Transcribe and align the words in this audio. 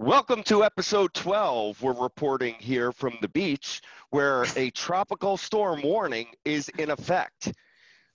Welcome 0.00 0.44
to 0.44 0.62
episode 0.62 1.12
12. 1.14 1.82
We're 1.82 1.92
reporting 1.92 2.54
here 2.60 2.92
from 2.92 3.18
the 3.20 3.26
beach 3.26 3.82
where 4.10 4.46
a 4.54 4.70
tropical 4.70 5.36
storm 5.36 5.82
warning 5.82 6.28
is 6.44 6.68
in 6.78 6.90
effect. 6.90 7.52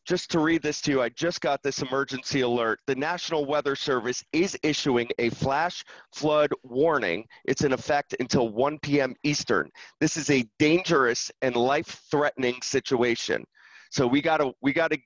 Just 0.05 0.31
to 0.31 0.39
read 0.39 0.61
this 0.61 0.79
to 0.79 0.91
you, 0.91 1.01
I 1.01 1.09
just 1.09 1.41
got 1.41 1.61
this 1.61 1.81
emergency 1.81 2.39
alert. 2.39 2.79
The 2.87 2.95
National 2.95 3.43
Weather 3.43 3.75
Service 3.75 4.23
is 4.31 4.57
issuing 4.63 5.09
a 5.19 5.29
flash 5.31 5.83
flood 6.15 6.51
warning. 6.63 7.25
It's 7.43 7.65
in 7.65 7.73
effect 7.73 8.15
until 8.21 8.47
1 8.47 8.79
p.m. 8.79 9.13
Eastern. 9.23 9.69
This 9.99 10.15
is 10.15 10.29
a 10.29 10.47
dangerous 10.59 11.29
and 11.41 11.53
life-threatening 11.53 12.61
situation. 12.61 13.43
So 13.91 14.07
we 14.07 14.21
got 14.21 14.37
to 14.37 14.53
we 14.61 14.71
got 14.71 14.91
to 14.91 14.97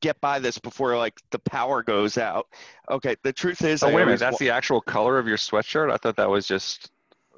get 0.00 0.20
by 0.20 0.38
this 0.38 0.58
before 0.58 0.96
like 0.96 1.20
the 1.30 1.38
power 1.38 1.82
goes 1.82 2.18
out. 2.18 2.46
Okay, 2.90 3.16
the 3.22 3.32
truth 3.32 3.62
is. 3.62 3.82
Oh 3.82 3.88
I 3.88 3.94
wait 3.94 4.02
a 4.02 4.06
minute, 4.06 4.20
that's 4.20 4.38
the 4.38 4.50
actual 4.50 4.80
color 4.80 5.18
of 5.18 5.26
your 5.26 5.36
sweatshirt. 5.38 5.90
I 5.92 5.96
thought 5.96 6.16
that 6.16 6.28
was 6.28 6.46
just 6.46 6.90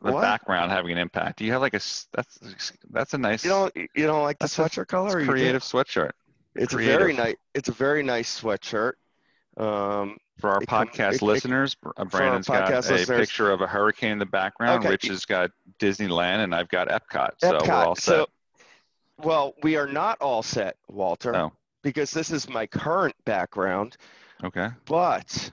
the 0.02 0.12
What? 0.12 0.20
background 0.22 0.70
having 0.72 0.92
an 0.92 0.98
impact. 0.98 1.38
Do 1.38 1.44
you 1.44 1.52
have 1.52 1.60
like 1.62 1.74
a 1.74 1.80
that's 2.12 2.72
that's 2.90 3.14
a 3.14 3.18
nice 3.18 3.44
You 3.44 3.50
don't 3.50 3.74
you 3.76 4.06
don't 4.06 4.22
like 4.22 4.38
the 4.38 4.44
That's 4.44 4.58
a- 4.58 4.62
sweatshirt 4.62 4.88
color? 4.88 5.06
it's 5.08 5.14
or 5.16 5.20
you 5.20 5.26
creative 5.28 5.62
sweatshirt 5.62 6.10
It's 6.54 6.74
a 6.74 6.78
very 6.78 7.12
nice. 7.14 7.36
It's 7.54 7.68
a 7.68 7.72
very 7.72 8.02
nice 8.02 8.40
sweatshirt. 8.40 8.92
Um, 9.56 10.18
for 10.38 10.50
our 10.50 10.60
It 10.62 10.68
podcast 10.68 11.12
it- 11.14 11.14
it- 11.16 11.22
listeners. 11.22 11.74
Br- 11.76 11.90
uh, 11.96 12.04
Brandon's 12.04 12.46
got 12.46 12.70
a 12.70 12.76
listeners. 12.76 13.06
picture 13.08 13.50
of 13.50 13.62
a 13.62 13.66
hurricane 13.66 14.12
in 14.12 14.18
the 14.18 14.26
background. 14.26 14.80
Okay. 14.80 14.90
Rich 14.90 15.06
has 15.06 15.24
got 15.24 15.50
Disneyland, 15.78 16.44
and 16.44 16.54
I've 16.54 16.68
got 16.68 16.88
Epcot. 16.88 17.30
So 17.38 17.58
we're 17.66 17.72
all 17.72 17.94
set. 17.94 18.04
So, 18.04 18.26
well, 19.16 19.54
we 19.62 19.76
are 19.76 19.86
not 19.86 20.20
all 20.20 20.42
set, 20.42 20.76
Walter, 20.88 21.34
Oh. 21.34 21.52
Because 21.86 22.10
this 22.10 22.32
is 22.32 22.48
my 22.48 22.66
current 22.66 23.14
background. 23.26 23.96
okay. 24.42 24.70
But 24.86 25.52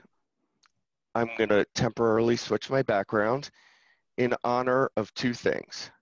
I'm 1.14 1.30
gonna 1.38 1.64
temporarily 1.76 2.34
switch 2.36 2.68
my 2.68 2.82
background 2.82 3.50
in 4.16 4.34
honor 4.42 4.90
of 4.96 5.14
two 5.14 5.32
things. 5.32 5.92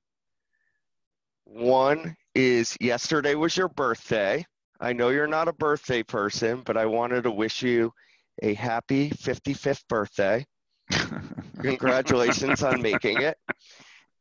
One 1.45 2.17
is 2.35 2.79
yesterday 2.81 3.35
was 3.35 3.59
your 3.59 3.69
birthday. 3.69 4.47
I 4.81 4.95
know 4.95 5.11
you're 5.11 5.27
not 5.27 5.49
a 5.49 5.53
birthday 5.53 6.03
person, 6.03 6.63
but 6.65 6.79
I 6.79 6.87
wanted 6.87 7.25
to 7.25 7.31
wish 7.31 7.63
you 7.63 7.93
a 8.41 8.55
happy 8.55 9.11
55th 9.11 9.87
birthday. 9.87 10.47
Congratulations 11.61 12.63
on 12.63 12.81
making 12.91 13.21
it. 13.21 13.37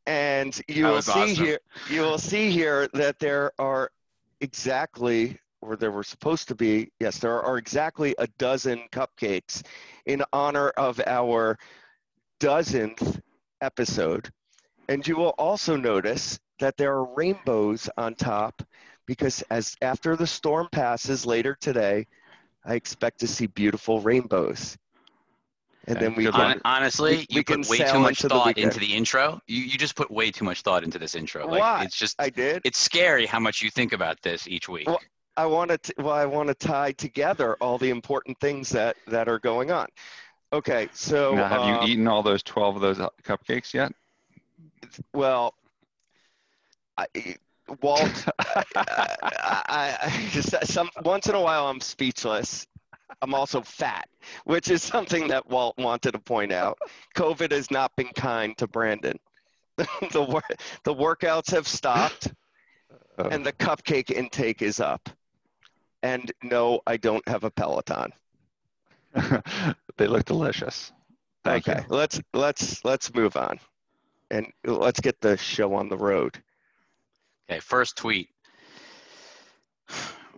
And 0.04 0.60
you 0.68 0.84
will 0.84 1.00
see 1.00 1.32
awesome. 1.32 1.46
here 1.46 1.58
you 1.88 2.02
will 2.02 2.18
see 2.18 2.50
here 2.50 2.86
that 2.92 3.18
there 3.18 3.52
are 3.58 3.90
exactly 4.42 5.38
or 5.62 5.76
there 5.76 5.92
were 5.92 6.02
supposed 6.02 6.48
to 6.48 6.54
be, 6.54 6.90
yes, 7.00 7.18
there 7.18 7.40
are 7.40 7.56
exactly 7.56 8.14
a 8.18 8.26
dozen 8.38 8.82
cupcakes 8.92 9.62
in 10.06 10.22
honor 10.32 10.70
of 10.70 11.00
our 11.06 11.56
dozenth 12.40 13.20
episode. 13.60 14.28
And 14.88 15.06
you 15.06 15.16
will 15.16 15.34
also 15.38 15.76
notice 15.76 16.38
that 16.58 16.76
there 16.76 16.92
are 16.92 17.14
rainbows 17.14 17.88
on 17.96 18.14
top 18.16 18.60
because 19.06 19.42
as 19.50 19.74
after 19.80 20.16
the 20.16 20.26
storm 20.26 20.68
passes 20.72 21.24
later 21.24 21.56
today, 21.60 22.06
I 22.64 22.74
expect 22.74 23.20
to 23.20 23.28
see 23.28 23.46
beautiful 23.46 24.00
rainbows. 24.00 24.76
And 25.88 25.96
Okay, 25.96 26.06
then 26.06 26.14
we 26.14 26.24
good 26.24 26.34
can, 26.34 26.60
honestly, 26.64 27.10
we- 27.16 27.18
you 27.18 27.26
we 27.38 27.44
put 27.44 27.62
can 27.62 27.68
way 27.68 27.78
too 27.78 27.98
much 27.98 28.18
into 28.22 28.28
thought 28.28 28.46
weekend. 28.48 28.64
into 28.66 28.78
the 28.78 28.94
intro. 28.94 29.40
You 29.48 29.62
you 29.62 29.76
just 29.78 29.96
put 29.96 30.10
way 30.12 30.30
too 30.30 30.44
much 30.44 30.62
thought 30.62 30.84
into 30.84 30.96
this 30.96 31.16
intro. 31.16 31.44
Like 31.48 31.60
Why? 31.60 31.84
it's 31.84 31.96
just 31.96 32.14
I 32.20 32.30
did. 32.30 32.62
it's 32.64 32.78
scary 32.78 33.26
how 33.26 33.40
much 33.40 33.62
you 33.62 33.70
think 33.70 33.92
about 33.92 34.22
this 34.22 34.46
each 34.46 34.68
week. 34.68 34.86
Well, 34.86 35.00
I 35.36 35.46
want 35.46 35.82
to 35.82 35.94
well, 35.98 36.10
I 36.10 36.26
want 36.26 36.48
to 36.48 36.54
tie 36.54 36.92
together 36.92 37.56
all 37.60 37.78
the 37.78 37.90
important 37.90 38.38
things 38.40 38.68
that 38.70 38.96
that 39.06 39.28
are 39.28 39.38
going 39.38 39.70
on. 39.70 39.86
Okay, 40.52 40.88
so 40.92 41.34
now, 41.34 41.48
have 41.48 41.62
um, 41.62 41.82
you 41.86 41.92
eaten 41.92 42.06
all 42.06 42.22
those 42.22 42.42
twelve 42.42 42.76
of 42.76 42.82
those 42.82 42.98
cupcakes 43.24 43.72
yet? 43.72 43.92
well, 45.14 45.54
I, 46.98 47.06
Walt, 47.80 48.26
I, 48.38 48.66
I, 48.76 49.98
I 50.02 50.28
just 50.30 50.54
some 50.66 50.90
once 51.04 51.28
in 51.28 51.34
a 51.34 51.40
while 51.40 51.66
I'm 51.66 51.80
speechless. 51.80 52.66
I'm 53.20 53.34
also 53.34 53.60
fat, 53.62 54.08
which 54.44 54.70
is 54.70 54.82
something 54.82 55.28
that 55.28 55.48
Walt 55.48 55.76
wanted 55.78 56.12
to 56.12 56.18
point 56.18 56.52
out. 56.52 56.78
COVID 57.14 57.52
has 57.52 57.70
not 57.70 57.94
been 57.96 58.08
kind 58.08 58.56
to 58.58 58.66
Brandon. 58.66 59.18
the 59.76 60.22
wor- 60.22 60.42
the 60.84 60.94
workouts 60.94 61.50
have 61.50 61.66
stopped, 61.66 62.32
Uh, 63.18 63.28
and 63.30 63.44
the 63.44 63.52
cupcake 63.52 64.10
intake 64.10 64.62
is 64.62 64.80
up. 64.80 65.08
And 66.02 66.32
no, 66.42 66.80
I 66.86 66.96
don't 66.96 67.26
have 67.28 67.44
a 67.44 67.50
Peloton. 67.50 68.12
they 69.96 70.06
look 70.06 70.24
delicious. 70.24 70.92
Thank 71.44 71.68
okay, 71.68 71.84
let's 71.88 72.20
let's 72.32 72.84
let's 72.84 73.12
move 73.14 73.36
on, 73.36 73.58
and 74.30 74.46
let's 74.64 75.00
get 75.00 75.20
the 75.20 75.36
show 75.36 75.74
on 75.74 75.88
the 75.88 75.96
road. 75.96 76.40
Okay, 77.50 77.60
first 77.60 77.96
tweet. 77.96 78.28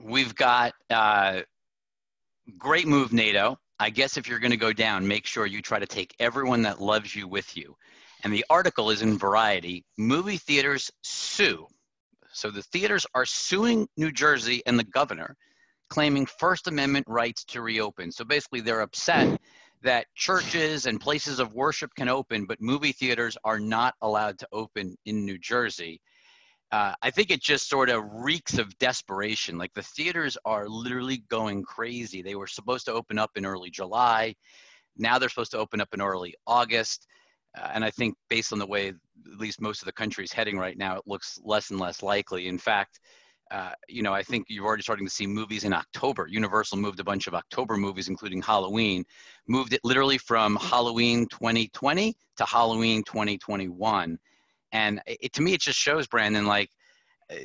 We've 0.02 0.34
got 0.34 0.72
uh, 0.90 1.42
great 2.58 2.86
move, 2.86 3.12
NATO. 3.12 3.58
I 3.78 3.90
guess 3.90 4.16
if 4.16 4.28
you're 4.28 4.38
going 4.38 4.50
to 4.50 4.56
go 4.56 4.72
down, 4.72 5.06
make 5.06 5.26
sure 5.26 5.46
you 5.46 5.60
try 5.60 5.78
to 5.78 5.86
take 5.86 6.14
everyone 6.18 6.62
that 6.62 6.80
loves 6.80 7.14
you 7.14 7.28
with 7.28 7.56
you. 7.56 7.76
And 8.22 8.32
the 8.32 8.44
article 8.48 8.90
is 8.90 9.02
in 9.02 9.18
Variety. 9.18 9.84
Movie 9.98 10.38
theaters 10.38 10.90
sue. 11.02 11.66
So 12.32 12.50
the 12.50 12.62
theaters 12.62 13.06
are 13.14 13.26
suing 13.26 13.86
New 13.96 14.10
Jersey 14.10 14.62
and 14.66 14.78
the 14.78 14.84
governor, 14.84 15.36
claiming 15.94 16.26
First 16.26 16.66
Amendment 16.66 17.06
rights 17.08 17.44
to 17.44 17.62
reopen. 17.62 18.10
So 18.10 18.24
basically, 18.24 18.60
they're 18.60 18.80
upset 18.80 19.40
that 19.82 20.06
churches 20.14 20.86
and 20.86 21.00
places 21.00 21.38
of 21.38 21.54
worship 21.54 21.94
can 21.94 22.08
open, 22.08 22.46
but 22.46 22.60
movie 22.60 22.92
theaters 22.92 23.36
are 23.44 23.60
not 23.60 23.94
allowed 24.02 24.38
to 24.38 24.48
open 24.52 24.96
in 25.04 25.24
New 25.24 25.38
Jersey 25.38 26.00
uh, 26.74 26.92
I 27.02 27.10
think 27.10 27.30
it 27.30 27.40
just 27.40 27.68
sort 27.68 27.88
of 27.88 28.02
reeks 28.12 28.58
of 28.58 28.76
desperation. 28.78 29.56
Like 29.56 29.72
the 29.74 29.82
theaters 29.82 30.36
are 30.44 30.68
literally 30.68 31.18
going 31.28 31.62
crazy. 31.62 32.20
They 32.20 32.34
were 32.34 32.48
supposed 32.48 32.84
to 32.86 32.92
open 32.92 33.16
up 33.16 33.30
in 33.36 33.46
early 33.46 33.70
July. 33.70 34.34
Now 34.96 35.18
they're 35.18 35.28
supposed 35.28 35.52
to 35.52 35.58
open 35.58 35.80
up 35.80 35.94
in 35.94 36.02
early 36.02 36.34
August. 36.48 37.06
Uh, 37.56 37.70
and 37.74 37.84
I 37.84 37.90
think 37.90 38.16
based 38.28 38.52
on 38.52 38.58
the 38.58 38.66
way 38.66 38.88
at 38.88 39.38
least 39.38 39.60
most 39.60 39.82
of 39.82 39.86
the 39.86 39.92
country 39.92 40.24
is 40.24 40.32
heading 40.32 40.58
right 40.58 40.76
now, 40.76 40.96
it 40.96 41.04
looks 41.06 41.38
less 41.44 41.70
and 41.70 41.78
less 41.78 42.02
likely. 42.02 42.48
In 42.48 42.58
fact, 42.58 42.98
uh, 43.50 43.72
you 43.88 44.02
know, 44.02 44.12
I 44.12 44.22
think 44.22 44.46
you're 44.48 44.64
already 44.64 44.82
starting 44.82 45.06
to 45.06 45.12
see 45.12 45.26
movies 45.26 45.64
in 45.64 45.72
October. 45.72 46.26
Universal 46.28 46.78
moved 46.78 46.98
a 47.00 47.04
bunch 47.04 47.26
of 47.26 47.34
October 47.34 47.76
movies, 47.76 48.08
including 48.08 48.42
Halloween, 48.42 49.04
moved 49.46 49.74
it 49.74 49.80
literally 49.84 50.18
from 50.18 50.56
Halloween 50.56 51.26
2020 51.28 52.16
to 52.36 52.44
Halloween 52.44 53.02
2021 53.04 54.18
and 54.74 55.00
it, 55.06 55.32
to 55.32 55.40
me 55.40 55.54
it 55.54 55.60
just 55.60 55.78
shows 55.78 56.06
brandon 56.06 56.46
like 56.46 56.68
uh, 57.30 57.36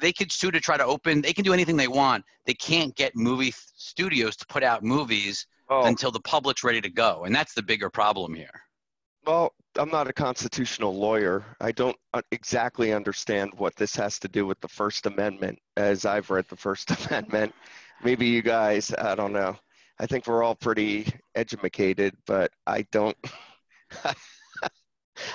they 0.00 0.12
could 0.12 0.32
sue 0.32 0.50
to 0.50 0.60
try 0.60 0.76
to 0.76 0.84
open 0.84 1.22
they 1.22 1.32
can 1.32 1.44
do 1.44 1.52
anything 1.52 1.76
they 1.76 1.88
want. 1.88 2.24
They 2.46 2.54
can't 2.54 2.94
get 2.96 3.14
movie 3.14 3.54
studios 3.56 4.36
to 4.36 4.46
put 4.46 4.64
out 4.64 4.82
movies 4.82 5.46
Oh, 5.70 5.86
until 5.86 6.10
the 6.10 6.20
public's 6.20 6.62
ready 6.62 6.82
to 6.82 6.90
go 6.90 7.24
and 7.24 7.34
that's 7.34 7.54
the 7.54 7.62
bigger 7.62 7.88
problem 7.88 8.34
here 8.34 8.60
well, 9.26 9.52
I'm 9.76 9.90
not 9.90 10.08
a 10.08 10.12
constitutional 10.12 10.94
lawyer. 10.94 11.44
I 11.60 11.72
don't 11.72 11.96
uh, 12.12 12.22
exactly 12.30 12.92
understand 12.92 13.52
what 13.56 13.74
this 13.76 13.96
has 13.96 14.18
to 14.20 14.28
do 14.28 14.46
with 14.46 14.60
the 14.60 14.68
First 14.68 15.06
Amendment, 15.06 15.58
as 15.76 16.04
I've 16.04 16.30
read 16.30 16.46
the 16.48 16.56
First 16.56 16.90
Amendment. 17.06 17.54
Maybe 18.02 18.26
you 18.26 18.42
guys, 18.42 18.92
I 18.96 19.14
don't 19.14 19.32
know. 19.32 19.56
I 19.98 20.06
think 20.06 20.26
we're 20.26 20.42
all 20.42 20.56
pretty 20.56 21.06
educated, 21.34 22.14
but 22.26 22.50
I 22.66 22.86
don't. 22.90 23.16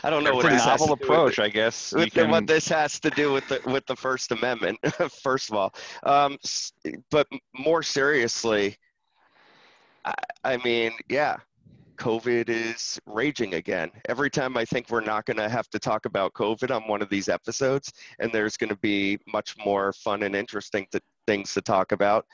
I 0.04 0.10
don't 0.10 0.24
know 0.26 0.36
what 0.36 0.44
this 0.44 0.64
has 0.66 0.82
novel 0.82 0.98
to 0.98 1.04
do 1.04 1.10
with 1.10 1.10
approach, 1.10 1.40
I 1.40 1.50
guess. 1.50 1.94
with 1.94 2.14
the, 2.14 2.22
can, 2.22 2.32
what 2.32 2.48
this 2.48 2.68
has 2.68 3.00
to 3.00 3.10
do 3.12 3.32
with 3.32 3.48
the 3.48 3.62
with 3.66 3.86
the 3.86 3.96
First 3.96 4.32
Amendment. 4.32 4.78
first 5.24 5.50
of 5.50 5.56
all, 5.56 5.74
um, 6.04 6.38
but 7.10 7.28
more 7.58 7.82
seriously, 7.82 8.78
I, 10.04 10.14
I 10.44 10.58
mean, 10.58 10.92
yeah, 11.08 11.38
COVID 12.00 12.50
is 12.50 13.00
raging 13.06 13.56
again. 13.56 13.92
Every 14.08 14.30
time 14.30 14.56
I 14.56 14.64
think 14.64 14.90
we're 14.90 15.02
not 15.02 15.26
going 15.26 15.38
to 15.38 15.50
have 15.50 15.70
to 15.70 15.80
talk 15.80 16.06
about 16.06 16.34
COVID 16.34 16.74
on 16.74 16.88
one 16.88 17.02
of 17.02 17.10
these 17.10 17.28
episodes, 17.28 17.92
and 18.20 18.32
there's 18.32 18.56
going 18.56 18.70
to 18.70 18.78
be 18.78 19.20
much 19.32 19.56
more 19.64 19.92
fun 19.94 20.24
and 20.24 20.36
interesting 20.36 20.88
to, 20.92 21.02
things 21.28 21.54
to 21.54 21.62
talk 21.62 21.92
about. 21.92 22.26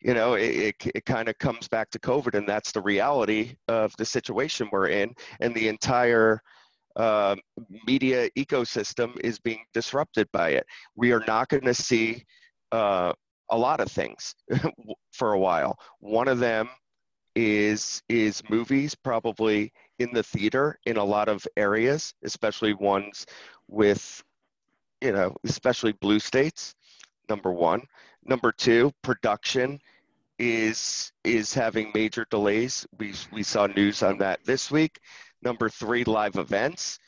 You 0.00 0.12
know, 0.12 0.34
it, 0.34 0.56
it, 0.56 0.74
it 0.94 1.04
kind 1.06 1.28
of 1.28 1.38
comes 1.38 1.68
back 1.68 1.90
to 1.90 1.98
COVID, 1.98 2.34
and 2.34 2.46
that's 2.46 2.70
the 2.70 2.82
reality 2.82 3.56
of 3.66 3.96
the 3.96 4.04
situation 4.04 4.68
we're 4.70 4.88
in, 4.88 5.14
and 5.40 5.54
the 5.54 5.68
entire 5.68 6.42
uh, 6.96 7.36
media 7.86 8.28
ecosystem 8.38 9.18
is 9.20 9.38
being 9.38 9.64
disrupted 9.72 10.28
by 10.32 10.50
it. 10.50 10.66
We 10.96 11.12
are 11.12 11.24
not 11.26 11.48
going 11.48 11.64
to 11.64 11.74
see 11.74 12.24
uh, 12.72 13.14
a 13.50 13.56
lot 13.56 13.80
of 13.80 13.90
things 13.90 14.34
for 15.12 15.32
a 15.32 15.38
while. 15.38 15.78
One 16.00 16.28
of 16.28 16.38
them 16.38 16.68
is 17.36 18.02
is 18.08 18.42
movies, 18.48 18.94
probably 18.94 19.72
in 19.98 20.12
the 20.12 20.22
theater 20.22 20.78
in 20.86 20.96
a 20.96 21.04
lot 21.04 21.28
of 21.28 21.46
areas, 21.56 22.14
especially 22.24 22.72
ones 22.72 23.26
with, 23.68 24.24
you 25.02 25.12
know, 25.12 25.36
especially 25.44 25.92
blue 25.92 26.18
states. 26.18 26.74
Number 27.28 27.52
one. 27.52 27.82
Number 28.24 28.50
two, 28.52 28.90
production 29.02 29.78
is 30.38 31.12
is 31.24 31.54
having 31.54 31.92
major 31.94 32.26
delays. 32.30 32.86
We 32.98 33.14
we 33.32 33.42
saw 33.42 33.66
news 33.66 34.02
on 34.02 34.18
that 34.18 34.44
this 34.44 34.70
week. 34.70 34.98
Number 35.42 35.68
three, 35.68 36.04
live 36.04 36.36
events. 36.36 36.98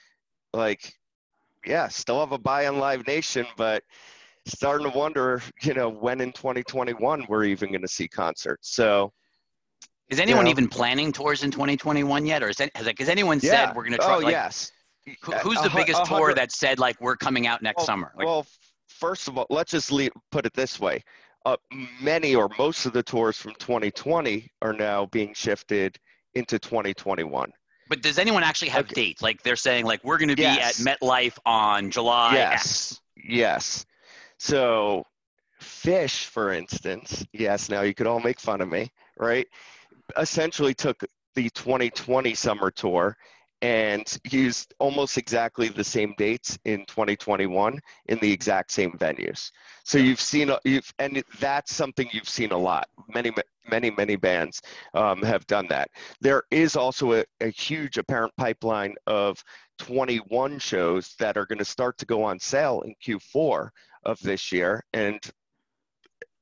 Like, 0.52 0.92
yeah, 1.66 1.88
still 1.88 2.20
have 2.20 2.32
a 2.32 2.38
buy 2.38 2.66
on 2.66 2.78
Live 2.78 3.06
Nation, 3.06 3.46
but 3.56 3.82
starting 4.46 4.90
to 4.90 4.96
wonder, 4.96 5.42
you 5.62 5.74
know, 5.74 5.88
when 5.88 6.20
in 6.20 6.32
2021 6.32 7.26
we're 7.28 7.44
even 7.44 7.70
going 7.70 7.82
to 7.82 7.88
see 7.88 8.08
concerts. 8.08 8.74
So, 8.74 9.12
Is 10.08 10.20
anyone 10.20 10.44
know. 10.44 10.50
even 10.50 10.68
planning 10.68 11.12
tours 11.12 11.42
in 11.42 11.50
2021 11.50 12.24
yet, 12.24 12.42
or 12.42 12.48
is 12.48 12.56
that, 12.56 12.70
has, 12.74 12.86
like, 12.86 12.98
has 12.98 13.08
anyone 13.08 13.40
yeah. 13.42 13.66
said 13.66 13.76
we're 13.76 13.82
going 13.82 13.92
to 13.92 13.98
try? 13.98 14.14
Oh 14.14 14.18
like, 14.18 14.32
yes. 14.32 14.72
who's 15.42 15.60
the 15.60 15.70
biggest 15.74 16.04
tour 16.06 16.34
that 16.34 16.50
said 16.52 16.78
like 16.78 16.98
we're 17.00 17.16
coming 17.16 17.46
out 17.46 17.62
next 17.62 17.78
well, 17.78 17.86
summer? 17.86 18.12
Like, 18.16 18.26
well, 18.26 18.46
first 18.88 19.28
of 19.28 19.36
all, 19.36 19.46
let's 19.50 19.70
just 19.70 19.92
leave, 19.92 20.10
put 20.30 20.46
it 20.46 20.54
this 20.54 20.80
way. 20.80 21.02
Uh, 21.44 21.56
many 22.00 22.34
or 22.34 22.50
most 22.58 22.86
of 22.86 22.92
the 22.92 23.02
tours 23.02 23.36
from 23.38 23.54
2020 23.58 24.50
are 24.62 24.72
now 24.72 25.06
being 25.06 25.32
shifted 25.34 25.98
into 26.34 26.58
2021. 26.58 27.52
but 27.88 28.02
does 28.02 28.18
anyone 28.18 28.42
actually 28.42 28.68
have 28.68 28.84
Okay. 28.84 29.06
dates? 29.06 29.22
Like 29.22 29.42
they're 29.42 29.56
saying 29.56 29.86
like 29.86 30.04
we're 30.04 30.18
going 30.18 30.28
to 30.28 30.36
be 30.36 30.42
Yes. 30.42 30.86
at 30.86 31.00
MetLife 31.00 31.38
on 31.46 31.90
July 31.90 32.34
yes. 32.34 32.92
X. 32.92 33.00
Yes. 33.16 33.86
So, 34.38 35.04
Phish, 35.60 36.24
for 36.24 36.52
instance, 36.52 37.24
yes, 37.32 37.68
now 37.68 37.80
you 37.82 37.94
could 37.94 38.06
all 38.06 38.20
make 38.20 38.38
fun 38.40 38.60
of 38.60 38.68
me, 38.68 38.92
right? 39.16 39.46
Essentially 40.16 40.74
took 40.74 41.04
the 41.34 41.50
2020 41.50 42.34
summer 42.34 42.70
tour 42.70 43.16
and 43.60 44.18
used 44.30 44.72
almost 44.78 45.18
exactly 45.18 45.68
the 45.68 45.82
same 45.82 46.14
dates 46.16 46.58
in 46.64 46.86
2021 46.86 47.80
in 48.06 48.18
the 48.18 48.32
exact 48.32 48.70
same 48.70 48.92
venues. 48.92 49.50
So 49.84 49.98
you've 49.98 50.20
seen, 50.20 50.52
you've, 50.64 50.92
and 50.98 51.22
that's 51.40 51.74
something 51.74 52.08
you've 52.12 52.28
seen 52.28 52.52
a 52.52 52.58
lot. 52.58 52.88
Many, 53.12 53.32
many, 53.68 53.90
many 53.90 54.16
bands 54.16 54.62
um, 54.94 55.22
have 55.22 55.46
done 55.46 55.66
that. 55.68 55.90
There 56.20 56.44
is 56.50 56.76
also 56.76 57.14
a, 57.14 57.24
a 57.40 57.48
huge 57.48 57.98
apparent 57.98 58.32
pipeline 58.36 58.94
of 59.06 59.42
21 59.78 60.58
shows 60.58 61.14
that 61.18 61.36
are 61.36 61.46
going 61.46 61.58
to 61.58 61.64
start 61.64 61.98
to 61.98 62.06
go 62.06 62.22
on 62.22 62.38
sale 62.38 62.82
in 62.82 62.94
Q4 63.04 63.70
of 64.04 64.20
this 64.20 64.52
year, 64.52 64.84
and 64.92 65.18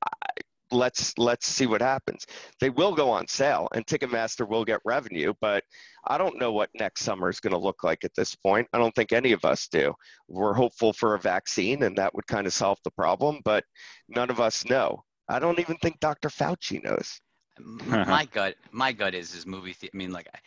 I, 0.05 0.41
let's 0.71 1.17
let's 1.17 1.47
see 1.47 1.65
what 1.67 1.81
happens. 1.81 2.25
They 2.59 2.69
will 2.69 2.93
go 2.95 3.09
on 3.09 3.27
sale, 3.27 3.67
and 3.73 3.85
Ticketmaster 3.85 4.47
will 4.47 4.65
get 4.65 4.79
revenue, 4.85 5.33
but 5.41 5.63
I 6.05 6.17
don't 6.17 6.39
know 6.39 6.51
what 6.51 6.69
next 6.79 7.01
summer 7.03 7.29
is 7.29 7.39
going 7.39 7.51
to 7.53 7.59
look 7.59 7.83
like 7.83 8.03
at 8.03 8.13
this 8.15 8.35
point. 8.35 8.67
I 8.73 8.77
don't 8.77 8.93
think 8.95 9.11
any 9.11 9.31
of 9.31 9.45
us 9.45 9.67
do. 9.67 9.93
We're 10.27 10.53
hopeful 10.53 10.93
for 10.93 11.15
a 11.15 11.19
vaccine, 11.19 11.83
and 11.83 11.97
that 11.97 12.13
would 12.15 12.27
kind 12.27 12.47
of 12.47 12.53
solve 12.53 12.77
the 12.83 12.91
problem, 12.91 13.39
but 13.43 13.63
none 14.09 14.29
of 14.29 14.39
us 14.39 14.65
know. 14.65 15.03
I 15.29 15.39
don't 15.39 15.59
even 15.59 15.75
think 15.77 15.99
Dr. 15.99 16.29
Fauci 16.29 16.83
knows. 16.83 17.19
My 17.87 18.25
gut, 18.25 18.55
my 18.71 18.91
gut 18.91 19.15
is 19.15 19.33
is 19.33 19.45
movie. 19.45 19.75
The- 19.79 19.89
I 19.93 19.97
mean, 19.97 20.11
like, 20.11 20.27
I- 20.33 20.39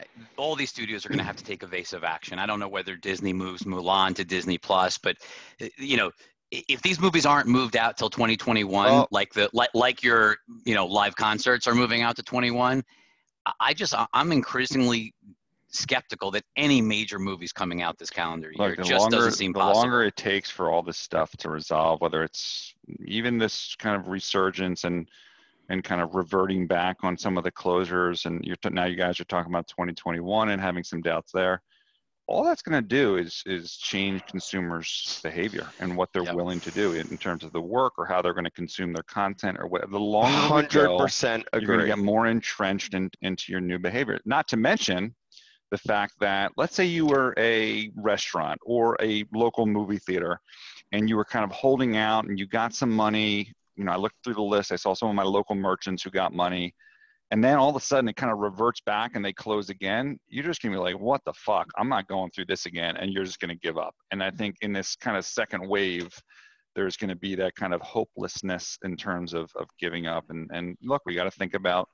I- 0.00 0.04
all 0.36 0.56
these 0.56 0.70
studios 0.70 1.04
are 1.04 1.10
going 1.10 1.18
to 1.18 1.24
have 1.24 1.36
to 1.36 1.44
take 1.44 1.62
evasive 1.62 2.02
action. 2.02 2.38
I 2.38 2.46
don't 2.46 2.58
know 2.58 2.68
whether 2.68 2.96
Disney 2.96 3.32
moves 3.32 3.62
Mulan 3.62 4.14
to 4.16 4.24
Disney 4.24 4.58
Plus, 4.58 4.96
but 4.98 5.16
uh, 5.62 5.66
you 5.78 5.96
know, 5.96 6.08
i- 6.08 6.12
if 6.68 6.82
these 6.82 7.00
movies 7.00 7.26
aren't 7.26 7.48
moved 7.48 7.76
out 7.76 7.96
till 7.96 8.10
2021, 8.10 8.84
Well- 8.84 9.08
like 9.10 9.32
the 9.32 9.48
like 9.52 9.70
like 9.74 10.02
your 10.02 10.36
you 10.64 10.74
know 10.74 10.86
live 10.86 11.16
concerts 11.16 11.66
are 11.66 11.74
moving 11.74 12.02
out 12.02 12.16
to 12.16 12.22
21, 12.22 12.82
I- 13.60 13.74
just 13.74 13.94
I'm 14.12 14.32
increasingly 14.32 15.14
skeptical 15.68 16.30
that 16.30 16.44
any 16.56 16.80
major 16.80 17.18
movies 17.18 17.52
coming 17.52 17.82
out 17.82 17.98
this 17.98 18.08
calendar 18.10 18.52
year 18.56 18.68
Look, 18.68 18.76
the 18.76 18.84
just 18.84 19.00
longer, 19.02 19.16
doesn't 19.16 19.32
seem 19.32 19.52
the 19.52 19.58
possible. 19.58 19.80
longer 19.80 20.04
it 20.04 20.14
takes 20.16 20.48
for 20.48 20.70
all 20.70 20.82
this 20.82 20.98
stuff 20.98 21.32
to 21.38 21.50
resolve, 21.50 22.00
whether 22.00 22.22
it's 22.22 22.74
even 23.04 23.38
this 23.38 23.74
kind 23.76 23.96
of 23.96 24.08
resurgence 24.08 24.84
and 24.84 25.08
and 25.70 25.82
kind 25.82 26.00
of 26.02 26.14
reverting 26.14 26.66
back 26.66 26.98
on 27.02 27.16
some 27.16 27.38
of 27.38 27.42
the 27.44 27.50
closures, 27.50 28.26
and 28.26 28.44
you're 28.44 28.56
t- 28.56 28.68
now 28.68 28.84
you 28.84 28.96
guys 28.96 29.18
are 29.18 29.24
talking 29.24 29.50
about 29.50 29.66
2021 29.66 30.50
and 30.50 30.60
having 30.60 30.84
some 30.84 31.00
doubts 31.00 31.32
there. 31.32 31.62
All 32.26 32.42
that's 32.42 32.62
going 32.62 32.82
to 32.82 32.88
do 32.88 33.16
is 33.16 33.42
is 33.44 33.76
change 33.76 34.24
consumers' 34.24 35.20
behavior 35.22 35.74
and 35.78 35.96
what 35.96 36.08
they're 36.12 36.24
Yep. 36.24 36.34
willing 36.34 36.60
to 36.62 36.70
do 36.70 36.94
in, 36.94 37.06
in 37.10 37.18
terms 37.18 37.44
of 37.44 37.52
the 37.52 37.60
work 37.60 37.92
or 37.98 38.06
how 38.06 38.22
they're 38.22 38.32
going 38.32 38.44
to 38.44 38.50
consume 38.50 38.92
their 38.92 39.02
content 39.02 39.58
or 39.60 39.66
whatever. 39.66 39.92
The 39.92 40.00
longer 40.00 40.40
we 40.40 40.48
Hundred 40.48 40.86
go, 40.86 40.98
percent 40.98 41.44
you're 41.52 41.66
going 41.66 41.80
to 41.80 41.86
get 41.86 41.98
more 41.98 42.26
entrenched 42.26 42.94
in, 42.94 43.10
into 43.20 43.52
your 43.52 43.60
new 43.60 43.78
behavior. 43.78 44.18
Not 44.24 44.48
to 44.48 44.56
mention 44.56 45.14
the 45.70 45.78
fact 45.78 46.14
that, 46.20 46.52
let's 46.56 46.74
say 46.74 46.84
you 46.86 47.04
were 47.06 47.34
a 47.36 47.90
restaurant 47.96 48.58
or 48.64 48.96
a 49.02 49.24
local 49.34 49.66
movie 49.66 49.98
theater 49.98 50.40
and 50.92 51.08
you 51.08 51.16
were 51.16 51.24
kind 51.24 51.44
of 51.44 51.50
holding 51.50 51.96
out 51.96 52.24
and 52.26 52.38
you 52.38 52.46
got 52.46 52.74
some 52.74 52.90
money. 52.90 53.52
You 53.76 53.84
know, 53.84 53.92
I 53.92 53.96
looked 53.96 54.16
through 54.24 54.34
the 54.34 54.42
list, 54.42 54.72
I 54.72 54.76
saw 54.76 54.94
some 54.94 55.08
of 55.08 55.14
my 55.14 55.24
local 55.24 55.56
merchants 55.56 56.02
who 56.02 56.10
got 56.10 56.32
money. 56.32 56.74
And 57.34 57.42
then 57.42 57.58
all 57.58 57.68
of 57.68 57.74
a 57.74 57.80
sudden 57.80 58.08
it 58.08 58.14
kind 58.14 58.30
of 58.30 58.38
reverts 58.38 58.80
back 58.80 59.16
and 59.16 59.24
they 59.24 59.32
close 59.32 59.68
again. 59.68 60.20
You're 60.28 60.44
just 60.44 60.62
gonna 60.62 60.72
be 60.76 60.78
like, 60.78 61.00
what 61.00 61.20
the 61.26 61.32
fuck? 61.32 61.66
I'm 61.76 61.88
not 61.88 62.06
going 62.06 62.30
through 62.30 62.44
this 62.44 62.66
again. 62.66 62.96
And 62.96 63.12
you're 63.12 63.24
just 63.24 63.40
gonna 63.40 63.56
give 63.56 63.76
up. 63.76 63.92
And 64.12 64.22
I 64.22 64.30
think 64.30 64.54
in 64.62 64.72
this 64.72 64.94
kind 64.94 65.16
of 65.16 65.24
second 65.24 65.68
wave, 65.68 66.08
there's 66.76 66.96
going 66.96 67.08
to 67.10 67.16
be 67.16 67.34
that 67.36 67.54
kind 67.56 67.72
of 67.74 67.80
hopelessness 67.80 68.78
in 68.84 68.96
terms 68.96 69.32
of, 69.32 69.50
of 69.56 69.66
giving 69.80 70.06
up 70.06 70.24
and, 70.30 70.48
and 70.52 70.76
look 70.82 71.02
we 71.06 71.14
got 71.14 71.24
to 71.24 71.30
think 71.30 71.54
about 71.54 71.88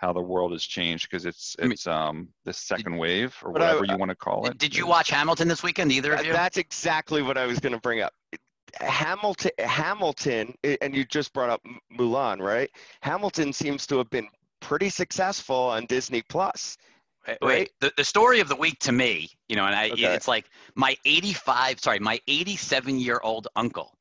how 0.00 0.12
the 0.12 0.20
world 0.20 0.52
has 0.52 0.64
changed 0.64 1.08
because 1.10 1.26
it's 1.26 1.54
I 1.58 1.62
mean- 1.64 1.72
it's 1.72 1.86
um 1.86 2.28
the 2.44 2.52
second 2.52 2.96
wave 2.98 3.34
or 3.42 3.52
But 3.52 3.62
I- 3.62 3.66
whatever 3.74 3.84
you 3.86 3.98
want 3.98 4.10
to 4.10 4.16
call 4.16 4.46
it 4.46 4.58
Did 4.58 4.76
you 4.76 4.86
watch 4.86 5.10
Hamilton 5.10 5.48
this 5.48 5.62
weekend? 5.62 5.92
Either 5.92 6.14
of 6.14 6.26
you? 6.26 6.32
That's 6.32 6.58
exactly 6.58 7.22
what 7.22 7.38
I 7.38 7.46
was 7.46 7.60
going 7.60 7.74
to 7.74 7.80
bring 7.80 8.00
up. 8.00 8.12
Hamilton, 8.80 9.50
Hamilton, 9.58 10.54
and 10.80 10.94
you 10.96 11.04
just 11.04 11.32
brought 11.34 11.50
up 11.50 11.60
Mulan, 11.98 12.40
right? 12.40 12.70
Hamilton 13.02 13.52
seems 13.52 13.86
to 13.88 13.98
have 13.98 14.08
been 14.08 14.26
pretty 14.62 14.88
successful 14.88 15.56
on 15.56 15.86
Disney 15.86 16.22
Plus. 16.22 16.78
Wait, 17.26 17.38
right? 17.42 17.58
wait. 17.58 17.70
The, 17.80 17.92
the 17.96 18.04
story 18.04 18.40
of 18.40 18.48
the 18.48 18.56
week 18.56 18.78
to 18.80 18.92
me, 18.92 19.28
you 19.48 19.56
know, 19.56 19.66
and 19.66 19.74
I, 19.74 19.90
Okay. 19.90 20.14
it's 20.14 20.26
like 20.28 20.46
my 20.74 20.96
85, 21.04 21.80
sorry, 21.80 21.98
my 21.98 22.18
87 22.26 22.98
year 22.98 23.20
old 23.22 23.48
uncle 23.54 23.96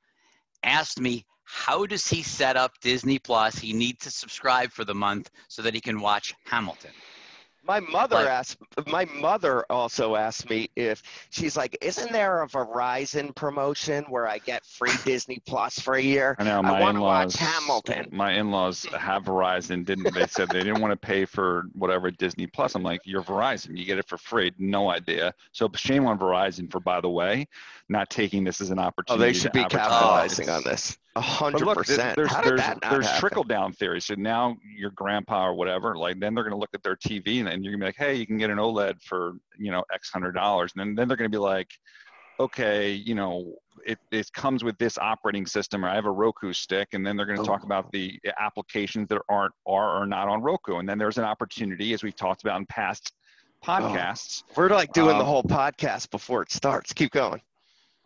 asked 0.63 1.00
me, 1.00 1.25
how 1.44 1.86
does 1.86 2.08
he 2.08 2.24
set 2.24 2.56
up 2.56 2.72
Disney 2.81 3.19
Plus? 3.19 3.58
He 3.58 3.74
needs 3.74 4.00
to 4.06 4.12
subscribe 4.12 4.72
for 4.72 4.86
the 4.86 4.96
month 4.96 5.30
so 5.50 5.62
that 5.62 5.74
he 5.74 5.81
can 5.81 6.00
watch 6.00 6.34
Hamilton. 6.46 6.92
My 7.63 7.80
mother 7.80 8.16
Like- 8.16 8.28
asked. 8.28 8.58
My 8.88 9.06
mother 9.06 9.63
also 9.69 10.16
asked 10.16 10.50
me 10.50 10.69
if 10.75 11.04
she's 11.30 11.56
like, 11.56 11.78
"Isn't 11.81 12.12
there 12.12 12.42
a 12.42 12.48
Verizon 12.48 13.36
promotion 13.36 14.04
where 14.10 14.28
I 14.28 14.40
get 14.40 14.66
free 14.66 14.92
Disney 15.06 15.40
Plus 15.46 15.80
for 15.80 15.94
a 15.94 16.02
year?" 16.02 16.36
I 16.40 16.44
know 16.44 16.62
my 16.63 16.80
wanna 16.80 17.02
watch 17.02 17.36
in-laws. 17.36 17.36
Hamilton. 17.36 18.08
My 18.12 18.31
in-laws 18.34 18.86
have 18.98 19.24
Verizon. 19.25 19.86
Didn't 19.86 20.13
they 20.13 20.25
said 20.28 20.50
they 20.50 20.63
didn't 20.63 20.81
want 20.81 20.92
to 20.92 20.98
pay 21.08 21.25
for 21.25 21.66
whatever 21.74 22.10
Disney 22.10 22.48
Plus? 22.48 22.74
I'm 22.75 22.84
like, 22.84 23.02
you're 23.06 23.24
Verizon. 23.24 23.78
You 23.78 23.86
get 23.86 24.00
it 24.00 24.08
for 24.08 24.18
free. 24.18 24.52
No 24.58 24.90
idea. 24.90 25.34
So 25.52 25.69
shame 25.75 26.08
on 26.08 26.18
Verizon 26.18 26.70
for, 26.72 26.80
by 26.80 27.00
the 27.00 27.10
way, 27.10 27.48
not 27.89 28.10
taking 28.10 28.44
this 28.44 28.60
as 28.62 28.72
an 28.72 28.80
opportunity. 28.80 29.24
Oh, 29.24 29.25
they 29.27 29.34
should 29.34 29.53
to 29.53 29.60
be 29.63 29.65
capitalizing 29.65 30.50
on 30.50 30.63
this. 30.63 30.98
A 31.18 31.22
hundred 31.22 31.68
percent. 31.75 32.15
there's 32.15 32.32
How 32.32 32.41
did 32.41 32.51
there's 32.51 32.62
that 32.62 32.82
not 32.82 32.91
there's 32.91 33.20
trickle 33.20 33.44
down 33.44 33.74
theory. 33.74 34.00
So 34.00 34.15
now 34.15 34.56
your 34.77 34.91
grandpa 34.91 35.48
or 35.48 35.53
whatever, 35.56 35.98
like 35.98 36.20
then 36.20 36.34
they're 36.34 36.44
gonna 36.46 36.58
look 36.58 36.70
at 36.74 36.84
their 36.84 36.96
TV 36.96 37.39
and 37.39 37.48
then 37.48 37.63
you're 37.63 37.74
gonna 37.74 37.82
be 37.84 37.88
like, 37.88 37.98
hey, 37.98 38.15
you 38.15 38.25
can 38.25 38.38
get 38.38 38.50
an 38.50 38.58
OLED 38.58 39.01
for 39.03 39.34
you 39.58 39.72
know 39.72 39.84
X 39.94 40.10
hundred 40.10 40.32
dollars, 40.34 40.72
and 40.75 40.80
then 40.80 40.96
then 40.96 41.08
they're 41.10 41.18
gonna 41.18 41.30
be 41.30 41.38
like, 41.38 41.68
okay, 42.39 42.91
you 42.91 43.13
know, 43.13 43.53
it 43.86 44.00
it 44.12 44.32
comes 44.34 44.63
with 44.63 44.77
this 44.77 44.98
operating 44.98 45.46
system, 45.46 45.84
or 45.84 45.89
I 45.89 45.96
have 45.96 46.06
a 46.06 46.12
Roku 46.12 46.53
stick, 46.53 46.88
and 46.94 47.06
then 47.06 47.18
they're 47.18 47.25
gonna 47.25 47.44
talk 47.44 47.62
Oh. 47.63 47.65
about 47.65 47.91
the 47.91 48.18
applications 48.39 49.10
that 49.10 49.22
aren't 49.30 49.53
are 49.68 50.01
or 50.01 50.06
not 50.06 50.30
on 50.30 50.41
Roku, 50.41 50.77
and 50.77 50.88
then 50.88 50.98
there's 50.98 51.18
an 51.18 51.25
opportunity, 51.25 51.94
as 51.94 52.03
we've 52.03 52.15
talked 52.15 52.41
about 52.44 52.58
in 52.60 52.65
past 52.68 53.12
podcasts, 53.65 54.44
We're 54.56 54.70
like 54.70 54.91
doing 54.91 55.10
the 55.10 55.24
Um, 55.24 55.25
whole 55.25 55.44
podcast 55.44 56.10
before 56.10 56.41
it 56.41 56.51
starts. 56.51 56.94
Keep 56.94 57.12
going. 57.12 57.41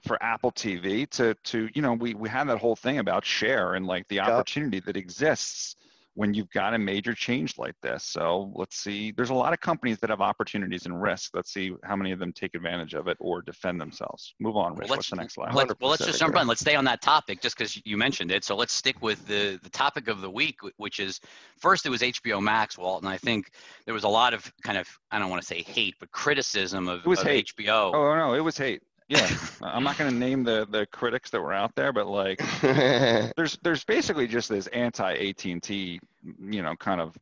For 0.05 0.21
Apple 0.23 0.51
TV 0.51 1.09
to 1.11 1.35
to 1.45 1.69
you 1.73 1.81
know 1.81 1.93
we 1.93 2.13
we 2.13 2.29
have 2.29 2.47
that 2.47 2.57
whole 2.59 2.75
thing 2.75 2.99
about 2.99 3.25
share 3.25 3.73
and 3.73 3.85
like 3.85 4.07
the 4.07 4.15
Yep. 4.15 4.27
opportunity 4.27 4.79
that 4.81 4.95
exists 4.95 5.75
when 6.17 6.33
you've 6.33 6.49
got 6.51 6.73
a 6.73 6.77
major 6.77 7.13
change 7.13 7.57
like 7.57 7.75
this. 7.81 8.01
So 8.05 8.49
let's 8.55 8.77
see. 8.77 9.11
There's 9.11 9.31
a 9.31 9.33
lot 9.33 9.51
of 9.51 9.59
companies 9.59 9.99
that 9.99 10.09
have 10.09 10.21
opportunities 10.21 10.85
and 10.85 11.01
risks. 11.01 11.31
Let's 11.33 11.51
see 11.53 11.73
how 11.83 11.97
many 11.97 12.13
of 12.13 12.19
them 12.19 12.31
take 12.31 12.55
advantage 12.55 12.93
of 12.93 13.09
it 13.09 13.17
or 13.19 13.41
defend 13.41 13.81
themselves. 13.81 14.33
Move 14.39 14.55
on, 14.55 14.75
Rich. 14.75 14.89
let's- 14.91 14.97
What's 14.99 15.09
the 15.09 15.17
next 15.17 15.33
slide? 15.33 15.53
Let's, 15.53 15.73
well, 15.81 15.89
let's 15.91 16.05
just 16.05 16.19
jump 16.19 16.37
on. 16.37 16.47
Let's 16.47 16.61
stay 16.61 16.75
on 16.75 16.85
that 16.85 17.01
topic 17.01 17.41
just 17.41 17.57
because 17.57 17.81
you 17.83 17.97
mentioned 17.97 18.31
it. 18.31 18.45
So 18.45 18.55
let's 18.55 18.71
stick 18.71 19.01
with 19.01 19.27
the, 19.27 19.59
the 19.61 19.69
topic 19.69 20.07
of 20.07 20.21
the 20.21 20.29
week, 20.29 20.57
which 20.77 21.01
is 21.01 21.19
first 21.57 21.85
it 21.85 21.89
was 21.89 22.01
HBO 22.01 22.41
Max, 22.41 22.77
Walt, 22.77 23.03
and 23.03 23.09
I 23.09 23.17
think 23.17 23.51
there 23.83 23.93
was 23.93 24.05
a 24.05 24.09
lot 24.09 24.33
of 24.33 24.49
kind 24.63 24.77
of, 24.77 24.87
I 25.11 25.19
don't 25.19 25.29
want 25.29 25.41
to 25.41 25.47
say 25.47 25.63
hate, 25.63 25.95
but 25.99 26.11
criticism 26.11 26.87
of, 26.87 27.01
It 27.01 27.07
was 27.07 27.19
of 27.19 27.27
hate. 27.27 27.51
HBO. 27.57 27.93
Oh 27.93 28.15
no, 28.15 28.35
it 28.35 28.39
was 28.39 28.57
hate. 28.57 28.81
Yeah, 29.07 29.29
I'm 29.61 29.83
not 29.83 29.97
going 29.97 30.11
to 30.11 30.17
name 30.17 30.43
the 30.43 30.67
the 30.69 30.85
critics 30.87 31.29
that 31.31 31.41
were 31.41 31.53
out 31.53 31.75
there, 31.75 31.93
but 31.93 32.07
like 32.07 32.41
there's 32.61 33.57
there's 33.61 33.83
basically 33.83 34.27
just 34.27 34.49
this 34.49 34.67
anti 34.67 35.13
AT&T, 35.29 35.99
you 36.41 36.61
know, 36.63 36.75
kind 36.75 36.99
of 37.01 37.15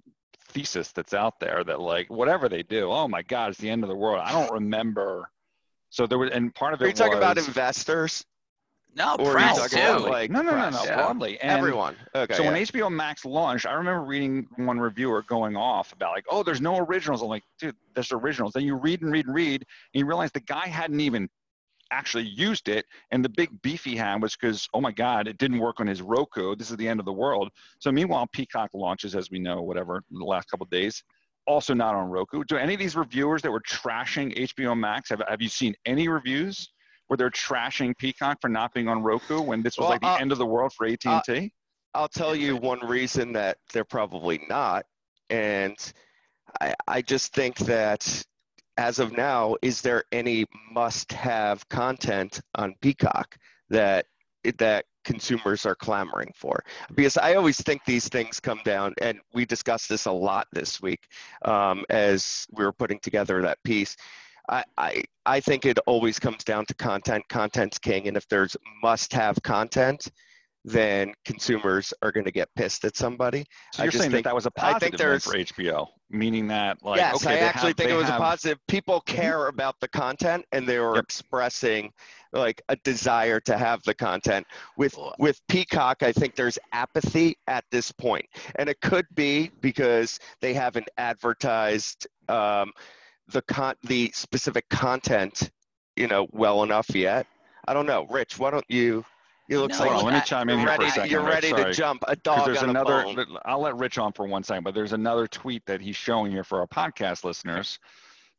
thesis 0.49 0.91
that's 0.91 1.13
out 1.13 1.39
there 1.39 1.63
that 1.63 1.79
like 1.81 2.09
whatever 2.09 2.47
they 2.47 2.63
do, 2.63 2.91
oh 2.91 3.07
my 3.07 3.21
God, 3.23 3.49
it's 3.49 3.59
the 3.59 3.69
end 3.69 3.83
of 3.83 3.89
the 3.89 3.95
world. 3.95 4.21
I 4.23 4.31
don't 4.31 4.51
remember. 4.51 5.29
So 5.89 6.07
there 6.07 6.17
was, 6.17 6.31
and 6.31 6.53
part 6.55 6.73
of 6.73 6.81
it 6.81 6.85
Are 6.85 6.87
you 6.87 6.93
talking 6.93 7.17
about 7.17 7.37
investors? 7.37 8.25
No, 8.95 9.15
Or 9.19 9.29
are 9.29 9.33
press 9.33 9.71
too. 9.71 9.79
about, 9.79 10.01
like, 10.03 10.29
no, 10.29 10.41
no, 10.41 10.51
no, 10.51 10.57
press? 10.57 10.73
no, 10.75 10.83
Yeah. 10.83 10.95
broadly. 10.95 11.39
And 11.41 11.51
Everyone. 11.51 11.95
Okay. 12.13 12.35
so 12.35 12.43
yeah. 12.43 12.51
when 12.51 12.61
HBO 12.61 12.91
Max 12.91 13.25
launched, 13.25 13.65
I 13.65 13.73
remember 13.73 14.01
reading 14.03 14.47
one 14.57 14.79
reviewer 14.79 15.23
going 15.23 15.55
off 15.55 15.91
about 15.93 16.13
like, 16.13 16.25
oh, 16.29 16.43
there's 16.43 16.61
no 16.61 16.77
originals. 16.77 17.21
I'm 17.23 17.27
like, 17.27 17.43
dude, 17.59 17.75
there's 17.95 18.11
originals. 18.11 18.53
Then 18.53 18.63
you 18.63 18.75
read 18.75 19.01
and 19.01 19.11
read 19.11 19.25
and 19.25 19.33
read, 19.33 19.65
and 19.93 19.99
you 19.99 20.05
realize 20.05 20.31
the 20.31 20.41
guy 20.41 20.67
hadn't 20.67 20.99
even 20.99 21.27
actually 21.93 22.25
used 22.25 22.67
it. 22.67 22.85
And 23.11 23.23
the 23.23 23.29
big 23.29 23.49
beef 23.61 23.83
he 23.83 23.95
had 23.95 24.21
was 24.21 24.35
because, 24.35 24.67
oh 24.73 24.81
my 24.81 24.91
God, 24.91 25.27
it 25.27 25.37
didn't 25.37 25.59
work 25.59 25.79
on 25.79 25.87
his 25.87 26.01
Roku. 26.01 26.55
This 26.55 26.71
is 26.71 26.77
the 26.77 26.87
end 26.87 26.99
of 26.99 27.05
the 27.05 27.13
world. 27.13 27.49
So 27.79 27.91
meanwhile, 27.91 28.27
Peacock 28.33 28.71
launches, 28.73 29.15
as 29.15 29.29
we 29.29 29.39
know, 29.39 29.61
whatever, 29.61 30.03
the 30.09 30.25
last 30.25 30.49
couple 30.49 30.65
of 30.65 30.69
days. 30.69 31.03
Also 31.45 31.73
not 31.73 31.93
on 31.93 32.09
Roku. 32.09 32.43
Do 32.45 32.57
any 32.57 32.73
of 32.73 32.79
these 32.79 32.95
reviewers 32.95 33.41
that 33.41 33.51
were 33.51 33.61
trashing 33.61 34.35
HBO 34.37 34.77
Max 34.77 35.09
have, 35.09 35.21
have 35.27 35.41
you 35.41 35.49
seen 35.49 35.75
any 35.85 36.07
reviews 36.07 36.69
where 37.07 37.17
they're 37.17 37.29
trashing 37.29 37.97
Peacock 37.97 38.37
for 38.41 38.49
not 38.49 38.73
being 38.73 38.87
on 38.87 39.03
Roku 39.03 39.41
when 39.41 39.61
this 39.61 39.77
was 39.77 39.83
Well, 39.83 39.89
like 39.91 40.01
the 40.01 40.07
uh, 40.07 40.17
end 40.17 40.31
of 40.31 40.37
the 40.37 40.45
world 40.45 40.73
for 40.73 40.87
AT&T? 40.87 41.53
I'll 41.93 42.07
tell 42.07 42.35
you 42.35 42.55
one 42.57 42.79
reason 42.79 43.33
that 43.33 43.57
they're 43.71 43.83
probably 43.83 44.41
not. 44.49 44.85
And 45.29 45.75
I, 46.61 46.73
I 46.87 47.01
just 47.01 47.33
think 47.33 47.57
that 47.59 48.23
as 48.77 48.99
of 48.99 49.11
now, 49.11 49.55
is 49.61 49.81
there 49.81 50.03
any 50.11 50.45
must 50.71 51.11
have 51.11 51.67
content 51.69 52.41
on 52.55 52.75
Peacock 52.81 53.37
that 53.69 54.05
that 54.57 54.85
consumers 55.05 55.65
are 55.65 55.75
clamoring 55.75 56.31
for? 56.35 56.63
Because 56.95 57.17
I 57.17 57.35
always 57.35 57.57
think 57.57 57.85
these 57.85 58.07
things 58.07 58.39
come 58.39 58.59
down, 58.65 58.93
and 59.01 59.19
we 59.33 59.45
discussed 59.45 59.89
this 59.89 60.05
a 60.05 60.11
lot 60.11 60.47
this 60.51 60.81
week 60.81 61.01
um, 61.45 61.85
as 61.89 62.47
we 62.51 62.63
were 62.63 62.73
putting 62.73 62.99
together 62.99 63.41
that 63.41 63.61
piece. 63.63 63.95
I, 64.49 64.63
I, 64.77 65.03
I 65.25 65.39
think 65.39 65.65
it 65.65 65.79
always 65.85 66.19
comes 66.19 66.43
down 66.43 66.65
to 66.65 66.73
content. 66.73 67.23
Content's 67.29 67.79
king. 67.79 68.07
And 68.07 68.17
if 68.17 68.27
there's 68.27 68.57
must 68.81 69.13
have 69.13 69.41
content, 69.43 70.07
then 70.65 71.13
consumers 71.25 71.93
are 72.01 72.11
going 72.11 72.23
to 72.25 72.31
get 72.31 72.47
pissed 72.55 72.85
at 72.85 72.95
somebody. 72.95 73.45
So 73.73 73.81
I 73.81 73.85
you're 73.85 73.91
just 73.91 74.01
saying 74.01 74.11
that 74.11 74.17
think- 74.17 74.25
that 74.25 74.35
was 74.35 74.45
a 74.45 74.51
positive 74.51 74.97
there's- 74.97 75.23
for 75.25 75.35
HBO, 75.35 75.87
meaning 76.09 76.47
that 76.47 76.81
like 76.83 76.99
yes, 76.99 77.15
okay, 77.15 77.33
I 77.33 77.35
they 77.35 77.41
actually 77.41 77.67
have- 77.69 77.77
think 77.77 77.89
it 77.91 77.95
was 77.95 78.07
have- 78.07 78.15
a 78.21 78.23
positive. 78.23 78.57
People 78.67 79.01
care 79.01 79.47
about 79.47 79.79
the 79.81 79.87
content 79.89 80.45
and 80.53 80.67
they 80.67 80.79
were 80.79 80.95
Yep. 80.95 81.03
expressing 81.03 81.91
like 82.31 82.61
a 82.69 82.75
desire 82.77 83.39
to 83.41 83.57
have 83.57 83.83
the 83.83 83.93
content. 83.93 84.47
With 84.77 84.97
with 85.19 85.39
Peacock, 85.49 86.01
I 86.01 86.13
think 86.13 86.35
there's 86.35 86.57
apathy 86.71 87.37
at 87.47 87.65
this. 87.69 87.91
And 88.55 88.69
it 88.69 88.79
could 88.81 89.05
be 89.13 89.51
because 89.61 90.19
they 90.41 90.53
haven't 90.53 90.89
advertised 90.97 92.07
um, 92.29 92.71
the 93.27 93.41
con 93.43 93.75
the 93.83 94.11
specific 94.13 94.67
content, 94.69 95.51
you 95.95 96.07
know, 96.07 96.27
well 96.31 96.63
enough 96.63 96.89
yet. 96.95 97.27
I 97.67 97.73
don't 97.73 97.85
know. 97.85 98.05
Rich, 98.09 98.39
why 98.39 98.49
don't 98.51 98.69
you 98.69 99.05
you 99.49 99.59
look 99.59 99.71
No, 99.71 99.77
Hold 99.77 99.89
like 99.89 99.97
on, 99.99 100.05
let 100.05 100.13
me 100.15 100.21
chime 100.25 100.49
in 100.49 100.59
you're 100.59 100.69
here 100.69 100.69
ready, 100.69 100.83
for 100.83 100.87
a 100.87 100.91
second. 100.93 101.11
you're 101.11 101.21
ready 101.23 101.49
sorry. 101.49 101.63
to 101.65 101.73
jump 101.73 102.03
a 102.03 102.15
'Cause 102.15 102.17
dog 102.23 102.45
there's 102.45 102.63
on 102.63 102.69
another. 102.69 103.01
a 103.01 103.13
bone. 103.13 103.37
I'll 103.45 103.61
let 103.61 103.75
Rich 103.77 103.97
on 103.97 104.13
for 104.13 104.25
one 104.27 104.43
second, 104.43 104.63
but 104.63 104.73
there's 104.73 104.93
another 104.93 105.27
tweet 105.27 105.65
that 105.65 105.81
he's 105.81 105.95
showing 105.95 106.31
here 106.31 106.43
for 106.43 106.59
our 106.59 106.67
podcast 106.67 107.23
listeners, 107.23 107.77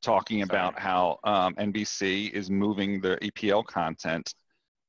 talking 0.02 0.42
about 0.42 0.78
how 0.78 1.18
um, 1.24 1.54
NBC 1.56 2.30
is 2.32 2.50
moving 2.50 3.00
the 3.00 3.16
EPL 3.22 3.64
content 3.66 4.34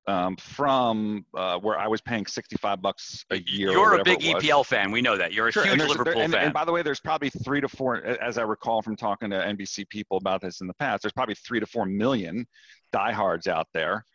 um, 0.08 0.36
from 0.38 1.26
uh, 1.34 1.58
where 1.58 1.80
I 1.80 1.88
was 1.88 2.00
paying 2.00 2.28
65 2.28 2.80
bucks 2.82 3.26
a 3.32 3.38
year. 3.42 3.72
You're 3.72 3.96
a 4.00 4.04
big. 4.04 4.20
EPL 4.20 4.64
fan. 4.66 4.92
We 4.92 5.02
know 5.02 5.18
that. 5.18 5.34
You're 5.34 5.48
a 5.48 5.52
Sure, 5.52 5.64
and 5.64 5.82
huge 5.82 5.90
Liverpool 5.90 6.14
there- 6.14 6.24
and, 6.24 6.32
fan. 6.34 6.44
and 6.46 6.54
by 6.54 6.64
the 6.64 6.72
way, 6.72 6.84
there's 6.84 7.00
probably 7.00 7.32
three 7.32 7.60
to 7.60 7.68
four, 7.68 8.04
as 8.06 8.38
I 8.38 8.44
recall 8.44 8.82
from 8.84 8.96
talking 8.96 9.32
to 9.32 9.36
NBC 9.38 9.90
people 9.90 10.18
about 10.18 10.42
this 10.42 10.62
in 10.62 10.68
the 10.68 10.76
past, 10.76 11.02
there's 11.02 11.14
probably 11.14 11.34
three 11.36 11.60
to 11.60 11.66
four 11.66 11.86
million 11.88 12.46
diehards 12.94 13.48
out 13.48 13.68
there. 13.74 14.06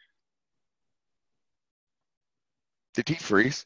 Did 3.05 3.17
he 3.17 3.23
freeze? 3.23 3.65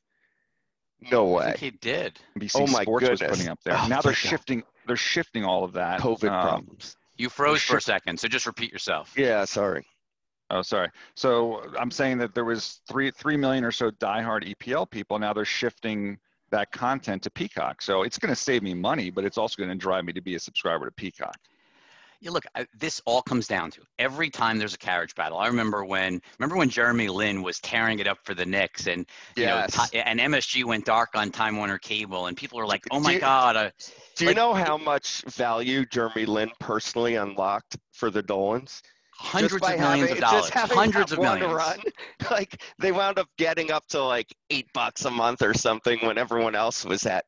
No 1.11 1.35
I 1.35 1.39
way. 1.39 1.45
think 1.47 1.59
he 1.59 1.71
did. 1.73 2.21
NBC 2.39 2.53
Oh 2.55 2.67
my 2.69 2.83
Sports 2.83 3.09
was 3.09 3.21
putting 3.21 3.49
up 3.49 3.59
there. 3.65 3.77
Oh, 3.77 3.89
now 3.89 4.01
they're 4.01 4.13
God. 4.13 4.17
shifting. 4.17 4.63
They're 4.87 4.97
shifting 4.97 5.45
all 5.45 5.65
of 5.65 5.73
that. 5.73 6.01
COVID 6.01 6.31
um, 6.31 6.49
problems. 6.49 6.97
You 7.17 7.29
froze 7.29 7.61
for 7.63 7.77
a 7.79 7.81
second, 7.81 8.19
so 8.19 8.29
just 8.29 8.47
repeat 8.47 8.73
yourself. 8.73 9.13
Yeah, 9.17 9.45
sorry. 9.45 9.85
Oh, 10.51 10.63
sorry. 10.63 10.89
So 11.17 11.63
I'm 11.79 11.91
saying 11.91 12.19
that 12.19 12.35
there 12.35 12.45
was 12.45 12.81
three 12.89 13.11
three 13.11 13.37
million 13.37 13.65
or 13.65 13.73
so 13.73 13.91
diehard 13.91 14.55
EPL 14.55 14.89
people. 14.89 15.19
Now 15.19 15.33
they're 15.33 15.45
shifting 15.45 16.17
that 16.51 16.71
content 16.71 17.23
to 17.25 17.31
Peacock. 17.31 17.83
So 17.83 18.03
it's 18.05 18.19
going 18.19 18.33
to 18.33 18.41
save 18.41 18.63
me 18.63 18.73
money, 18.73 19.11
but 19.11 19.25
it's 19.25 19.39
also 19.39 19.57
going 19.59 19.71
to 19.71 19.75
drive 19.77 20.05
me 20.05 20.13
to 20.13 20.23
be 20.23 20.37
a 20.37 20.39
subscriber 20.39 20.87
to 20.87 20.93
Peacock. 20.93 21.37
Yeah, 22.25 22.31
look, 22.31 22.45
I, 22.55 22.67
this 22.79 23.03
all 23.05 23.21
comes 23.21 23.47
down 23.47 23.71
to 23.73 23.83
every 23.99 24.31
time 24.31 24.59
there's 24.59 24.73
a 24.73 24.79
carriage 24.79 25.15
battle. 25.15 25.37
I 25.37 25.47
remember 25.47 25.85
when 25.85 26.23
remember 26.39 26.57
when 26.57 26.71
Jeremy 26.71 27.09
Lin 27.09 27.43
was 27.43 27.61
tearing 27.61 27.99
it 27.99 28.07
up 28.07 28.17
for 28.25 28.33
the 28.35 28.47
Knicks, 28.47 28.87
and 28.87 29.07
you 29.37 29.45
know, 29.45 29.67
and 29.93 30.19
MSG 30.19 30.65
went 30.65 30.87
dark 30.87 31.11
on 31.15 31.31
Time 31.31 31.59
Warner 31.59 31.77
Cable, 31.77 32.27
and 32.29 32.37
people 32.37 32.57
were 32.59 32.67
like, 32.67 32.83
"Oh 32.91 32.97
Do 32.97 33.03
my 33.05 33.13
you- 33.13 33.21
God!" 33.21 33.57
Uh, 33.57 33.71
Do 34.17 34.25
you 34.25 34.31
Like- 34.31 34.37
know 34.37 34.55
how 34.55 34.79
much 34.79 35.23
value 35.29 35.85
Jeremy 35.85 36.25
Lin 36.25 36.51
personally 36.61 37.17
unlocked 37.17 37.77
for 37.93 38.11
the 38.11 38.23
Dolans? 38.23 38.81
hundreds 39.17 39.55
of 39.55 39.61
millions 39.61 39.81
having, 40.09 40.13
of 40.13 40.19
dollars, 40.19 40.51
hundreds 40.51 41.13
of 41.13 41.19
millions. 41.21 41.53
Run, 41.53 41.79
like 42.31 42.61
they 42.81 42.91
wound 42.91 43.19
up 43.19 43.29
getting 43.39 43.71
up 43.71 43.87
to 43.89 44.03
like 44.03 44.35
eight 44.51 44.67
bucks 44.73 45.05
a 45.05 45.11
month 45.11 45.41
or 45.43 45.53
something 45.55 45.99
when 46.01 46.19
everyone 46.19 46.55
else 46.55 46.85
was 46.85 47.07
at 47.07 47.25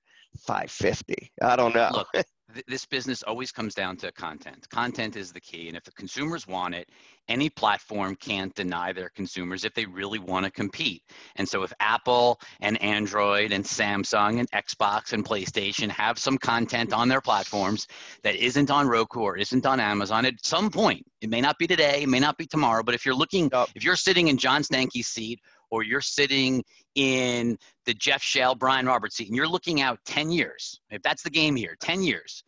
five 0.46 0.70
fifty. 0.70 1.30
I 1.42 1.54
don't 1.54 1.74
know. 1.74 1.90
Look, 2.14 2.24
th- 2.52 2.66
this 2.66 2.86
business 2.86 3.22
always 3.22 3.52
comes 3.52 3.74
down 3.74 3.96
to 3.98 4.12
content. 4.12 4.68
Content 4.70 5.16
is 5.16 5.32
the 5.32 5.40
key, 5.40 5.68
and 5.68 5.76
if 5.76 5.84
the 5.84 5.92
consumers 5.92 6.46
want 6.46 6.74
it, 6.74 6.88
any 7.28 7.50
platform 7.50 8.14
can't 8.16 8.54
deny 8.54 8.92
their 8.92 9.08
consumers 9.08 9.64
if 9.64 9.74
they 9.74 9.84
really 9.84 10.18
want 10.18 10.44
to 10.44 10.50
compete. 10.50 11.02
And 11.36 11.48
so, 11.48 11.62
if 11.62 11.72
Apple 11.80 12.40
and 12.60 12.80
Android 12.80 13.52
and 13.52 13.64
Samsung 13.64 14.38
and 14.38 14.50
Xbox 14.52 15.12
and 15.12 15.24
PlayStation 15.24 15.88
have 15.88 16.18
some 16.18 16.38
content 16.38 16.92
on 16.92 17.08
their 17.08 17.20
platforms 17.20 17.86
that 18.22 18.36
isn't 18.36 18.70
on 18.70 18.86
Roku 18.86 19.20
or 19.20 19.36
isn't 19.36 19.66
on 19.66 19.80
Amazon 19.80 20.24
at 20.24 20.34
some 20.44 20.70
point, 20.70 21.04
it 21.20 21.30
may 21.30 21.40
not 21.40 21.58
be 21.58 21.66
today, 21.66 22.02
it 22.02 22.08
may 22.08 22.20
not 22.20 22.38
be 22.38 22.46
tomorrow, 22.46 22.82
but 22.82 22.94
if 22.94 23.04
you're 23.04 23.14
looking, 23.14 23.50
if 23.74 23.82
you're 23.82 23.96
sitting 23.96 24.28
in 24.28 24.36
John 24.36 24.62
Stankey's 24.62 25.08
seat 25.08 25.40
or 25.70 25.82
you're 25.82 26.00
sitting 26.00 26.62
in 26.94 27.56
the 27.84 27.94
Jeff 27.94 28.22
Shell, 28.22 28.54
Brian 28.54 28.86
Roberts 28.86 29.16
seat, 29.16 29.28
and 29.28 29.36
you're 29.36 29.48
looking 29.48 29.80
out 29.80 29.98
10 30.06 30.30
years, 30.30 30.80
if 30.90 31.02
that's 31.02 31.22
the 31.22 31.30
game 31.30 31.56
here, 31.56 31.76
10 31.80 32.02
years, 32.02 32.42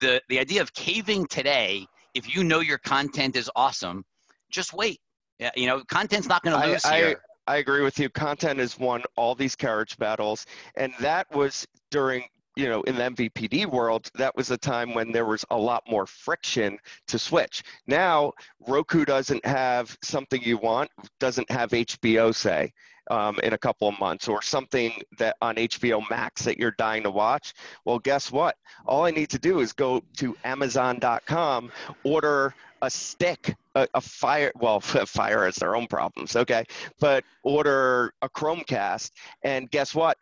the, 0.00 0.20
the 0.28 0.38
idea 0.38 0.60
of 0.60 0.72
caving 0.74 1.26
today, 1.26 1.86
if 2.14 2.34
you 2.34 2.44
know 2.44 2.60
your 2.60 2.78
content 2.78 3.36
is 3.36 3.50
awesome, 3.56 4.04
just 4.50 4.72
wait. 4.72 5.00
Yeah, 5.38 5.50
you 5.56 5.66
know, 5.66 5.82
content's 5.84 6.28
not 6.28 6.42
going 6.42 6.58
to 6.58 6.66
I- 6.66 6.72
lose 6.72 6.84
I- 6.84 6.96
here. 6.96 7.20
I 7.48 7.56
agree 7.56 7.82
with 7.82 7.98
you. 7.98 8.08
Content 8.08 8.60
has 8.60 8.78
won 8.78 9.02
all 9.16 9.34
these 9.34 9.56
carriage 9.56 9.98
battles, 9.98 10.46
and 10.76 10.92
that 11.00 11.26
was 11.34 11.66
during 11.90 12.22
you 12.56 12.68
know 12.68 12.82
in 12.82 12.96
the 12.96 13.02
MVPD 13.02 13.66
world. 13.66 14.10
That 14.14 14.36
was 14.36 14.50
a 14.50 14.58
time 14.58 14.94
when 14.94 15.12
there 15.12 15.26
was 15.26 15.44
a 15.50 15.56
lot 15.56 15.82
more 15.88 16.06
friction 16.06 16.78
to 17.08 17.18
switch. 17.18 17.62
Now 17.86 18.32
Roku 18.66 19.04
doesn't 19.04 19.44
have 19.44 19.96
something 20.02 20.42
you 20.42 20.58
want, 20.58 20.90
doesn't 21.20 21.50
have 21.50 21.70
HBO 21.70 22.34
say 22.34 22.72
um, 23.10 23.38
in 23.42 23.52
a 23.52 23.58
couple 23.58 23.88
of 23.88 23.98
months, 23.98 24.28
or 24.28 24.42
something 24.42 24.92
that 25.18 25.36
on 25.40 25.56
HBO 25.56 26.08
Max 26.10 26.42
that 26.42 26.58
you're 26.58 26.72
dying 26.72 27.02
to 27.02 27.10
watch. 27.10 27.54
Well, 27.84 27.98
guess 27.98 28.30
what? 28.30 28.56
All 28.86 29.04
I 29.04 29.10
need 29.10 29.30
to 29.30 29.38
do 29.38 29.60
is 29.60 29.72
go 29.72 30.02
to 30.18 30.36
Amazon.com, 30.44 31.72
order 32.04 32.54
a 32.82 32.90
stick, 32.90 33.54
a, 33.74 33.88
a 33.94 34.00
fire. 34.00 34.52
Well, 34.56 34.80
fire 34.80 35.44
has 35.44 35.56
their 35.56 35.76
own 35.76 35.86
problems. 35.86 36.36
Okay, 36.36 36.64
but 37.00 37.24
order 37.42 38.12
a 38.22 38.28
Chromecast, 38.28 39.10
and 39.42 39.70
guess 39.70 39.94
what? 39.94 40.18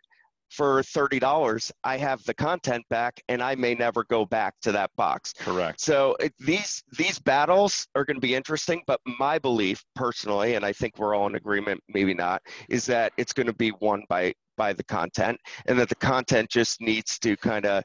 For 0.51 0.83
thirty 0.83 1.21
dollars, 1.21 1.71
I 1.85 1.97
have 1.97 2.25
the 2.25 2.35
content 2.35 2.85
back, 2.91 3.23
and 3.29 3.41
I 3.41 3.55
may 3.55 3.75
never 3.75 4.03
go 4.05 4.25
back 4.25 4.55
to 4.63 4.73
that 4.73 4.91
box. 4.97 5.33
Correct. 5.33 5.81
So 5.81 6.17
it, 6.19 6.33
these 6.41 6.83
these 6.99 7.21
battles 7.21 7.87
are 7.95 8.05
going 8.05 8.17
to 8.17 8.21
be 8.21 8.35
interesting, 8.35 8.83
but 8.87 9.01
my 9.19 9.39
belief 9.39 9.85
personally, 9.95 10.57
and 10.57 10.65
I 10.65 10.73
think 10.73 10.99
we're 10.99 11.15
all 11.15 11.29
in 11.29 11.37
agreement, 11.37 11.81
maybe 11.89 12.15
not, 12.15 12.43
is 12.69 12.85
that 12.87 13.13
it's 13.17 13.33
going 13.33 13.47
to 13.47 13.53
be 13.53 13.73
won 13.81 14.03
by 14.09 14.35
by 14.57 14.73
the 14.73 14.85
content, 14.85 15.39
and 15.67 15.79
that 15.79 15.89
the 15.89 15.95
content 15.95 16.51
just 16.51 16.81
needs 16.81 17.19
to 17.21 17.37
kind 17.37 17.65
of, 17.65 17.85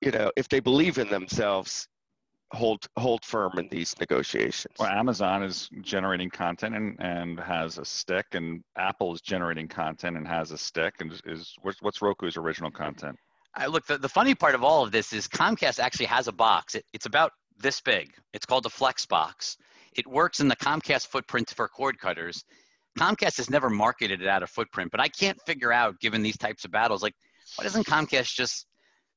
you 0.00 0.12
know, 0.12 0.30
if 0.36 0.48
they 0.48 0.60
believe 0.60 0.98
in 0.98 1.08
themselves, 1.08 1.88
hold 2.54 2.86
hold 2.96 3.24
firm 3.24 3.58
in 3.58 3.68
these 3.68 3.94
negotiations. 3.98 4.74
Well, 4.78 4.88
Amazon 4.88 5.42
is 5.42 5.68
generating 5.82 6.30
content 6.30 6.74
and, 6.74 6.96
and 7.00 7.38
has 7.40 7.78
a 7.78 7.84
stick, 7.84 8.26
and 8.32 8.62
Apple 8.76 9.14
is 9.14 9.20
generating 9.20 9.68
content 9.68 10.16
and 10.16 10.26
has 10.26 10.50
a 10.50 10.58
stick. 10.58 10.94
And 11.00 11.12
is, 11.12 11.20
is 11.26 11.54
what's, 11.62 11.82
what's 11.82 12.00
Roku's 12.00 12.36
original 12.36 12.70
content? 12.70 13.16
I 13.54 13.66
look, 13.66 13.86
the, 13.86 13.98
the 13.98 14.08
funny 14.08 14.34
part 14.34 14.54
of 14.54 14.64
all 14.64 14.82
of 14.82 14.90
this 14.90 15.12
is 15.12 15.28
Comcast 15.28 15.78
actually 15.78 16.06
has 16.06 16.28
a 16.28 16.32
box. 16.32 16.74
It, 16.74 16.84
it's 16.92 17.06
about 17.06 17.32
this 17.58 17.80
big. 17.80 18.12
It's 18.32 18.46
called 18.46 18.64
the 18.64 18.70
Flex 18.70 19.06
Box. 19.06 19.56
It 19.94 20.06
works 20.06 20.40
in 20.40 20.48
the 20.48 20.56
Comcast 20.56 21.06
footprint 21.06 21.52
for 21.54 21.68
cord 21.68 21.98
cutters. 21.98 22.44
Comcast 22.98 23.36
has 23.36 23.50
never 23.50 23.70
marketed 23.70 24.22
it 24.22 24.28
out 24.28 24.42
of 24.42 24.50
footprint, 24.50 24.90
but 24.90 25.00
I 25.00 25.08
can't 25.08 25.40
figure 25.46 25.72
out, 25.72 26.00
given 26.00 26.22
these 26.22 26.36
types 26.36 26.64
of 26.64 26.70
battles, 26.70 27.02
like 27.02 27.14
why 27.56 27.64
doesn't 27.64 27.86
Comcast 27.86 28.34
just, 28.34 28.66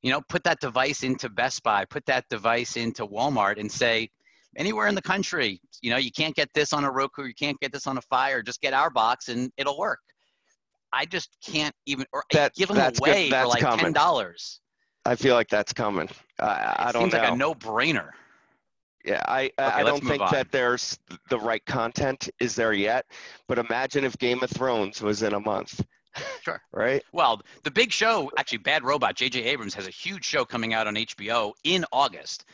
you 0.02 0.10
know, 0.12 0.20
put 0.28 0.44
that 0.44 0.60
device 0.60 1.02
into 1.02 1.28
Best 1.28 1.62
Buy, 1.62 1.84
put 1.84 2.04
that 2.06 2.24
device 2.30 2.76
into 2.76 3.06
Walmart, 3.06 3.58
and 3.58 3.70
say, 3.70 4.08
anywhere 4.56 4.86
in 4.86 4.94
the 4.94 5.02
country. 5.02 5.60
You 5.82 5.90
know, 5.90 5.96
you 5.98 6.10
can't 6.10 6.34
get 6.34 6.48
this 6.54 6.72
on 6.72 6.84
a 6.84 6.90
Roku, 6.90 7.24
you 7.24 7.34
can't 7.34 7.58
get 7.60 7.72
this 7.72 7.86
on 7.86 7.98
a 7.98 8.02
Fire. 8.02 8.42
Just 8.42 8.60
get 8.60 8.74
our 8.74 8.90
box 8.90 9.28
and 9.28 9.50
it'll 9.56 9.78
work. 9.78 10.00
I 10.92 11.04
just 11.04 11.36
can't 11.44 11.74
even 11.86 12.06
or 12.12 12.24
That- 12.32 12.54
give 12.54 12.68
them 12.68 12.78
away 12.78 13.30
for 13.30 13.46
like 13.46 13.60
coming. 13.60 13.78
ten 13.86 13.92
dollars. 13.92 14.60
I 15.04 15.16
feel 15.16 15.34
like 15.34 15.48
that's 15.48 15.72
coming. 15.72 16.08
I, 16.38 16.74
I 16.88 16.92
don't 16.92 17.02
Seems 17.04 17.12
know. 17.14 17.18
like 17.20 17.32
a 17.32 17.36
no-brainer. 17.36 18.10
Yeah, 19.04 19.22
I 19.26 19.50
I 19.58 19.66
Okay, 19.66 19.74
I 19.76 19.82
don't 19.84 20.04
think 20.04 20.22
on. 20.22 20.32
that 20.32 20.50
there's 20.50 20.98
the 21.30 21.38
right 21.38 21.64
content 21.66 22.28
is 22.40 22.54
there 22.54 22.72
yet. 22.72 23.06
But 23.46 23.58
imagine 23.58 24.04
if 24.04 24.18
Game 24.18 24.42
of 24.42 24.50
Thrones 24.50 25.00
was 25.00 25.22
in 25.22 25.34
a 25.34 25.40
month. 25.40 25.82
Sure. 26.42 26.60
Right? 26.72 27.02
Well, 27.12 27.42
the 27.64 27.70
big 27.70 27.92
show, 27.92 28.30
actually, 28.38 28.58
Bad 28.58 28.82
Robot, 28.84 29.14
J.J. 29.16 29.42
Abrams 29.44 29.74
has 29.74 29.86
a 29.86 29.90
huge 29.90 30.24
show 30.24 30.44
coming 30.44 30.72
out 30.72 30.86
on 30.86 30.94
HBO 30.94 31.52
in 31.64 31.84
August. 31.92 32.44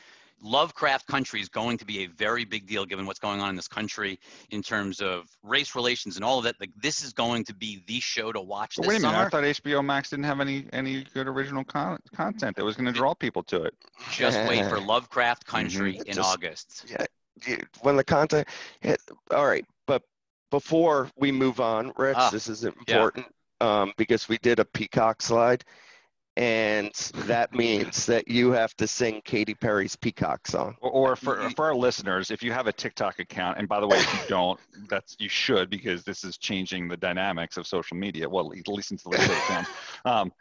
Lovecraft 0.42 1.06
Country 1.06 1.40
is 1.40 1.49
going 1.49 1.78
to 1.78 1.87
be 1.87 2.00
a 2.00 2.06
very 2.06 2.44
big 2.44 2.66
deal 2.66 2.85
given 2.85 3.06
what's 3.06 3.18
going 3.18 3.40
on 3.40 3.49
in 3.50 3.56
this 3.56 3.68
country 3.68 4.18
in 4.50 4.62
terms 4.62 5.00
of 5.00 5.25
race 5.42 5.75
relations 5.75 6.16
and 6.16 6.25
all 6.25 6.38
of 6.38 6.44
that. 6.44 6.56
Like, 6.61 6.71
this 6.76 7.02
is 7.02 7.12
going 7.14 7.44
to 7.44 7.54
be 7.54 7.83
the 7.87 7.99
show 8.00 8.30
to 8.30 8.40
watch 8.40 8.76
this 8.76 8.87
wait 8.87 8.97
a 8.99 9.00
minute, 9.00 9.14
summer. 9.14 9.26
I 9.26 9.28
thought 9.30 9.62
HBO 9.62 9.83
Max 9.85 10.11
didn't 10.11 10.26
have 10.26 10.40
any 10.40 10.66
any 10.73 11.04
good 11.14 11.28
original 11.28 11.64
con- 11.64 11.99
content 12.14 12.56
that 12.56 12.64
was 12.64 12.76
going 12.76 12.87
to 12.87 12.92
draw 12.92 13.14
people 13.14 13.42
to 13.44 13.62
it. 13.62 13.75
Just 14.11 14.38
wait 14.49 14.66
for 14.68 14.80
Lovecraft 14.80 15.47
Country 15.47 15.99
in 16.04 16.14
Just- 16.16 16.28
August. 16.28 16.87
Yeah, 16.90 17.56
When 17.80 17.97
the 17.97 18.04
content 18.04 18.47
hit, 18.80 19.00
all 19.30 19.47
right, 19.47 19.64
but 19.87 20.02
before 20.50 21.11
we 21.16 21.33
move 21.33 21.59
on, 21.59 21.92
Rich, 21.97 22.16
Ah, 22.18 22.28
this 22.30 22.49
is 22.49 22.64
important 22.64 23.26
um, 23.61 23.93
because 23.97 24.29
we 24.29 24.39
did 24.39 24.59
a 24.59 24.65
peacock 24.65 25.23
slide, 25.23 25.65
and 26.37 26.93
that 27.27 27.55
means 27.55 28.07
that 28.07 28.27
you 28.27 28.51
have 28.51 28.75
to 28.77 28.89
sing 28.89 29.23
Katy 29.25 29.55
Perry's 29.55 29.95
Peacock 29.95 30.47
song. 30.49 30.77
Or, 30.81 30.91
or 30.91 31.17
for 31.17 31.41
You- 31.43 31.51
for 31.51 31.67
our 31.67 31.75
listeners, 31.77 32.31
if 32.33 32.43
you 32.43 32.51
have 32.53 32.67
a 32.67 32.73
TikTok 32.73 33.21
account, 33.21 33.59
and 33.59 33.69
by 33.69 33.79
the 33.81 33.87
way, 33.87 33.99
if 33.99 34.13
you 34.13 34.21
don't, 34.29 34.59
that's 34.89 35.17
you 35.21 35.29
should 35.29 35.71
because 35.71 36.03
this 36.03 36.25
is 36.25 36.37
changing 36.37 36.89
the 36.89 36.97
dynamics 36.97 37.57
of 37.57 37.67
social 37.67 37.97
media. 37.97 38.29
Well, 38.29 38.53
at 38.53 38.67
least 38.69 38.91
until 38.91 39.13
the 39.13 39.19
day. 39.19 39.63
Um, 40.07 40.33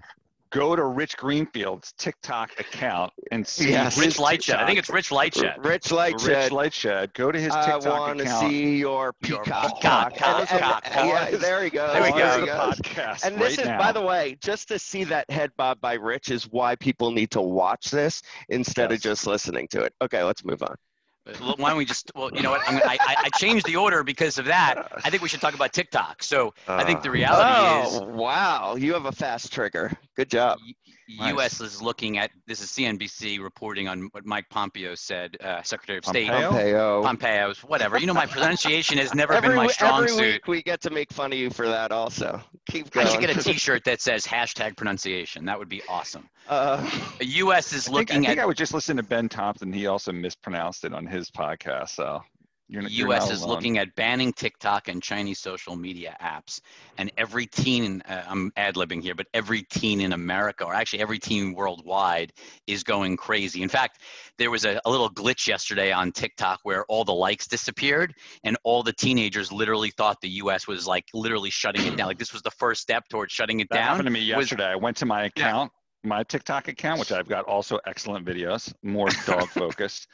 go 0.53 0.75
to 0.75 0.83
Rich 0.85 1.17
Greenfield's 1.17 1.93
TikTok 1.97 2.59
account 2.59 3.11
and 3.31 3.45
see 3.45 3.71
Yes. 3.71 3.97
Rich 3.97 4.17
LightShed. 4.17 4.55
I 4.55 4.65
think 4.67 4.77
it's 4.79 4.89
Rich 4.89 5.09
LightShed. 5.09 5.65
Rich 5.65 5.85
LightShed. 5.85 6.27
Rich 6.27 6.51
LightShed. 6.51 7.13
Go 7.13 7.31
to 7.31 7.39
his 7.39 7.53
TikTok 7.53 7.81
account. 7.81 7.87
I 7.87 7.99
want 7.99 8.19
to 8.19 8.27
see 8.39 8.77
your 8.77 9.13
Your 9.25 9.43
peacock. 9.43 9.75
peacock, 9.81 10.13
And- 10.21 10.49
and- 10.51 10.59
cock, 10.61 10.83
and- 10.91 11.09
yeah, 11.09 11.29
there 11.37 11.61
we 11.61 11.69
go. 11.69 11.91
There 11.91 12.03
we 12.03 12.11
go. 12.11 12.17
the 12.17 12.39
he 12.41 12.45
goes. 12.45 12.79
podcast 12.79 13.25
And 13.25 13.35
this 13.35 13.57
right 13.57 13.59
is, 13.59 13.65
now. 13.65 13.79
by 13.79 13.91
the 13.91 14.01
way, 14.01 14.37
just 14.41 14.67
to 14.69 14.77
see 14.79 15.03
that 15.05 15.29
head 15.31 15.51
bob 15.57 15.81
by 15.81 15.93
Rich 15.93 16.29
is 16.29 16.43
why 16.49 16.75
people 16.75 17.11
need 17.11 17.31
to 17.31 17.41
watch 17.41 17.89
this 17.89 18.21
instead 18.49 18.91
Yes. 18.91 18.99
of 18.99 19.03
just 19.03 19.27
listening 19.27 19.67
to 19.69 19.81
it. 19.83 19.93
Okay, 20.01 20.23
let's 20.23 20.45
move 20.45 20.61
on. 20.61 20.75
Why 21.55 21.69
don't 21.69 21.77
we 21.77 21.85
just, 21.85 22.11
well, 22.15 22.29
you 22.33 22.41
know 22.41 22.51
what? 22.51 22.61
I'm, 22.67 22.77
I, 22.77 22.97
I, 22.99 23.15
I 23.25 23.29
changed 23.37 23.65
the 23.65 23.77
order 23.77 24.03
because 24.03 24.37
of 24.37 24.45
that. 24.45 24.91
I 25.05 25.09
think 25.09 25.23
we 25.23 25.29
should 25.29 25.39
talk 25.39 25.53
about 25.53 25.71
TikTok. 25.71 26.21
So 26.21 26.53
I 26.67 26.83
think 26.83 27.01
the 27.01 27.09
uh, 27.09 27.13
reality 27.13 27.49
oh, 27.49 27.87
is 27.87 28.01
oh, 28.01 28.07
wow, 28.07 28.75
you 28.75 28.93
have 28.93 29.05
a 29.05 29.11
fast 29.11 29.53
trigger. 29.53 29.93
Good 30.15 30.29
job. 30.29 30.59
U- 31.07 31.17
Nice. 31.19 31.33
U.S. 31.33 31.61
is 31.61 31.81
looking 31.81 32.17
at 32.17 32.31
this 32.47 32.61
is 32.61 32.69
CNBC 32.69 33.41
reporting 33.41 33.87
on 33.87 34.09
what 34.11 34.25
Mike 34.25 34.45
Pompeo 34.49 34.95
said, 34.95 35.35
uh, 35.43 35.61
Secretary 35.63 35.97
of 35.97 36.05
State 36.05 36.29
Pompeo? 36.29 37.03
Pompeo. 37.03 37.53
Whatever. 37.67 37.97
You 37.97 38.07
know, 38.07 38.13
my 38.13 38.25
pronunciation 38.37 38.97
has 38.97 39.13
never 39.13 39.33
Every, 39.33 39.49
been 39.49 39.57
my 39.57 39.65
we- 39.67 39.73
strong 39.73 40.03
every 40.03 40.09
suit. 40.09 40.21
week 40.21 40.47
we 40.47 40.63
get 40.63 40.81
to 40.81 40.89
make 40.89 41.11
fun 41.11 41.31
of 41.33 41.37
you 41.39 41.49
for 41.49 41.67
that 41.67 41.91
also. 41.91 42.41
Keep 42.69 42.91
going. 42.91 43.07
I 43.07 43.09
should 43.11 43.19
get 43.21 43.35
a 43.35 43.43
T-shirt 43.43 43.83
that 43.85 44.01
says 44.01 44.25
hashtag 44.25 44.77
pronunciation. 44.77 45.45
That 45.45 45.59
would 45.59 45.69
be 45.69 45.81
awesome. 45.89 46.29
uh, 46.47 46.89
The 47.19 47.25
U.S. 47.25 47.73
is 47.73 47.89
I 47.89 47.91
think, 47.93 48.11
I 48.11 48.13
think 48.15 48.27
at 48.29 48.39
I 48.39 48.45
would 48.45 48.57
just 48.57 48.73
listen 48.73 48.97
to 48.97 49.03
Ben 49.03 49.27
Thompson. 49.29 49.71
He 49.73 49.87
also 49.87 50.11
mispronounced 50.11 50.85
it 50.85 50.93
on 50.93 51.05
his 51.05 51.29
podcast. 51.29 51.89
So 51.89 52.21
you're, 52.69 52.83
the 52.83 52.89
you're 52.91 53.07
U.S. 53.09 53.29
is 53.29 53.43
looking 53.43 53.77
at 53.77 53.93
banning 53.95 54.31
TikTok 54.33 54.87
and 54.87 55.03
Chinese 55.03 55.39
social 55.39 55.75
media 55.75 56.15
apps, 56.21 56.59
and 56.97 57.11
every 57.17 57.45
teen, 57.45 58.01
uh, 58.07 58.23
I'm 58.27 58.51
ad 58.55 58.75
libbing 58.75 59.01
here, 59.03 59.15
but 59.15 59.27
every 59.33 59.63
teen 59.63 60.01
in 60.01 60.13
America, 60.13 60.63
or 60.63 60.73
actually 60.73 61.01
every 61.01 61.19
teen 61.19 61.53
worldwide, 61.53 62.31
is 62.65 62.83
going 62.83 63.17
crazy. 63.17 63.61
In 63.61 63.69
fact, 63.69 63.99
there 64.37 64.49
was 64.49 64.65
a, 64.65 64.79
a 64.85 64.89
little 64.89 65.09
glitch 65.09 65.47
yesterday 65.47 65.91
on 65.91 66.11
TikTok 66.11 66.61
where 66.63 66.85
all 66.85 67.03
the 67.03 67.13
likes 67.13 67.47
disappeared, 67.47 68.13
and 68.43 68.57
all 68.63 68.81
the 68.81 68.93
teenagers 68.93 69.51
literally 69.51 69.91
thought 69.91 70.19
the 70.21 70.29
U.S. 70.29 70.67
was 70.67 70.87
like 70.87 71.05
literally 71.13 71.49
shutting 71.49 71.85
it 71.85 71.97
down. 71.97 72.07
Like 72.07 72.17
this 72.19 72.33
was 72.33 72.41
the 72.41 72.51
first 72.51 72.81
step 72.81 73.03
towards 73.09 73.31
shutting 73.33 73.59
it 73.59 73.67
That 73.69 73.75
down. 73.75 73.87
happened 73.87 74.07
to 74.07 74.11
me 74.11 74.19
was- 74.33 74.49
yesterday. 74.49 74.67
I 74.67 74.75
went 74.75 74.97
to 74.97 75.05
my 75.05 75.25
account, 75.25 75.71
my 76.03 76.23
TikTok 76.23 76.69
account, 76.69 76.99
which 76.99 77.11
I've 77.11 77.27
got 77.29 77.45
also 77.45 77.79
excellent 77.85 78.25
videos, 78.25 78.73
more 78.81 79.09
dog 79.25 79.49
focused, 79.49 80.07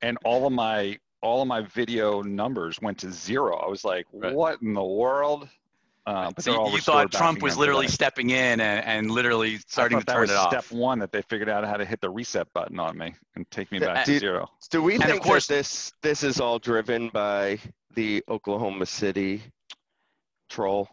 and 0.00 0.16
all 0.24 0.46
of 0.46 0.52
my 0.52 0.96
all 1.20 1.42
of 1.42 1.48
my 1.48 1.62
video 1.62 2.22
numbers 2.22 2.80
went 2.80 2.98
to 2.98 3.10
zero. 3.12 3.56
I 3.58 3.68
was 3.68 3.84
like, 3.84 4.06
Right. 4.12 4.34
"What 4.34 4.62
in 4.62 4.74
the 4.74 4.84
world?" 4.84 5.48
Uh, 6.06 6.30
but 6.30 6.42
So 6.42 6.52
they're 6.52 6.72
you 6.72 6.78
thought 6.80 7.12
Trump 7.12 7.42
was 7.42 7.58
literally 7.58 7.84
today. 7.84 7.92
stepping 7.94 8.30
in 8.30 8.60
and, 8.60 8.84
and 8.86 9.10
literally 9.10 9.58
starting 9.66 9.98
thought 9.98 10.00
to 10.00 10.06
that 10.06 10.12
turn 10.14 10.20
was 10.22 10.30
it 10.30 10.36
off. 10.36 10.48
step 10.66 10.70
one 10.78 10.98
that 11.00 11.12
they 11.12 11.20
figured 11.22 11.50
out 11.50 11.64
how 11.66 11.76
to 11.76 11.84
hit 11.84 12.00
the 12.00 12.08
reset 12.08 12.50
button 12.54 12.80
on 12.80 12.96
me 12.96 13.14
and 13.34 13.50
take 13.50 13.70
me 13.70 13.78
Yeah, 13.78 13.92
back 13.92 14.06
to 14.06 14.18
zero. 14.18 14.48
do 14.70 14.82
we 14.82 14.94
And 14.94 15.04
of 15.10 15.20
course- 15.20 15.46
that 15.48 15.54
this 15.56 15.92
this 16.00 16.22
is 16.22 16.40
all 16.40 16.58
driven 16.58 17.10
by 17.10 17.58
the 17.94 18.24
Oklahoma 18.28 18.86
City 18.86 19.42
troll? 20.48 20.88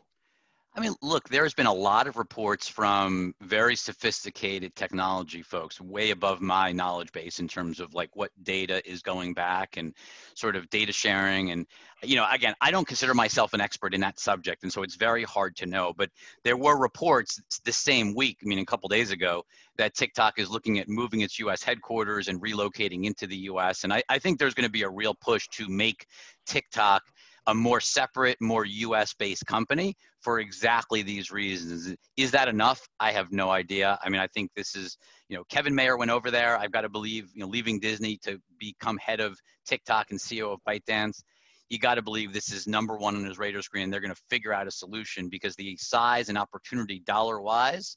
I 0.78 0.82
mean, 0.82 0.94
look, 1.02 1.30
there's 1.30 1.54
been 1.54 1.68
a 1.68 1.74
lot 1.74 2.06
of 2.06 2.18
reports 2.18 2.68
from 2.68 3.34
very 3.40 3.78
sophisticated 3.78 4.76
technology 4.76 5.42
folks, 5.42 5.80
way 5.80 6.12
above 6.12 6.42
my 6.42 6.74
knowledge 6.74 7.14
base 7.14 7.40
in 7.40 7.48
terms 7.48 7.80
of 7.80 7.94
like 7.94 8.14
what 8.14 8.32
data 8.44 8.82
is 8.90 9.02
going 9.02 9.34
back 9.34 9.78
and 9.78 9.94
sort 10.34 10.58
of 10.58 10.70
data 10.70 10.92
sharing. 10.92 11.52
And, 11.52 11.66
you 12.04 12.18
know, 12.18 12.28
again, 12.30 12.56
I 12.60 12.72
don't 12.72 12.86
consider 12.86 13.14
myself 13.14 13.54
an 13.54 13.62
expert 13.62 13.94
in 13.94 14.02
that 14.02 14.20
subject. 14.20 14.64
And 14.64 14.72
so 14.72 14.84
it's 14.84 14.96
very 14.96 15.24
hard 15.24 15.56
to 15.58 15.66
know. 15.66 15.94
But 15.96 16.10
there 16.44 16.58
were 16.58 16.78
reports 16.78 17.42
the 17.64 17.72
same 17.72 18.14
week, 18.14 18.40
I 18.44 18.46
mean, 18.46 18.60
a 18.60 18.66
couple 18.66 18.90
days 18.90 19.12
ago, 19.12 19.46
that 19.78 19.96
TikTok 19.96 20.40
is 20.40 20.50
looking 20.50 20.80
at 20.80 20.90
moving 20.90 21.22
its 21.22 21.40
US 21.40 21.64
headquarters 21.64 22.28
and 22.28 22.42
relocating 22.42 23.06
into 23.06 23.28
the 23.28 23.38
US. 23.38 23.86
And 23.86 23.94
I, 23.94 24.04
I 24.10 24.20
think 24.20 24.40
there's 24.40 24.54
going 24.54 24.68
to 24.68 24.72
be 24.72 24.84
a 24.84 24.90
real 24.90 25.16
push 25.16 25.48
to 25.54 25.70
make 25.70 26.06
TikTok 26.46 27.02
a 27.48 27.56
more 27.56 27.80
separate, 27.80 28.42
more 28.42 28.66
US 28.66 29.14
based 29.14 29.46
company 29.46 29.96
for 30.26 30.40
exactly 30.40 31.04
these 31.04 31.30
reasons. 31.30 31.96
Is 32.18 32.32
that 32.32 32.48
enough? 32.48 32.82
I 33.00 33.12
have 33.12 33.32
no 33.32 33.52
idea. 33.52 34.00
I 34.04 34.10
mean, 34.10 34.20
I 34.20 34.26
think 34.26 34.50
this 34.56 34.76
is, 34.76 34.98
you 35.30 35.38
know, 35.38 35.44
Kevin 35.50 35.76
Mayer 35.76 35.98
went 35.98 36.10
over 36.10 36.32
there. 36.32 36.58
I've 36.58 36.72
got 36.72 36.82
to 36.82 36.90
believe, 36.90 37.30
you 37.36 37.42
know, 37.42 37.48
leaving 37.48 37.80
Disney 37.80 38.18
to 38.24 38.40
become 38.60 38.98
head 38.98 39.20
of 39.20 39.38
TikTok 39.68 40.10
and 40.10 40.20
CEO 40.20 40.52
of 40.52 40.60
ByteDance. 40.68 41.22
You 41.70 41.78
got 41.78 41.96
to 41.96 42.02
believe 42.02 42.34
this 42.34 42.52
is 42.52 42.66
number 42.66 42.98
one 42.98 43.16
on 43.16 43.24
his 43.24 43.38
radar 43.38 43.62
screen. 43.62 43.92
They're 43.92 44.00
going 44.00 44.16
to 44.16 44.22
figure 44.32 44.52
out 44.52 44.66
a 44.66 44.72
solution 44.72 45.30
because 45.30 45.56
the 45.56 45.78
size 45.78 46.30
and 46.30 46.40
opportunity 46.40 47.04
dollar 47.06 47.40
wise, 47.40 47.96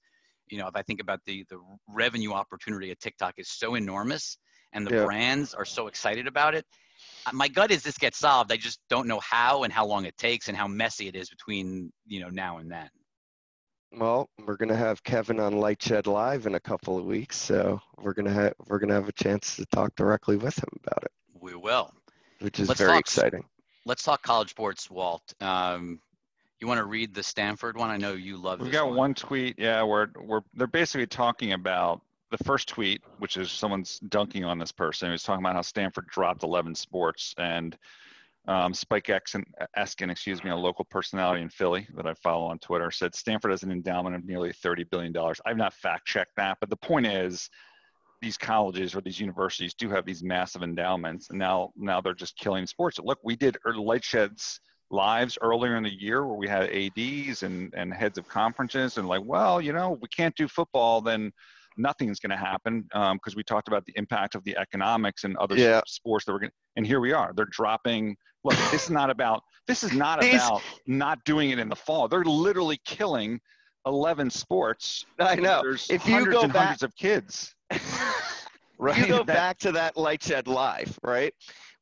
you 0.48 0.58
know, 0.58 0.68
if 0.68 0.76
I 0.76 0.82
think 0.82 1.00
about 1.00 1.20
the 1.24 1.46
the 1.48 1.58
revenue 1.88 2.32
opportunity 2.32 2.90
at 2.90 3.00
TikTok 3.00 3.34
is 3.38 3.48
so 3.48 3.74
enormous 3.74 4.36
and 4.74 4.86
the 4.86 4.90
Yeah. 4.90 5.04
brands 5.06 5.54
are 5.54 5.64
so 5.64 5.86
excited 5.86 6.26
about 6.26 6.54
it. 6.54 6.66
My 7.32 7.48
gut 7.48 7.70
is 7.70 7.82
this 7.82 7.98
gets 7.98 8.18
solved. 8.18 8.52
I 8.52 8.56
just 8.56 8.80
don't 8.88 9.06
know 9.08 9.20
how 9.20 9.62
and 9.64 9.72
how 9.72 9.86
long 9.86 10.04
it 10.04 10.16
takes 10.16 10.48
and 10.48 10.56
how 10.56 10.66
messy 10.68 11.08
it 11.08 11.16
is 11.16 11.28
between, 11.30 11.92
you 12.06 12.20
know, 12.20 12.28
now 12.28 12.58
and 12.58 12.70
then. 12.70 12.88
Well, 13.92 14.28
we're 14.44 14.56
gonna 14.56 14.76
have 14.76 15.02
Kevin 15.02 15.40
on 15.40 15.54
LightShed 15.54 16.06
Live 16.06 16.46
in 16.46 16.54
a 16.54 16.60
couple 16.60 16.98
of 16.98 17.06
weeks, 17.06 17.36
so 17.38 17.80
we're 17.96 18.12
gonna 18.12 18.32
have 18.32 18.52
we're 18.66 18.78
gonna 18.78 18.92
have 18.94 19.08
a 19.08 19.12
chance 19.12 19.56
to 19.56 19.64
talk 19.66 19.94
directly 19.96 20.36
with 20.36 20.58
him 20.58 20.68
about 20.84 21.04
it, 21.04 21.10
We 21.40 21.54
will. 21.54 21.94
which 22.40 22.60
is 22.60 22.68
Let's 22.68 22.78
very 22.80 22.92
talk- 22.92 23.00
exciting. 23.00 23.44
Let's 23.86 24.02
talk 24.02 24.22
college 24.22 24.50
sports, 24.50 24.90
Walt. 24.90 25.22
Um, 25.40 26.00
you 26.60 26.66
want 26.66 26.78
to 26.78 26.84
read 26.84 27.14
the 27.14 27.22
Stanford 27.22 27.78
one? 27.78 27.88
I 27.88 27.96
know 27.96 28.12
you 28.12 28.36
love 28.36 28.60
it. 28.60 28.64
We've 28.64 28.72
this 28.72 28.78
got 28.80 28.88
one. 28.88 28.96
one 28.96 29.14
tweet. 29.14 29.58
Yeah, 29.58 29.82
where 29.84 30.10
we're 30.20 30.42
they're 30.52 30.66
basically 30.66 31.06
talking 31.06 31.54
about 31.54 32.02
the 32.30 32.44
first 32.44 32.68
tweet, 32.68 33.02
which 33.18 33.36
is 33.36 33.50
someone's 33.50 33.98
dunking 34.08 34.44
on 34.44 34.58
this 34.58 34.72
person. 34.72 35.10
He's 35.10 35.22
talking 35.22 35.42
about 35.42 35.54
how 35.54 35.62
Stanford 35.62 36.06
dropped 36.08 36.42
11 36.42 36.74
sports 36.74 37.34
and 37.38 37.76
um, 38.46 38.72
Spike 38.72 39.04
Exen, 39.04 39.44
Eskin, 39.76 40.10
excuse 40.10 40.42
me, 40.42 40.50
a 40.50 40.56
local 40.56 40.84
personality 40.86 41.42
in 41.42 41.50
Philly 41.50 41.86
that 41.94 42.06
I 42.06 42.14
follow 42.14 42.46
on 42.46 42.58
Twitter, 42.58 42.90
said 42.90 43.14
Stanford 43.14 43.50
has 43.50 43.62
an 43.62 43.70
endowment 43.70 44.16
of 44.16 44.24
nearly 44.24 44.52
30 44.52 44.84
billion 44.84 45.12
dollars. 45.12 45.40
I've 45.44 45.58
not 45.58 45.74
fact 45.74 46.06
checked 46.06 46.36
that, 46.36 46.56
but 46.60 46.70
the 46.70 46.76
point 46.76 47.06
is, 47.06 47.50
these 48.20 48.36
colleges 48.36 48.96
or 48.96 49.00
these 49.00 49.20
universities 49.20 49.74
do 49.74 49.88
have 49.90 50.04
these 50.04 50.24
massive 50.24 50.62
endowments, 50.62 51.30
and 51.30 51.38
now 51.38 51.72
now 51.76 52.00
they're 52.00 52.14
just 52.14 52.36
killing 52.36 52.66
sports. 52.66 52.98
Look, 52.98 53.20
we 53.22 53.36
did 53.36 53.56
er, 53.64 53.74
LightShed's 53.74 54.60
lives 54.90 55.38
earlier 55.42 55.76
in 55.76 55.82
the 55.82 56.00
year 56.00 56.26
where 56.26 56.36
we 56.36 56.48
had 56.48 56.70
ads 56.70 57.42
and 57.42 57.72
and 57.74 57.92
heads 57.92 58.16
of 58.16 58.26
conferences 58.26 58.96
and 58.96 59.06
like 59.06 59.20
well 59.22 59.60
you 59.60 59.70
know 59.70 59.98
we 60.00 60.08
can't 60.08 60.34
do 60.34 60.48
football 60.48 61.02
then 61.02 61.30
nothing's 61.78 62.18
going 62.20 62.30
to 62.30 62.36
happen 62.36 62.82
because 63.14 63.34
we 63.36 63.42
talked 63.42 63.68
about 63.68 63.84
the 63.86 63.92
impact 63.96 64.34
of 64.34 64.44
the 64.44 64.56
economics 64.56 65.24
and 65.24 65.36
other 65.38 65.56
Yeah. 65.56 65.80
sports 65.86 66.24
that 66.26 66.32
we're 66.32 66.40
going 66.40 66.52
and 66.76 66.86
here 66.86 67.00
we 67.00 67.12
are 67.12 67.32
they're 67.34 67.46
dropping 67.50 68.16
look 68.44 68.54
this 68.70 68.84
is 68.84 68.90
not 68.90 69.10
about 69.10 69.42
this 69.66 69.82
is 69.82 69.92
not 69.92 70.20
These- 70.20 70.34
about 70.34 70.62
not 70.86 71.22
doing 71.24 71.50
it 71.50 71.58
in 71.58 71.68
the 71.68 71.76
fall 71.76 72.08
they're 72.08 72.24
literally 72.24 72.78
killing 72.84 73.40
11 73.86 74.28
sports 74.30 75.06
I 75.18 75.36
know. 75.36 75.62
there's 75.62 75.88
If 75.88 76.06
you 76.06 76.26
go 76.26 76.42
back- 76.48 76.56
hundreds 76.56 76.82
of 76.82 76.94
kids 76.96 77.54
right? 78.78 78.98
You 78.98 79.06
go 79.06 79.16
that, 79.18 79.26
back 79.26 79.58
to 79.58 79.72
that 79.72 79.96
LightShed 79.96 80.46
Live, 80.46 80.98
right? 81.02 81.34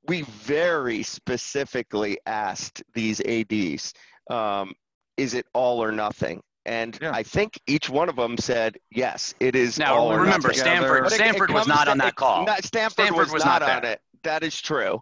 We 0.09 0.23
very 0.23 1.03
specifically 1.03 2.19
asked 2.27 2.83
these 2.95 3.21
ADs, 3.21 3.93
um, 4.31 4.73
is 5.17 5.35
it 5.35 5.47
all 5.53 5.83
or 5.83 5.93
nothing? 5.93 6.43
And 6.66 6.98
yeah. 7.00 7.12
I 7.12 7.22
think 7.22 7.61
each 7.68 7.88
one 7.88 8.09
of 8.09 8.16
them 8.16 8.37
said, 8.37 8.76
yes, 8.90 9.35
it 9.38 9.55
is. 9.55 9.79
Now, 9.79 10.12
remember, 10.12 10.52
Stanford, 10.52 11.11
Stanford 11.12 11.52
was 11.52 11.68
not 11.68 11.87
on 11.87 11.98
that 11.98 12.16
call. 12.16 12.44
Not, 12.44 12.64
Stanford, 12.64 12.92
Stanford, 12.92 13.16
was, 13.16 13.33
was 13.33 13.44
not, 13.44 13.62
not 13.62 13.85
on 13.85 13.85
it. 13.85 14.00
That 14.24 14.42
is 14.42 14.61
true. 14.61 15.00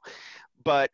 But 0.62 0.90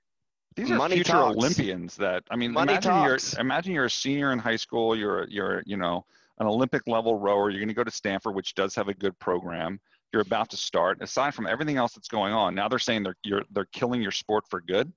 these 0.54 0.70
are 0.70 0.76
money 0.76 0.94
future 0.94 1.12
talks. 1.12 1.36
Olympians 1.36 1.96
that 1.96 2.22
I 2.30 2.36
mean, 2.36 2.52
money 2.52 2.72
imagine 2.72 2.92
talks. 2.92 3.32
you're 3.32 3.40
imagine 3.40 3.74
you're 3.74 3.86
a 3.86 3.90
senior 3.90 4.32
in 4.32 4.38
high 4.38 4.56
school, 4.56 4.96
you're 4.96 5.26
you're 5.28 5.62
you 5.66 5.76
know 5.76 6.04
an 6.38 6.46
Olympic 6.46 6.82
level 6.86 7.18
rower, 7.18 7.50
you're 7.50 7.60
going 7.60 7.68
to 7.68 7.74
go 7.74 7.84
to 7.84 7.90
Stanford, 7.90 8.34
which 8.34 8.54
does 8.54 8.74
have 8.76 8.88
a 8.88 8.94
good 8.94 9.18
program. 9.18 9.80
You're 10.12 10.22
about 10.22 10.50
to 10.50 10.56
start. 10.56 11.02
Aside 11.02 11.34
from 11.34 11.46
everything 11.46 11.76
else 11.76 11.92
that's 11.94 12.08
going 12.08 12.32
on, 12.32 12.54
now 12.54 12.68
they're 12.68 12.78
saying 12.78 13.02
they're 13.02 13.16
you're 13.24 13.42
they're 13.50 13.68
killing 13.72 14.02
your 14.02 14.12
sport 14.12 14.44
for 14.48 14.60
good. 14.60 14.92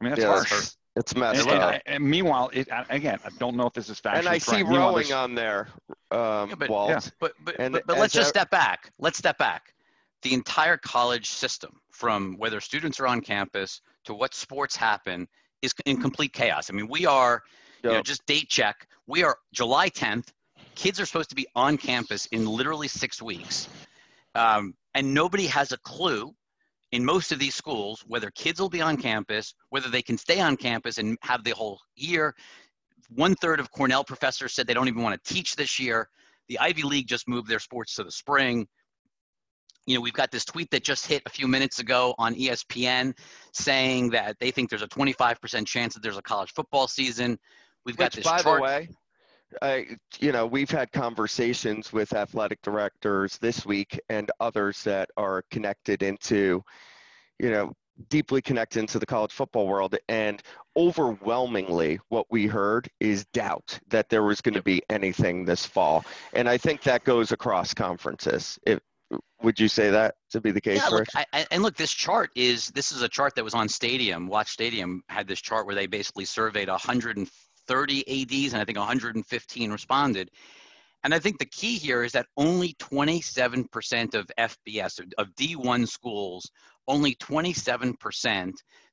I 0.00 0.04
mean, 0.04 0.10
that's 0.10 0.22
yeah, 0.22 0.28
harsh. 0.28 0.70
It's 0.96 1.14
messed 1.14 1.46
and, 1.46 1.50
up. 1.50 1.74
And, 1.74 1.82
and, 1.86 2.04
meanwhile, 2.04 2.50
it, 2.54 2.68
again, 2.88 3.18
I 3.24 3.28
don't 3.38 3.54
know 3.54 3.66
if 3.66 3.74
this 3.74 3.90
is 3.90 4.00
factually 4.00 4.18
And 4.20 4.28
I 4.28 4.38
see 4.38 4.62
rowing 4.62 5.12
on 5.12 5.34
there, 5.34 5.68
um, 6.10 6.48
yeah, 6.48 6.54
but, 6.58 6.70
Walt. 6.70 6.90
Yeah. 6.90 7.00
But 7.20 7.32
but, 7.44 7.56
and, 7.58 7.74
but, 7.74 7.86
but 7.86 7.98
let's 7.98 8.14
just 8.14 8.30
step 8.30 8.50
back. 8.50 8.90
Let's 8.98 9.18
step 9.18 9.36
back. 9.36 9.74
The 10.22 10.32
entire 10.32 10.78
college 10.78 11.28
system, 11.28 11.78
from 11.92 12.36
whether 12.38 12.60
students 12.60 12.98
are 12.98 13.06
on 13.06 13.20
campus 13.20 13.82
to 14.06 14.14
what 14.14 14.34
sports 14.34 14.74
happen, 14.74 15.28
is 15.60 15.74
in 15.84 16.00
complete 16.00 16.32
chaos. 16.32 16.70
I 16.70 16.72
mean, 16.72 16.88
we 16.88 17.04
are, 17.04 17.42
yep. 17.82 17.90
you 17.90 17.96
know, 17.98 18.02
just 18.02 18.24
date 18.24 18.48
check. 18.48 18.88
We 19.06 19.22
are 19.22 19.36
July 19.52 19.90
10th. 19.90 20.28
Kids 20.76 20.98
are 20.98 21.06
supposed 21.06 21.28
to 21.28 21.36
be 21.36 21.46
on 21.54 21.76
campus 21.76 22.24
in 22.26 22.46
literally 22.46 22.88
six 22.88 23.20
weeks, 23.20 23.68
um, 24.34 24.74
and 24.94 25.12
nobody 25.12 25.46
has 25.46 25.72
a 25.72 25.78
clue 25.78 26.34
in 26.92 27.04
most 27.04 27.32
of 27.32 27.38
these 27.38 27.54
schools, 27.54 28.04
whether 28.06 28.30
kids 28.30 28.60
will 28.60 28.68
be 28.68 28.80
on 28.80 28.96
campus, 28.96 29.54
whether 29.70 29.88
they 29.88 30.02
can 30.02 30.16
stay 30.16 30.40
on 30.40 30.56
campus 30.56 30.98
and 30.98 31.18
have 31.22 31.42
the 31.44 31.50
whole 31.50 31.80
year. 31.94 32.34
One 33.10 33.34
third 33.36 33.60
of 33.60 33.70
Cornell 33.70 34.04
professors 34.04 34.54
said 34.54 34.66
they 34.66 34.74
don't 34.74 34.88
even 34.88 35.02
want 35.02 35.22
to 35.22 35.34
teach 35.34 35.56
this 35.56 35.78
year. 35.78 36.08
The 36.48 36.58
Ivy 36.58 36.82
League 36.82 37.08
just 37.08 37.28
moved 37.28 37.48
their 37.48 37.58
sports 37.58 37.94
to 37.96 38.04
the 38.04 38.10
spring. 38.10 38.66
You 39.86 39.96
know, 39.96 40.00
we've 40.00 40.12
got 40.12 40.30
this 40.30 40.44
tweet 40.44 40.70
that 40.72 40.82
just 40.82 41.06
hit 41.06 41.22
a 41.26 41.30
few 41.30 41.46
minutes 41.46 41.78
ago 41.78 42.14
on 42.18 42.34
ESPN 42.34 43.16
saying 43.52 44.10
that 44.10 44.36
they 44.40 44.50
think 44.50 44.68
there's 44.68 44.82
a 44.82 44.88
25% 44.88 45.66
chance 45.66 45.94
that 45.94 46.02
there's 46.02 46.16
a 46.16 46.22
college 46.22 46.52
football 46.52 46.88
season. 46.88 47.38
We've 47.84 47.96
got 47.96 48.12
this 48.12 48.24
by 48.24 48.42
chart. 48.42 48.58
the 48.58 48.62
way, 48.62 48.88
I, 49.62 49.86
you 50.18 50.32
know, 50.32 50.46
we've 50.46 50.70
had 50.70 50.92
conversations 50.92 51.92
with 51.92 52.12
athletic 52.12 52.60
directors 52.62 53.38
this 53.38 53.64
week 53.64 54.00
and 54.08 54.30
others 54.40 54.82
that 54.84 55.10
are 55.16 55.44
connected 55.50 56.02
into, 56.02 56.62
you 57.38 57.50
know, 57.50 57.72
deeply 58.08 58.42
connected 58.42 58.80
into 58.80 58.98
the 58.98 59.06
college 59.06 59.32
football 59.32 59.66
world. 59.66 59.96
And 60.08 60.42
overwhelmingly, 60.76 61.98
what 62.08 62.26
we 62.30 62.46
heard 62.46 62.88
is 63.00 63.24
doubt 63.26 63.78
that 63.88 64.08
there 64.08 64.22
was 64.22 64.40
going 64.40 64.54
to 64.54 64.62
be 64.62 64.82
anything 64.90 65.44
this 65.44 65.64
fall. 65.64 66.04
And 66.32 66.48
I 66.48 66.58
think 66.58 66.82
that 66.82 67.04
goes 67.04 67.32
across 67.32 67.72
conferences. 67.72 68.58
If, 68.66 68.80
would 69.42 69.60
you 69.60 69.68
say 69.68 69.90
that 69.90 70.16
to 70.30 70.40
be 70.40 70.50
the 70.50 70.60
case? 70.60 70.80
Yeah, 70.82 70.88
look, 70.88 71.06
I, 71.14 71.46
and 71.52 71.62
look, 71.62 71.76
this 71.76 71.92
chart 71.92 72.30
is 72.34 72.68
this 72.68 72.90
is 72.90 73.02
a 73.02 73.08
chart 73.08 73.36
that 73.36 73.44
was 73.44 73.54
on 73.54 73.68
Stadium. 73.68 74.26
Watch 74.26 74.50
Stadium 74.50 75.02
had 75.08 75.28
this 75.28 75.40
chart 75.40 75.66
where 75.66 75.76
they 75.76 75.86
basically 75.86 76.24
surveyed 76.24 76.68
150 76.68 77.30
30 77.66 78.22
ADs, 78.22 78.52
and 78.52 78.62
I 78.62 78.64
think 78.64 78.78
115 78.78 79.70
responded. 79.70 80.30
And 81.04 81.14
I 81.14 81.18
think 81.18 81.38
the 81.38 81.46
key 81.46 81.76
here 81.76 82.02
is 82.02 82.12
that 82.12 82.26
only 82.36 82.74
27% 82.80 84.14
of 84.14 84.30
FBS, 84.38 85.00
of 85.18 85.34
D1 85.36 85.88
schools, 85.88 86.50
only 86.88 87.14
27% 87.16 88.52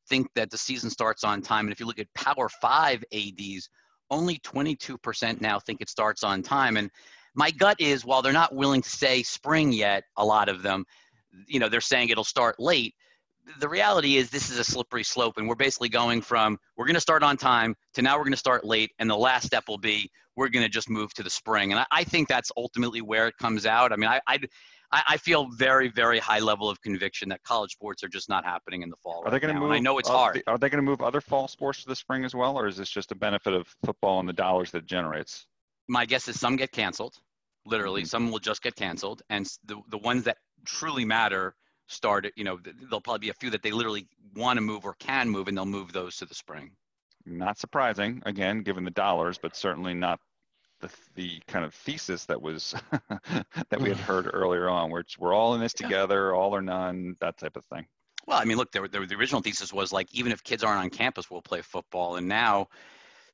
think 0.10 0.28
that 0.36 0.52
the 0.52 0.58
season 0.58 0.90
starts 0.90 1.24
on 1.24 1.42
time. 1.42 1.66
And 1.66 1.72
if 1.72 1.80
you 1.80 1.86
look 1.86 2.00
at 2.00 2.14
Power 2.14 2.50
5 2.50 3.04
ADs, 3.14 3.70
only 4.10 4.38
22% 4.40 5.42
now 5.42 5.60
think 5.60 5.82
it 5.82 5.90
starts 5.90 6.24
on 6.24 6.44
time. 6.44 6.78
And 6.78 6.92
my 7.36 7.50
gut 7.52 7.78
is 7.80 8.06
while 8.06 8.22
they're 8.22 8.34
not 8.34 8.54
willing 8.54 8.82
to 8.82 8.90
say 8.90 9.24
spring 9.24 9.74
yet, 9.74 10.04
a 10.18 10.26
lot 10.26 10.50
of 10.50 10.62
them, 10.62 10.86
you 11.48 11.60
know, 11.60 11.70
they're 11.70 11.82
saying 11.82 12.10
it'll 12.10 12.24
start 12.24 12.60
late 12.60 12.94
the 13.60 13.68
reality 13.68 14.18
is 14.18 14.30
this 14.30 14.50
is 14.50 14.60
a 14.60 14.64
slippery 14.64 15.04
slope 15.04 15.38
and 15.38 15.48
we're 15.48 15.56
basically 15.56 15.90
going 15.90 16.22
from 16.22 16.58
we're 16.78 16.86
going 16.86 16.96
to 16.96 17.02
start 17.02 17.24
on 17.24 17.38
time 17.38 17.76
to 17.94 18.02
now 18.02 18.18
we're 18.18 18.24
going 18.24 18.32
to 18.32 18.38
start 18.38 18.66
late 18.66 18.92
and 19.00 19.10
the 19.10 19.18
last 19.18 19.46
step 19.46 19.66
will 19.68 19.78
be 19.78 20.10
we're 20.36 20.50
going 20.50 20.64
to 20.64 20.70
just 20.70 20.90
move 20.90 21.14
to 21.14 21.22
the 21.22 21.30
spring. 21.30 21.72
And 21.72 21.80
I, 21.80 21.86
I, 21.92 22.04
think 22.04 22.28
that's 22.28 22.52
ultimately 22.58 23.02
where 23.02 23.28
it 23.28 23.36
comes 23.38 23.66
out. 23.66 23.92
I 23.92 23.98
mean 23.98 24.10
I, 24.10 24.20
I, 24.28 24.40
I 24.92 25.18
feel 25.18 25.48
very 25.52 25.90
very 25.90 26.20
high 26.20 26.40
level 26.40 26.70
of 26.70 26.82
conviction 26.82 27.30
that 27.30 27.44
college 27.44 27.72
sports 27.72 28.04
are 28.04 28.08
just 28.08 28.30
not 28.30 28.46
happening 28.46 28.82
in 28.82 28.90
the 28.90 28.96
fall 28.98 29.22
are 29.22 29.24
right 29.26 29.32
they 29.32 29.40
going 29.40 29.54
to 29.54 29.60
move 29.60 29.72
i 29.72 29.80
know 29.80 29.98
it's 29.98 30.10
hard. 30.10 30.44
are 30.46 30.58
they 30.58 30.70
going 30.70 30.84
to 30.84 30.90
move 30.90 31.02
other 31.02 31.20
fall 31.20 31.48
sports 31.48 31.82
to 31.82 31.88
the 31.88 31.96
spring 31.96 32.24
as 32.24 32.36
well 32.36 32.58
or 32.58 32.68
is 32.68 32.78
this 32.78 32.90
just 32.90 33.12
a 33.12 33.16
benefit 33.16 33.54
of 33.54 33.68
football 33.84 34.20
and 34.20 34.30
the 34.30 34.34
dollars 34.34 34.72
that 34.72 34.80
it 34.80 34.86
generates? 34.86 35.48
My 35.88 36.06
guess 36.06 36.28
is 36.28 36.40
some 36.40 36.56
get 36.56 36.72
canceled 36.72 37.16
literally. 37.66 38.02
Mm-hmm. 38.02 38.08
some 38.08 38.32
will 38.32 38.40
just 38.40 38.62
get 38.62 38.76
canceled 38.76 39.22
and 39.30 39.50
the, 39.66 39.82
the 39.90 39.98
ones 39.98 40.26
that 40.26 40.38
truly 40.66 41.06
matter 41.06 41.56
started, 41.88 42.34
you 42.36 42.44
know, 42.44 42.60
there'll 42.64 43.02
probably 43.02 43.20
be 43.20 43.30
a 43.30 43.34
few 43.34 43.50
that 43.52 43.64
they 43.64 43.72
literally 43.72 44.08
want 44.36 44.58
to 44.58 44.62
move 44.62 44.86
or 44.86 44.96
can 44.96 45.30
move, 45.30 45.48
and 45.48 45.58
they'll 45.58 45.66
move 45.66 45.94
those 45.94 46.18
to 46.18 46.26
the 46.26 46.36
spring. 46.36 46.72
Not 47.26 47.58
surprising, 47.58 48.22
again, 48.26 48.64
given 48.64 48.84
the 48.84 48.92
dollars, 48.92 49.38
but 49.42 49.56
certainly 49.56 49.94
not 49.94 50.20
the, 50.82 50.90
the 51.16 51.42
kind 51.48 51.64
of 51.66 51.74
thesis 51.74 52.26
that 52.26 52.42
was 52.42 52.76
that 53.70 53.80
we 53.80 53.90
had 53.90 53.98
heard 53.98 54.30
earlier 54.34 54.70
on, 54.70 54.92
where 54.92 55.04
we're 55.18 55.34
all 55.34 55.56
in 55.56 55.62
this 55.62 55.74
together, 55.74 56.34
all 56.34 56.56
or 56.56 56.62
none, 56.62 57.16
that 57.22 57.38
type 57.38 57.56
of 57.56 57.66
thing. 57.66 57.86
Well, 58.26 58.40
I 58.40 58.46
mean, 58.46 58.58
look, 58.58 58.72
the, 58.72 58.88
the 58.88 59.16
original 59.16 59.42
thesis 59.42 59.74
was 59.74 59.92
like, 59.92 60.14
even 60.14 60.32
if 60.32 60.44
kids 60.44 60.64
aren't 60.64 60.80
on 60.80 60.90
campus, 60.90 61.30
we'll 61.30 61.42
play 61.42 61.62
football. 61.62 62.16
And 62.16 62.28
now 62.28 62.68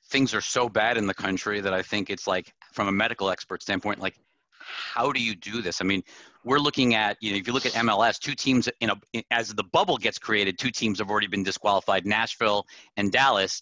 things 0.07 0.33
are 0.33 0.41
so 0.41 0.67
bad 0.67 0.97
in 0.97 1.05
the 1.05 1.13
country 1.13 1.61
that 1.61 1.73
I 1.73 1.83
think 1.83 2.09
it's 2.09 2.25
like, 2.25 2.53
from 2.73 2.87
a 2.87 2.91
medical 2.91 3.29
expert 3.29 3.61
standpoint, 3.61 3.99
like, 3.99 4.15
how 4.69 5.11
do 5.11 5.21
you 5.21 5.35
do 5.35 5.61
this? 5.61 5.81
I 5.81 5.83
mean, 5.83 6.03
we're 6.43 6.59
looking 6.59 6.95
at, 6.95 7.17
you 7.21 7.31
know, 7.31 7.37
if 7.37 7.47
you 7.47 7.53
look 7.53 7.65
at 7.65 7.73
MLS, 7.73 8.19
two 8.19 8.35
teams 8.35 8.69
in 8.79 8.89
a, 8.89 9.23
as 9.31 9.53
the 9.53 9.63
bubble 9.63 9.97
gets 9.97 10.17
created, 10.17 10.57
two 10.57 10.71
teams 10.71 10.99
have 10.99 11.09
already 11.09 11.27
been 11.27 11.43
disqualified, 11.43 12.05
Nashville 12.05 12.65
and 12.97 13.11
Dallas. 13.11 13.61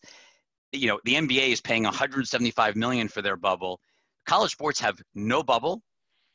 You 0.72 0.88
know, 0.88 1.00
the 1.06 1.15
NBA 1.15 1.50
is 1.50 1.62
paying 1.62 1.84
175 1.84 2.76
million 2.76 3.08
for 3.08 3.22
their 3.22 3.38
bubble. 3.38 3.80
College 4.26 4.52
sports 4.52 4.80
have 4.82 5.00
no 5.15 5.41
bubble. 5.41 5.82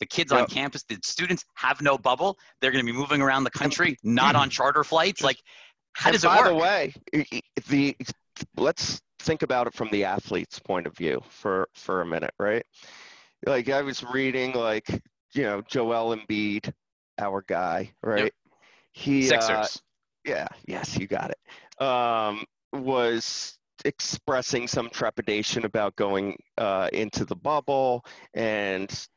The 0.01 0.07
kids 0.07 0.33
yep. 0.33 0.41
on 0.41 0.47
campus, 0.49 0.83
the 0.89 0.99
students 1.05 1.45
have 1.55 1.81
no 1.81 1.97
bubble. 1.97 2.37
They're 2.61 2.73
going 2.73 2.85
to 2.85 2.93
be 2.93 2.99
moving 2.99 3.23
around 3.23 3.45
the 3.45 3.51
country, 3.51 3.97
not 4.03 4.35
on 4.43 4.51
charter 4.51 4.83
flights. 4.83 5.23
Like, 5.23 5.39
how 5.93 6.11
does 6.11 6.25
it 6.25 6.29
work? 6.29 6.41
By 6.41 6.49
the 6.49 6.55
way, 6.57 6.95
the 7.69 7.97
let's 8.57 9.01
think 9.21 9.43
about 9.43 9.67
it 9.69 9.75
from 9.75 9.91
the 9.91 10.05
athlete's 10.05 10.59
point 10.59 10.87
of 10.87 10.97
view 10.97 11.21
for 11.29 11.69
for 11.75 12.01
a 12.01 12.07
minute, 12.07 12.35
right? 12.39 12.65
Like 13.47 13.69
I 13.69 13.83
was 13.83 14.05
reading 14.05 14.53
like 14.53 14.89
you 15.35 15.43
know 15.43 15.63
Joel 15.63 16.17
Embiid, 16.17 16.73
our 17.19 17.45
guy, 17.47 17.93
right? 18.03 18.25
Yep. 18.25 18.33
He 18.93 19.27
uh, 19.27 19.41
Sixers. 19.41 19.77
Uh, 19.77 19.79
yeah, 20.25 20.49
yes, 20.67 20.99
you 20.99 21.07
got 21.07 21.31
it. 21.31 21.83
Um, 21.83 22.45
was 22.73 23.59
expressing 23.85 24.69
some 24.69 24.89
trepidation 24.91 25.65
about 25.65 25.97
going 25.97 26.37
uh, 26.59 26.89
into 26.93 27.25
the 27.25 27.35
bubble 27.35 28.05
and 28.35 29.09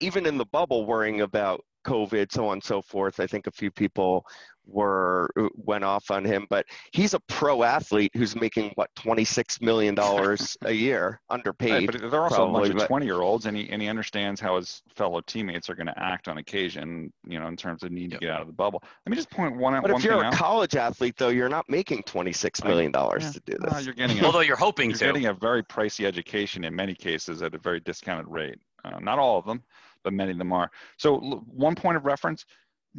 even 0.00 0.26
in 0.26 0.38
the 0.38 0.44
bubble 0.44 0.86
worrying 0.86 1.22
about 1.22 1.64
COVID, 1.82 2.32
so 2.32 2.46
on 2.46 2.54
and 2.54 2.64
so 2.64 2.82
forth. 2.82 3.20
I 3.20 3.26
think 3.26 3.46
a 3.46 3.52
few 3.52 3.70
people 3.70 4.26
were 4.66 5.30
uh, 5.38 5.48
went 5.54 5.84
off 5.84 6.10
on 6.10 6.24
him, 6.24 6.46
but 6.48 6.66
he's 6.92 7.14
a 7.14 7.20
pro 7.20 7.62
athlete 7.62 8.12
who's 8.14 8.36
making 8.36 8.72
what 8.74 8.90
twenty 8.94 9.24
six 9.24 9.60
million 9.60 9.94
dollars 9.94 10.56
a 10.64 10.72
year, 10.72 11.20
underpaid. 11.30 11.72
Right, 11.72 12.00
but 12.00 12.10
they're 12.10 12.22
also 12.22 12.36
probably, 12.36 12.70
a 12.70 12.72
bunch 12.72 12.82
of 12.82 12.88
twenty 12.88 13.06
year 13.06 13.20
olds, 13.20 13.46
and 13.46 13.56
he 13.56 13.68
and 13.70 13.82
he 13.82 13.88
understands 13.88 14.40
how 14.40 14.56
his 14.56 14.82
fellow 14.94 15.20
teammates 15.20 15.68
are 15.68 15.74
going 15.74 15.86
to 15.86 15.98
act 15.98 16.28
on 16.28 16.38
occasion. 16.38 17.12
You 17.26 17.38
know, 17.38 17.48
in 17.48 17.56
terms 17.56 17.82
of 17.82 17.90
need 17.90 18.12
yep. 18.12 18.20
to 18.20 18.26
get 18.26 18.34
out 18.34 18.40
of 18.40 18.46
the 18.46 18.52
bubble. 18.52 18.82
Let 19.06 19.10
me 19.10 19.16
just 19.16 19.30
point 19.30 19.56
one 19.56 19.74
out. 19.74 19.82
But 19.82 19.92
one 19.92 20.00
if 20.00 20.04
you're 20.04 20.22
a 20.22 20.26
out. 20.26 20.34
college 20.34 20.76
athlete, 20.76 21.16
though, 21.16 21.28
you're 21.28 21.48
not 21.48 21.68
making 21.68 22.02
twenty 22.04 22.32
six 22.32 22.62
million 22.64 22.92
dollars 22.92 23.24
yeah. 23.24 23.32
to 23.32 23.40
do 23.46 23.58
this. 23.58 23.84
you're 23.84 23.94
getting, 23.94 24.18
a, 24.20 24.24
although 24.24 24.40
you're 24.40 24.56
hoping 24.56 24.90
you're 24.90 24.98
to. 24.98 25.06
getting 25.06 25.26
a 25.26 25.34
very 25.34 25.62
pricey 25.62 26.04
education 26.04 26.64
in 26.64 26.74
many 26.74 26.94
cases 26.94 27.42
at 27.42 27.54
a 27.54 27.58
very 27.58 27.80
discounted 27.80 28.28
rate. 28.28 28.58
Uh, 28.84 28.98
not 28.98 29.16
all 29.16 29.38
of 29.38 29.44
them, 29.44 29.62
but 30.04 30.12
many 30.12 30.32
of 30.32 30.38
them 30.38 30.52
are. 30.52 30.70
So 30.98 31.42
one 31.46 31.74
point 31.74 31.96
of 31.96 32.04
reference: 32.04 32.44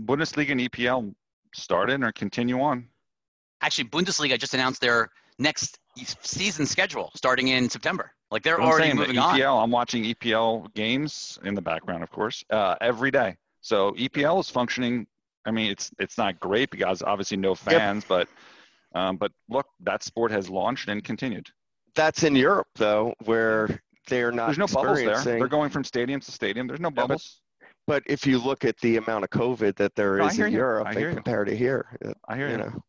Bundesliga 0.06 0.52
and 0.52 0.62
EPL 0.62 1.14
start 1.54 1.90
in 1.90 2.04
or 2.04 2.12
continue 2.12 2.62
on? 2.62 2.88
Actually, 3.62 3.90
Bundesliga 3.90 4.38
just 4.38 4.54
announced 4.54 4.82
their 4.82 5.10
next 5.40 5.80
season 6.22 6.66
schedule 6.66 7.12
starting 7.16 7.50
in 7.50 7.70
September. 7.70 8.12
Like 8.32 8.44
they're 8.44 8.60
I'm 8.60 8.68
already 8.68 8.94
moving 8.94 9.16
EPL, 9.16 9.54
on. 9.54 9.64
I'm 9.64 9.72
watching 9.72 10.04
EPL 10.04 10.74
games 10.74 11.38
in 11.44 11.54
the 11.54 11.62
background, 11.62 12.04
of 12.04 12.12
course, 12.12 12.44
uh, 12.50 12.76
every 12.82 13.12
day. 13.12 13.38
So 13.62 13.92
EPL 13.94 14.40
is 14.40 14.50
functioning. 14.50 15.08
I 15.46 15.52
mean, 15.52 15.72
it's 15.72 15.92
it's 16.00 16.18
not 16.18 16.40
great 16.40 16.72
because 16.72 17.02
obviously 17.04 17.38
no 17.38 17.54
fans, 17.54 18.06
yep. 18.10 18.28
but 18.94 19.00
um, 19.00 19.18
but 19.18 19.32
look, 19.50 19.68
that 19.82 20.04
sport 20.04 20.32
has 20.32 20.50
launched 20.50 20.90
and 20.90 21.04
continued. 21.04 21.50
That's 21.96 22.24
in 22.24 22.36
Europe 22.36 22.68
though, 22.76 23.14
where 23.26 23.82
they're 24.08 24.32
not. 24.32 24.48
There's 24.48 24.58
no 24.58 24.68
bubbles 24.68 25.00
there. 25.00 25.22
They're 25.22 25.48
going 25.48 25.70
from 25.70 25.84
stadium 25.84 26.20
to 26.22 26.32
stadium. 26.32 26.68
There's 26.68 26.80
no 26.80 26.92
bubbles. 26.92 27.42
but 27.88 28.04
if 28.06 28.26
you 28.26 28.38
look 28.40 28.66
at 28.66 28.78
the 28.80 28.98
amount 28.98 29.24
of 29.24 29.30
COVID 29.30 29.76
that 29.78 29.96
there 29.96 30.18
No, 30.18 30.28
is 30.28 30.38
in 30.40 30.52
you. 30.52 30.58
Europe 30.60 30.88
I 30.88 30.92
and 30.92 31.00
hear 31.00 31.10
you. 31.10 31.16
compared 31.16 31.48
to 31.48 31.56
here, 31.56 31.98
uh, 32.06 32.14
I 32.28 32.36
hear 32.36 32.48
you 32.48 32.54
you. 32.54 32.58
know, 32.60 32.84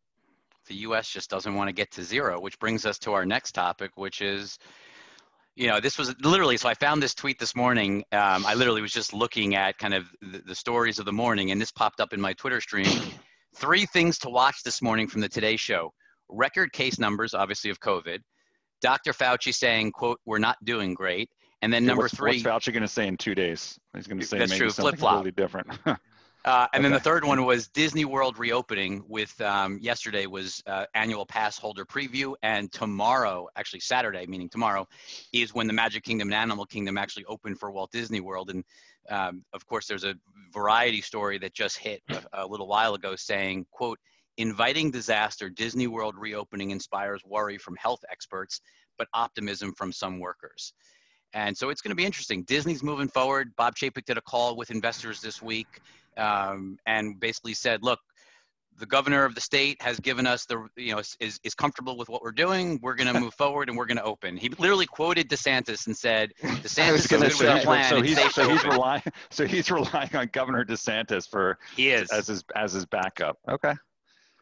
the 0.67 0.75
US 0.75 1.09
just 1.09 1.29
doesn't 1.29 1.53
want 1.53 1.67
to 1.67 1.73
get 1.73 1.91
to 1.91 2.03
zero, 2.03 2.39
which 2.39 2.57
brings 2.59 2.85
us 2.85 2.97
to 2.99 3.13
our 3.13 3.25
next 3.25 3.51
topic, 3.53 3.91
which 3.95 4.21
is, 4.21 4.57
you 5.55 5.67
know, 5.67 5.79
this 5.79 5.97
was 5.97 6.15
literally, 6.21 6.57
so 6.57 6.67
I 6.67 6.73
found 6.73 7.01
this 7.03 7.13
tweet 7.13 7.39
this 7.39 7.55
morning. 7.55 8.03
Um, 8.11 8.45
I 8.45 8.55
literally 8.55 8.81
was 8.81 8.91
just 8.91 9.13
looking 9.13 9.55
at 9.55 9.77
kind 9.77 9.93
of 9.93 10.07
the, 10.21 10.39
the 10.45 10.55
stories 10.55 10.97
of 10.99 11.05
the 11.05 11.13
morning, 11.13 11.51
and 11.51 11.61
this 11.61 11.71
popped 11.71 11.99
up 11.99 12.13
in 12.13 12.19
my 12.19 12.33
Twitter 12.33 12.59
stream. 12.59 12.87
Three 13.55 13.85
things 13.85 14.17
to 14.19 14.29
watch 14.29 14.63
this 14.63 14.81
morning 14.81 15.07
from 15.07 15.21
the 15.21 15.29
Today 15.29 15.55
Show 15.55 15.93
record 16.29 16.73
case 16.73 16.97
numbers, 16.99 17.33
obviously, 17.35 17.69
of 17.69 17.79
COVID. 17.79 18.19
Dr. 18.85 19.13
Fauci 19.13 19.51
saying, 19.51 19.93
quote, 19.93 20.19
we're 20.25 20.37
not 20.37 20.63
doing 20.63 20.93
great. 20.93 21.31
And 21.63 21.73
then 21.73 21.83
Yeah, 21.83 21.87
number 21.89 22.03
what's, 22.03 22.15
three, 22.15 22.43
What's 22.43 22.67
Fauci 22.67 22.71
going 22.71 22.83
to 22.83 22.87
say 22.87 23.07
in 23.07 23.17
two 23.17 23.33
days? 23.33 23.79
He's 23.95 24.05
going 24.05 24.19
to 24.19 24.25
say 24.27 24.37
That's 24.37 24.51
maybe 24.51 24.59
true, 24.59 24.69
something 24.69 24.91
flip-flop. 24.91 25.23
completely 25.23 25.41
different. 25.43 25.67
Uh, 26.45 26.67
and 26.73 26.85
then 26.85 26.91
the 26.91 26.99
third 26.99 27.25
one 27.25 27.43
was 27.43 27.69
Disney 27.69 28.05
World 28.05 28.37
reopening. 28.37 29.03
With 29.07 29.41
um, 29.41 29.79
yesterday 29.81 30.27
was 30.27 30.61
uh, 30.67 30.85
annual 30.93 31.25
pass 31.25 31.57
holder 31.57 31.85
preview, 31.85 32.35
and 32.43 32.71
tomorrow, 32.71 33.47
actually 33.55 33.79
Saturday, 33.79 34.27
meaning 34.27 34.47
tomorrow, 34.47 34.87
is 35.33 35.55
when 35.55 35.65
the 35.65 35.73
Magic 35.73 36.03
Kingdom 36.03 36.27
and 36.27 36.35
Animal 36.35 36.67
Kingdom 36.67 36.99
actually 36.99 37.25
open 37.25 37.55
for 37.55 37.71
Walt 37.71 37.91
Disney 37.91 38.19
World. 38.19 38.51
And 38.51 38.63
um, 39.09 39.43
of 39.53 39.65
course, 39.65 39.87
there's 39.87 40.03
a 40.03 40.13
Variety 40.53 41.01
story 41.01 41.39
that 41.39 41.55
just 41.55 41.79
hit 41.79 42.03
a, 42.11 42.21
a 42.33 42.45
little 42.45 42.67
while 42.67 42.93
ago 42.93 43.15
saying, 43.15 43.65
"quote 43.71 43.97
Inviting 44.37 44.91
disaster, 44.91 45.49
Disney 45.49 45.87
World 45.87 46.15
reopening 46.17 46.71
inspires 46.71 47.21
worry 47.25 47.57
from 47.57 47.75
health 47.77 48.03
experts, 48.11 48.61
but 48.97 49.07
optimism 49.13 49.73
from 49.73 49.91
some 49.91 50.19
workers." 50.19 50.73
And 51.35 51.55
so 51.55 51.69
it's 51.69 51.81
going 51.81 51.89
to 51.89 51.95
be 51.95 52.05
interesting. 52.05 52.43
Disney's 52.43 52.81
moving 52.81 53.09
forward. 53.09 53.53
Bob 53.57 53.75
Chapek 53.75 54.05
did 54.05 54.17
a 54.17 54.21
call 54.21 54.55
with 54.55 54.71
investors 54.71 55.19
this 55.19 55.41
week 55.41 55.67
um, 56.17 56.77
and 56.85 57.19
basically 57.19 57.53
said, 57.53 57.83
look, 57.83 57.99
the 58.77 58.85
governor 58.85 59.25
of 59.25 59.35
the 59.35 59.41
state 59.41 59.81
has 59.81 59.99
given 59.99 60.25
us 60.25 60.45
the, 60.45 60.65
you 60.77 60.93
know, 60.93 60.99
is, 61.19 61.39
is 61.43 61.53
comfortable 61.53 61.97
with 61.97 62.07
what 62.07 62.21
we're 62.21 62.31
doing. 62.31 62.79
We're 62.81 62.95
going 62.95 63.13
to 63.13 63.19
move 63.19 63.33
forward 63.33 63.67
and 63.67 63.77
we're 63.77 63.85
going 63.85 63.97
to 63.97 64.03
open. 64.03 64.37
He 64.37 64.47
literally 64.47 64.85
quoted 64.85 65.29
DeSantis 65.29 65.87
and 65.87 65.95
said, 65.95 66.31
DeSantis 66.41 66.93
is 66.95 67.07
gonna 67.07 67.29
good 67.29 67.39
with 67.39 67.55
the 67.55 67.61
plan. 67.63 67.89
so 67.89 68.01
he's 68.01 68.33
so 68.33 68.49
he's 68.49 68.59
open." 68.59 68.71
relying 68.71 69.03
so 69.29 69.45
he's 69.45 69.69
relying 69.71 70.15
on 70.15 70.29
Governor 70.31 70.63
DeSantis 70.65 71.29
for 71.29 71.57
he 71.75 71.89
is. 71.89 72.09
as 72.11 72.27
his 72.27 72.43
as 72.55 72.73
his 72.73 72.85
backup. 72.85 73.37
Okay. 73.49 73.73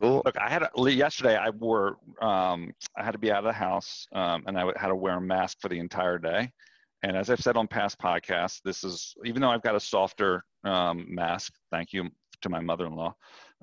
Look, 0.04 0.36
I 0.38 0.50
had 0.50 0.64
a, 0.64 0.92
yesterday. 0.92 1.38
I 1.38 1.50
wore. 1.50 1.98
Um, 2.22 2.74
I 2.98 3.04
had 3.04 3.12
to 3.12 3.18
be 3.18 3.32
out 3.32 3.40
of 3.40 3.46
the 3.46 3.54
house, 3.54 4.06
um, 4.14 4.44
and 4.48 4.58
I 4.58 4.66
had 4.76 4.88
to 4.88 4.96
wear 4.96 5.18
a 5.18 5.22
mask 5.22 5.60
for 5.62 5.70
the 5.70 5.80
entire 5.80 6.18
day. 6.18 6.52
And 7.04 7.16
as 7.16 7.30
I've 7.30 7.40
said 7.40 7.58
on 7.58 7.68
past 7.68 8.00
podcasts, 8.00 8.62
this 8.64 8.84
is 8.84 9.16
even 9.26 9.42
though 9.42 9.50
I've 9.50 9.62
got 9.62 9.76
a 9.76 9.80
softer 9.80 10.44
um, 10.64 11.06
mask. 11.10 11.54
Thank 11.72 11.94
you 11.94 12.10
to 12.42 12.50
my 12.50 12.60
mother-in-law. 12.60 13.14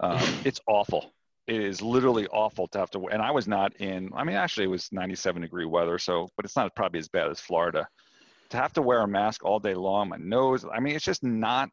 Um, 0.00 0.18
it's 0.44 0.60
awful. 0.66 1.12
It 1.46 1.60
is 1.60 1.82
literally 1.82 2.26
awful 2.28 2.68
to 2.68 2.78
have 2.78 2.90
to. 2.90 3.08
And 3.08 3.20
I 3.20 3.30
was 3.30 3.48
not 3.48 3.74
in. 3.76 4.10
I 4.14 4.24
mean, 4.24 4.36
actually, 4.36 4.64
it 4.64 4.70
was 4.70 4.88
97 4.92 5.42
degree 5.42 5.64
weather. 5.66 5.98
So, 5.98 6.28
but 6.36 6.44
it's 6.44 6.56
not 6.56 6.74
probably 6.74 7.00
as 7.00 7.08
bad 7.08 7.30
as 7.30 7.40
Florida. 7.40 7.86
To 8.50 8.56
have 8.56 8.72
to 8.74 8.82
wear 8.82 9.02
a 9.02 9.08
mask 9.08 9.44
all 9.44 9.58
day 9.58 9.74
long, 9.74 10.08
my 10.08 10.16
nose. 10.16 10.64
I 10.72 10.80
mean, 10.80 10.96
it's 10.96 11.04
just 11.04 11.22
not 11.22 11.68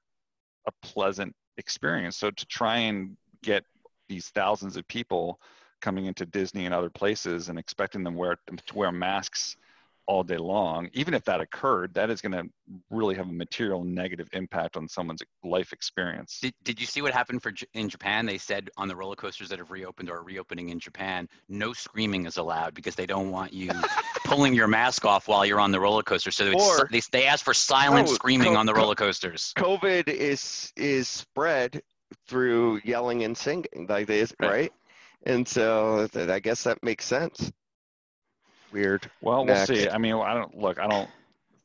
a 0.67 0.71
pleasant 0.83 1.33
experience. 1.57 2.17
So 2.17 2.31
to 2.31 2.45
try 2.45 2.77
and 2.77 3.17
get 3.43 3.63
these 4.07 4.29
thousands 4.29 4.77
of 4.77 4.87
people 4.87 5.39
coming 5.81 6.05
into 6.05 6.25
Disney 6.25 6.65
and 6.65 6.73
other 6.73 6.89
places 6.89 7.49
and 7.49 7.59
expecting 7.59 8.03
them 8.03 8.15
wear 8.15 8.37
to 8.65 8.75
wear 8.75 8.91
masks 8.91 9.57
all 10.07 10.23
day 10.23 10.37
long, 10.37 10.87
even 10.93 11.13
if 11.13 11.21
that 11.25 11.41
occurred, 11.41 11.93
that 11.93 12.09
is 12.09 12.21
going 12.21 12.31
to 12.31 12.45
really 12.89 13.13
have 13.13 13.27
a 13.27 13.33
material 13.33 13.83
negative 13.83 14.29
impact 14.31 14.77
on 14.77 14.87
someone's 14.87 15.21
life 15.43 15.73
experience. 15.73 16.39
Did, 16.41 16.53
did 16.63 16.79
you 16.79 16.87
see 16.87 17.01
what 17.01 17.13
happened 17.13 17.43
for 17.43 17.51
J- 17.51 17.67
in 17.73 17.89
Japan? 17.89 18.25
They 18.25 18.37
said 18.37 18.69
on 18.77 18.87
the 18.87 18.95
roller 18.95 19.17
coasters 19.17 19.49
that 19.49 19.59
have 19.59 19.69
reopened 19.69 20.09
or 20.09 20.19
are 20.19 20.23
reopening 20.23 20.69
in 20.69 20.79
Japan, 20.79 21.27
no 21.49 21.73
screaming 21.73 22.25
is 22.25 22.37
allowed 22.37 22.73
because 22.73 22.95
they 22.95 23.05
don't 23.05 23.31
want 23.31 23.51
you 23.51 23.69
pulling 24.23 24.53
your 24.53 24.67
mask 24.67 25.03
off 25.03 25.27
while 25.27 25.45
you're 25.45 25.59
on 25.59 25.71
the 25.71 25.79
roller 25.79 26.03
coaster. 26.03 26.31
So 26.31 26.45
it's, 26.45 26.63
Or- 26.63 26.87
they, 26.89 27.01
they 27.11 27.25
ask 27.25 27.43
for 27.43 27.53
silent 27.53 28.07
No, 28.07 28.13
screaming 28.13 28.53
co- 28.53 28.59
on 28.59 28.65
the 28.65 28.73
roller 28.73 28.95
coasters. 28.95 29.51
COVID 29.57 30.07
is 30.07 30.71
is 30.77 31.09
spread 31.09 31.81
through 32.27 32.81
yelling 32.83 33.23
and 33.23 33.37
singing, 33.37 33.87
like 33.87 34.07
this, 34.07 34.33
Right. 34.39 34.49
right? 34.51 34.73
And 35.25 35.47
so 35.47 36.07
th- 36.07 36.29
I 36.29 36.39
guess 36.39 36.63
that 36.63 36.81
makes 36.83 37.05
sense. 37.05 37.51
Weird. 38.71 39.09
Well, 39.21 39.45
we'll 39.45 39.65
see. 39.65 39.89
I 39.89 39.97
mean, 39.97 40.15
I 40.15 40.33
don't 40.33 40.57
look. 40.57 40.79
I 40.79 40.87
don't. 40.87 41.09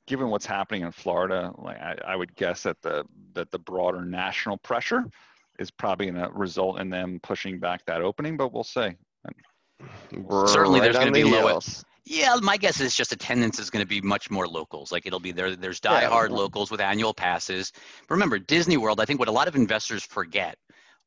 Given 0.06 0.28
what's 0.30 0.46
happening 0.46 0.82
in 0.82 0.92
Florida, 0.92 1.52
like 1.58 1.78
I, 1.80 1.96
I 2.06 2.16
would 2.16 2.34
guess 2.36 2.62
that 2.64 2.80
the 2.82 3.04
that 3.34 3.50
the 3.50 3.58
broader 3.58 4.04
national 4.04 4.56
pressure 4.58 5.04
is 5.58 5.70
probably 5.70 6.10
going 6.10 6.24
to 6.24 6.30
result 6.32 6.80
in 6.80 6.90
them 6.90 7.20
pushing 7.22 7.58
back 7.58 7.84
that 7.86 8.00
opening. 8.02 8.36
But 8.36 8.52
we'll 8.52 8.64
see. 8.64 8.96
Certainly 10.46 10.80
there's 10.80 10.94
gonna 10.96 11.06
on 11.08 11.12
be 11.12 11.22
the 11.22 11.30
low- 11.30 11.48
heels. 11.48 11.84
Yeah, 12.04 12.36
my 12.42 12.56
guess 12.56 12.80
is 12.80 12.94
just 12.96 13.12
attendance 13.12 13.58
is 13.58 13.70
going 13.70 13.82
to 13.82 13.88
be 13.88 14.00
much 14.00 14.30
more 14.30 14.48
locals. 14.48 14.90
Like 14.90 15.06
it'll 15.06 15.20
be 15.20 15.32
there. 15.32 15.54
There's 15.54 15.80
Yeah. 15.84 16.02
diehard 16.02 16.30
locals 16.30 16.70
with 16.70 16.80
annual 16.80 17.14
passes. 17.14 17.72
But 18.08 18.14
Remember, 18.14 18.38
Disney 18.38 18.76
World. 18.76 19.00
I 19.00 19.04
think 19.04 19.20
what 19.20 19.28
a 19.28 19.32
lot 19.32 19.48
of 19.48 19.54
investors 19.54 20.02
forget, 20.02 20.58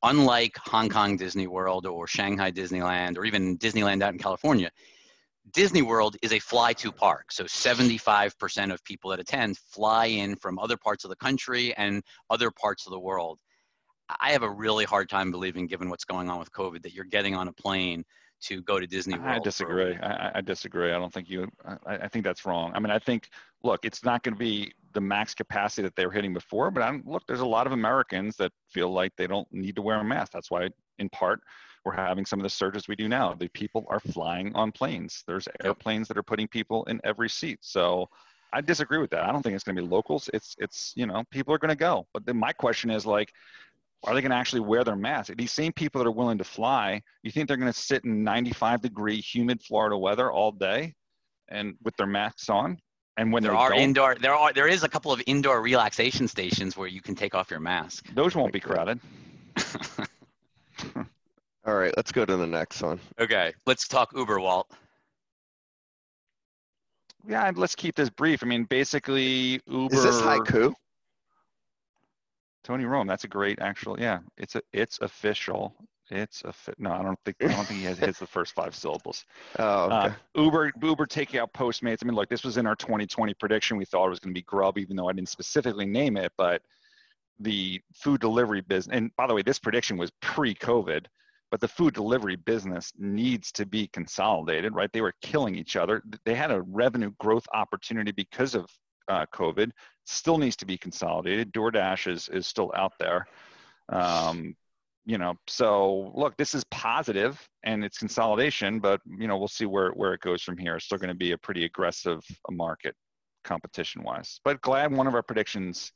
unlike 0.04 0.58
Hong 0.58 0.90
Kong 0.90 1.18
Disney 1.18 1.48
World 1.48 1.86
or 1.86 2.08
Shanghai 2.08 2.52
Disneyland 2.52 3.18
or 3.18 3.26
even 3.26 3.58
Disneyland 3.58 4.02
out 4.04 4.14
in 4.14 4.20
California, 4.20 4.72
Disney 5.54 5.82
World 5.82 6.16
is 6.22 6.32
a 6.32 6.40
fly-to 6.40 6.92
park. 6.92 7.32
So 7.32 7.44
75% 7.44 8.74
of 8.74 8.84
people 8.84 9.12
that 9.12 9.20
attend 9.20 9.58
fly 9.58 10.06
in 10.06 10.36
from 10.38 10.58
other 10.60 10.78
parts 10.78 11.04
of 11.04 11.10
the 11.10 11.16
country 11.18 11.74
and 11.76 12.04
other 12.30 12.52
parts 12.52 12.88
of 12.88 12.92
the 12.92 13.00
world. 13.00 13.40
I 14.20 14.32
have 14.32 14.44
a 14.44 14.50
really 14.50 14.86
hard 14.86 15.10
time 15.10 15.30
believing, 15.30 15.68
given 15.68 15.90
what's 15.90 16.06
going 16.06 16.30
on 16.30 16.40
with 16.40 16.52
COVID, 16.52 16.84
that 16.84 16.94
you're 16.94 17.06
getting 17.06 17.36
on 17.36 17.48
a 17.48 17.54
plane 17.54 18.06
to 18.42 18.62
go 18.62 18.80
to 18.80 18.88
Disney 18.88 19.18
World. 19.18 19.30
I 19.30 19.40
disagree. 19.40 19.96
I- 19.96 20.32
I 20.36 20.42
disagree. 20.42 20.92
I 20.92 21.00
don't 21.00 21.14
think 21.14 21.30
you. 21.30 21.48
I, 21.66 21.96
I 21.96 22.08
think 22.08 22.26
that's 22.26 22.46
wrong. 22.46 22.72
I 22.76 22.80
mean, 22.80 22.92
I 22.92 23.00
think 23.00 23.30
look, 23.64 23.84
it's 23.84 24.04
not 24.04 24.22
going 24.24 24.34
to 24.36 24.40
be 24.40 24.72
the 24.94 25.02
max 25.02 25.34
capacity 25.34 25.82
that 25.82 25.96
they 25.96 26.06
were 26.06 26.12
hitting 26.12 26.34
before. 26.34 26.70
But 26.72 26.84
I'm, 26.84 27.02
look, 27.06 27.24
there's 27.28 27.40
a 27.40 27.46
lot 27.46 27.66
of 27.66 27.74
Americans 27.74 28.36
that 28.38 28.52
feel 28.70 28.90
like 28.92 29.14
they 29.18 29.28
don't 29.28 29.48
need 29.52 29.76
to 29.76 29.82
wear 29.82 29.98
a 30.00 30.04
mask. 30.04 30.32
That's 30.32 30.52
why, 30.52 30.70
in 31.00 31.10
part, 31.10 31.40
we're 31.84 31.94
having 31.96 32.26
some 32.26 32.40
of 32.40 32.44
the 32.44 32.50
surges 32.50 32.88
we 32.88 32.96
do 32.96 33.08
now. 33.08 33.34
The 33.34 33.48
people 33.50 33.86
are 33.90 34.00
flying 34.00 34.54
on 34.56 34.72
planes. 34.72 35.24
There's 35.28 35.48
airplanes 35.64 36.08
that 36.10 36.18
are 36.18 36.24
putting 36.24 36.48
people 36.48 36.84
in 36.86 37.00
every 37.04 37.30
seat. 37.30 37.60
So. 37.62 38.10
I 38.54 38.62
disagree 38.62 39.00
with 39.00 39.10
that. 39.10 39.26
I 39.26 39.34
don't 39.34 39.42
think 39.42 39.54
it's 39.54 39.66
going 39.66 39.76
to 39.76 39.82
be 39.82 39.88
locals. 39.88 40.30
It's 40.34 40.56
it's 40.60 40.94
you 40.96 41.06
know 41.06 41.26
people 41.30 41.54
are 41.54 41.58
going 41.58 41.70
to 41.70 41.76
go. 41.76 42.08
But 42.14 42.26
then 42.26 42.38
my 42.38 42.54
question 42.54 42.90
is 42.90 43.06
like, 43.06 43.34
are 44.06 44.14
they 44.14 44.22
going 44.22 44.32
to 44.32 44.38
actually 44.38 44.62
wear 44.62 44.84
their 44.84 44.96
mask? 44.96 45.34
These 45.36 45.52
same 45.52 45.74
people 45.74 46.00
that 46.00 46.08
are 46.08 46.12
willing 46.12 46.38
to 46.38 46.44
fly, 46.44 47.02
you 47.24 47.32
think 47.32 47.48
they're 47.48 47.58
going 47.58 47.72
to 47.72 47.78
sit 47.78 48.04
in 48.06 48.24
95 48.24 48.82
degree 48.82 49.20
humid 49.20 49.62
Florida 49.62 49.98
weather 49.98 50.32
all 50.32 50.52
day 50.52 50.94
and 51.50 51.76
with 51.84 51.96
their 51.98 52.08
masks 52.08 52.50
on? 52.50 52.78
And 53.18 53.32
when 53.32 53.44
there 53.44 53.54
they 53.54 53.58
are 53.58 53.70
don't, 53.70 53.80
indoor 53.80 54.16
there 54.16 54.36
are 54.36 54.52
there 54.52 54.68
is 54.68 54.84
a 54.84 54.90
couple 54.90 55.14
of 55.14 55.22
indoor 55.26 55.62
relaxation 55.62 56.28
stations 56.28 56.76
where 56.76 56.90
you 56.90 57.02
can 57.02 57.16
take 57.16 57.34
off 57.34 57.50
your 57.50 57.62
mask 57.62 58.14
those 58.14 58.36
won't 58.36 58.52
be 58.52 58.60
crowded. 58.60 59.00
All 61.66 61.76
right, 61.76 61.94
let's 61.96 62.12
go 62.12 62.26
to 62.26 62.36
the 62.36 62.46
next 62.46 62.82
one. 62.82 63.00
okay 63.18 63.54
let's 63.66 63.88
talk 63.88 64.12
uber 64.18 64.42
walt 64.42 64.70
Yeah, 67.26 67.50
let's 67.56 67.76
keep 67.76 67.96
this 67.96 68.10
brief. 68.10 68.44
I 68.44 68.48
mean, 68.48 68.66
basically, 68.66 69.62
Uber. 69.68 69.96
Is 69.96 70.04
this 70.04 70.22
haiku? 70.22 70.74
Tony 72.66 72.86
Rome. 72.86 73.06
That's 73.06 73.24
a 73.24 73.28
great 73.28 73.60
actual. 73.60 73.98
Yeah, 74.00 74.20
it's 74.38 74.56
a 74.56 74.62
it's 74.74 75.00
official. 75.00 75.76
It's 76.10 76.42
a 76.44 76.52
fi- 76.52 76.74
no. 76.80 76.92
I 76.92 77.04
don't 77.04 77.20
think 77.24 77.38
I 77.42 77.48
don't 77.48 77.66
think 77.66 77.80
he 77.80 77.86
has 77.86 78.00
hits 78.00 78.20
the 78.20 78.28
first 78.28 78.54
five 78.54 78.76
syllables. 78.76 79.24
Oh, 79.60 79.86
okay. 79.86 80.16
Uh, 80.36 80.42
Uber 80.42 80.74
Uber 80.82 81.06
taking 81.06 81.40
out 81.40 81.54
Postmates. 81.54 82.00
I 82.02 82.08
mean, 82.08 82.16
look, 82.16 82.28
this 82.28 82.44
was 82.44 82.58
in 82.58 82.66
our 82.66 82.76
2020 82.76 83.34
prediction. 83.36 83.78
We 83.78 83.86
thought 83.86 84.08
it 84.08 84.10
was 84.10 84.20
going 84.20 84.34
to 84.34 84.38
be 84.38 84.42
Grub, 84.44 84.78
even 84.78 84.96
though 84.96 85.08
I 85.08 85.14
didn't 85.14 85.30
specifically 85.30 85.86
name 85.86 86.18
it. 86.18 86.34
But 86.38 86.64
the 87.40 87.80
food 87.94 88.20
delivery 88.20 88.62
business, 88.62 88.96
and 88.96 89.16
by 89.16 89.28
the 89.28 89.34
way, 89.34 89.44
this 89.44 89.60
prediction 89.60 89.96
was 89.96 90.12
pre-COVID. 90.22 91.06
But 91.52 91.62
the 91.62 91.68
food 91.68 91.94
delivery 91.94 92.36
business 92.36 92.92
needs 92.98 93.52
to 93.54 93.66
be 93.66 93.88
consolidated, 93.88 94.74
right? 94.74 94.92
They 94.92 95.02
were 95.02 95.14
killing 95.22 95.56
each 95.56 95.76
other. 95.76 96.02
They 96.26 96.34
had 96.34 96.52
a 96.52 96.64
revenue 96.64 97.12
growth 97.20 97.46
opportunity 97.54 98.12
because 98.12 98.56
of 98.56 98.68
uh, 99.08 99.26
COVID. 99.34 99.72
Still 100.06 100.38
needs 100.38 100.56
to 100.58 100.66
be 100.66 100.78
consolidated. 100.78 101.54
DoorDash 101.54 102.12
is 102.12 102.30
is 102.30 102.48
still 102.48 102.72
out 102.76 102.94
there. 103.00 103.26
Um, 103.90 104.56
you 105.06 105.18
know, 105.18 105.36
so 105.48 106.12
look, 106.16 106.36
this 106.38 106.56
is 106.56 106.64
positive 106.66 107.40
and 107.64 107.84
it's 107.84 107.98
consolidation, 107.98 108.80
but 108.80 109.02
you 109.06 109.28
know, 109.28 109.38
we'll 109.38 109.48
see 109.48 109.66
where 109.66 109.92
where 109.92 110.14
it 110.14 110.22
goes 110.22 110.42
from 110.42 110.58
here. 110.58 110.76
It's 110.76 110.86
still 110.86 110.98
going 110.98 111.10
to 111.10 111.16
be 111.16 111.32
a 111.32 111.38
pretty 111.38 111.66
aggressive 111.66 112.24
uh, 112.50 112.52
market 112.52 112.96
competition 113.44 114.04
wise. 114.04 114.40
But 114.44 114.62
glad 114.62 114.92
one 114.92 115.08
of 115.08 115.14
our 115.14 115.24
predictions 115.24 115.92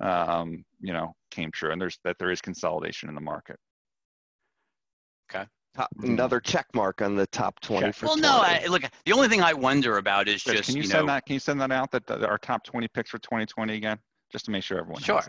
um, 0.00 0.64
you 0.80 0.92
know, 0.92 1.14
came 1.30 1.50
true 1.50 1.72
and 1.72 1.80
there's 1.80 1.98
that 2.04 2.16
there 2.18 2.30
is 2.30 2.40
consolidation 2.40 3.08
in 3.08 3.14
the 3.14 3.20
market. 3.20 3.58
Top, 5.74 5.90
Mhm. 5.96 6.08
another 6.10 6.40
check 6.40 6.66
mark 6.74 7.02
on 7.02 7.14
the 7.14 7.26
top 7.28 7.60
20 7.60 7.86
Check. 7.86 7.94
for 7.94 8.06
well 8.06 8.16
20. 8.16 8.22
no 8.28 8.40
I, 8.40 8.66
look 8.68 8.82
the 9.04 9.12
only 9.12 9.28
thing 9.28 9.42
i 9.42 9.52
wonder 9.52 9.98
about 9.98 10.26
is 10.26 10.42
Chris, 10.42 10.56
just 10.56 10.68
can 10.70 10.76
you, 10.76 10.82
you 10.82 10.88
send 10.88 11.06
know 11.06 11.12
that 11.12 11.26
can 11.26 11.34
you 11.34 11.40
send 11.40 11.60
that 11.60 11.70
out 11.70 11.90
that, 11.92 12.06
that 12.06 12.24
our 12.24 12.38
top 12.38 12.64
20 12.64 12.88
picks 12.88 13.10
for 13.10 13.18
2020 13.18 13.74
again? 13.74 13.98
Just 14.32 14.44
to 14.46 14.50
make 14.50 14.64
sure 14.64 14.78
everyone 14.78 15.02
sure 15.02 15.16
has. 15.16 15.28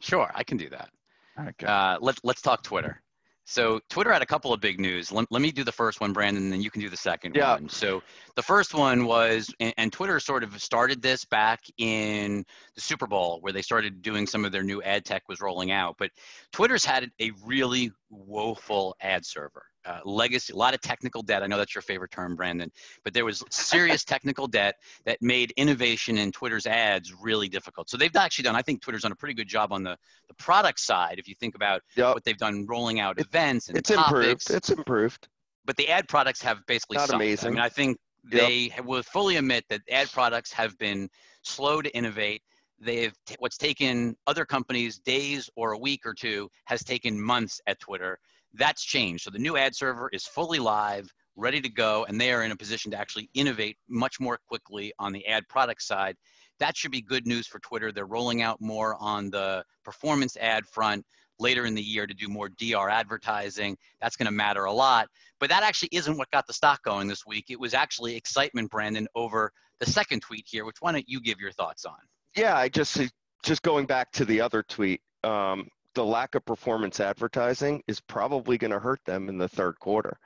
Sure, 0.00 0.30
I 0.34 0.42
can 0.42 0.56
do 0.56 0.68
that. 0.70 0.90
Okay. 1.38 1.66
Uh, 1.66 1.98
let's 2.00 2.18
let's 2.24 2.42
talk 2.42 2.62
Twitter. 2.62 3.00
So 3.46 3.78
Twitter 3.90 4.10
had 4.12 4.22
a 4.22 4.26
couple 4.26 4.54
of 4.54 4.60
big 4.60 4.80
news. 4.80 5.12
Let, 5.12 5.30
let 5.30 5.42
me 5.42 5.52
do 5.52 5.64
the 5.64 5.72
first 5.72 6.00
one, 6.00 6.14
Brandon, 6.14 6.44
and 6.44 6.52
then 6.52 6.62
you 6.62 6.70
can 6.70 6.80
do 6.80 6.88
the 6.88 6.96
second 6.96 7.36
Yeah. 7.36 7.52
one. 7.52 7.68
So 7.68 8.02
the 8.36 8.42
first 8.42 8.72
one 8.72 9.04
was, 9.04 9.52
and, 9.60 9.74
and 9.76 9.92
Twitter 9.92 10.18
sort 10.18 10.42
of 10.44 10.58
started 10.62 11.02
this 11.02 11.26
back 11.26 11.60
in 11.76 12.44
the 12.74 12.80
Super 12.80 13.06
Bowl, 13.06 13.40
where 13.42 13.52
they 13.52 13.60
started 13.60 14.00
doing 14.00 14.26
some 14.26 14.46
of 14.46 14.52
their 14.52 14.62
new 14.62 14.80
ad 14.82 15.04
tech 15.04 15.24
was 15.28 15.42
rolling 15.42 15.72
out. 15.72 15.96
But 15.98 16.10
Twitter's 16.52 16.86
had 16.86 17.10
a 17.20 17.32
really 17.44 17.92
woeful 18.08 18.96
ad 19.02 19.26
server, 19.26 19.66
uh, 19.86 20.00
legacy, 20.04 20.52
a 20.52 20.56
lot 20.56 20.74
of 20.74 20.80
technical 20.80 21.22
debt. 21.22 21.42
I 21.42 21.46
know 21.46 21.58
that's 21.58 21.74
your 21.74 21.82
favorite 21.82 22.10
term, 22.10 22.36
Brandon, 22.36 22.70
but 23.02 23.12
there 23.14 23.24
was 23.24 23.42
serious 23.50 24.04
technical 24.14 24.46
debt 24.46 24.76
that 25.04 25.20
made 25.20 25.52
innovation 25.56 26.18
in 26.18 26.32
Twitter's 26.32 26.66
ads 26.66 27.12
really 27.14 27.48
difficult. 27.48 27.90
So 27.90 27.96
they've 27.96 28.14
actually 28.16 28.44
done, 28.44 28.56
I 28.56 28.62
think 28.62 28.80
Twitter's 28.82 29.02
done 29.02 29.12
a 29.12 29.16
pretty 29.16 29.34
good 29.34 29.48
job 29.48 29.72
on 29.72 29.82
the, 29.82 29.96
the 30.28 30.34
product 30.34 30.80
side. 30.80 31.16
If 31.18 31.28
you 31.28 31.34
think 31.34 31.54
about 31.54 31.82
Yep. 31.96 32.14
what 32.14 32.24
they've 32.24 32.36
done 32.38 32.66
rolling 32.66 33.00
out 33.00 33.18
It- 33.18 33.26
events 33.26 33.68
and 33.68 33.76
It's 33.76 33.90
topics, 33.90 34.10
improved. 34.10 34.50
It's 34.50 34.70
improved. 34.70 35.28
but 35.64 35.76
the 35.76 35.88
ad 35.88 36.08
products 36.08 36.40
have 36.42 36.64
basically 36.66 36.96
Not 36.96 37.08
sunk. 37.08 37.22
I 37.22 37.48
mean, 37.50 37.58
I 37.58 37.68
think 37.68 37.98
Yep. 38.30 38.40
they 38.48 38.72
will 38.82 39.02
fully 39.02 39.36
admit 39.36 39.64
that 39.68 39.82
ad 39.90 40.10
products 40.12 40.50
have 40.52 40.76
been 40.78 41.10
slow 41.42 41.82
to 41.82 41.94
innovate. 41.94 42.42
They've 42.78 43.14
t- 43.26 43.36
what's 43.38 43.58
taken 43.58 44.16
other 44.26 44.44
companies 44.46 44.98
days 44.98 45.50
or 45.56 45.72
a 45.72 45.78
week 45.78 46.06
or 46.06 46.14
two 46.14 46.50
has 46.64 46.82
taken 46.82 47.20
months 47.20 47.60
at 47.66 47.78
Twitter. 47.80 48.18
That's 48.54 48.84
changed. 48.84 49.24
So 49.24 49.30
the 49.30 49.38
new 49.38 49.56
ad 49.56 49.74
server 49.74 50.08
is 50.12 50.24
fully 50.24 50.58
live, 50.58 51.12
ready 51.36 51.60
to 51.60 51.68
go, 51.68 52.04
and 52.04 52.20
they 52.20 52.32
are 52.32 52.42
in 52.44 52.52
a 52.52 52.56
position 52.56 52.90
to 52.92 52.98
actually 52.98 53.28
innovate 53.34 53.76
much 53.88 54.20
more 54.20 54.38
quickly 54.48 54.92
on 54.98 55.12
the 55.12 55.26
ad 55.26 55.48
product 55.48 55.82
side. 55.82 56.16
That 56.60 56.76
should 56.76 56.92
be 56.92 57.02
good 57.02 57.26
news 57.26 57.46
for 57.46 57.58
Twitter. 57.58 57.90
They're 57.90 58.06
rolling 58.06 58.42
out 58.42 58.60
more 58.60 58.96
on 59.00 59.30
the 59.30 59.64
performance 59.84 60.36
ad 60.36 60.64
front 60.66 61.04
later 61.40 61.66
in 61.66 61.74
the 61.74 61.82
year 61.82 62.06
to 62.06 62.14
do 62.14 62.28
more 62.28 62.48
DR 62.48 62.88
advertising. 62.88 63.76
That's 64.00 64.16
going 64.16 64.26
to 64.26 64.32
matter 64.32 64.64
a 64.64 64.72
lot. 64.72 65.08
But 65.40 65.48
that 65.48 65.64
actually 65.64 65.88
isn't 65.92 66.16
what 66.16 66.30
got 66.30 66.46
the 66.46 66.52
stock 66.52 66.82
going 66.84 67.08
this 67.08 67.26
week. 67.26 67.46
It 67.48 67.58
was 67.58 67.74
actually 67.74 68.16
excitement, 68.16 68.70
Brandon, 68.70 69.08
over 69.16 69.50
the 69.80 69.86
second 69.86 70.20
tweet 70.20 70.44
here, 70.46 70.64
which 70.64 70.76
why 70.80 70.92
don't 70.92 71.08
you 71.08 71.20
give 71.20 71.40
your 71.40 71.52
thoughts 71.52 71.84
on? 71.84 71.96
Yeah, 72.36 72.56
I 72.56 72.68
just 72.68 73.00
just 73.42 73.62
going 73.62 73.86
back 73.86 74.10
to 74.12 74.24
the 74.24 74.40
other 74.40 74.62
tweet. 74.62 75.00
Um, 75.22 75.68
the 75.94 76.04
lack 76.04 76.34
of 76.34 76.44
performance 76.44 77.00
advertising 77.00 77.82
is 77.86 78.00
probably 78.00 78.58
going 78.58 78.70
to 78.70 78.78
hurt 78.78 79.00
them 79.04 79.28
in 79.28 79.38
the 79.38 79.48
third 79.48 79.78
quarter, 79.78 80.16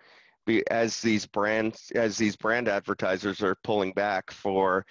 as 0.71 1.01
these 1.01 1.27
brands 1.27 1.93
as 1.95 2.17
these 2.17 2.37
brand 2.37 2.69
advertisers 2.69 3.43
are 3.43 3.57
pulling 3.65 3.93
back 3.93 4.31
for 4.31 4.85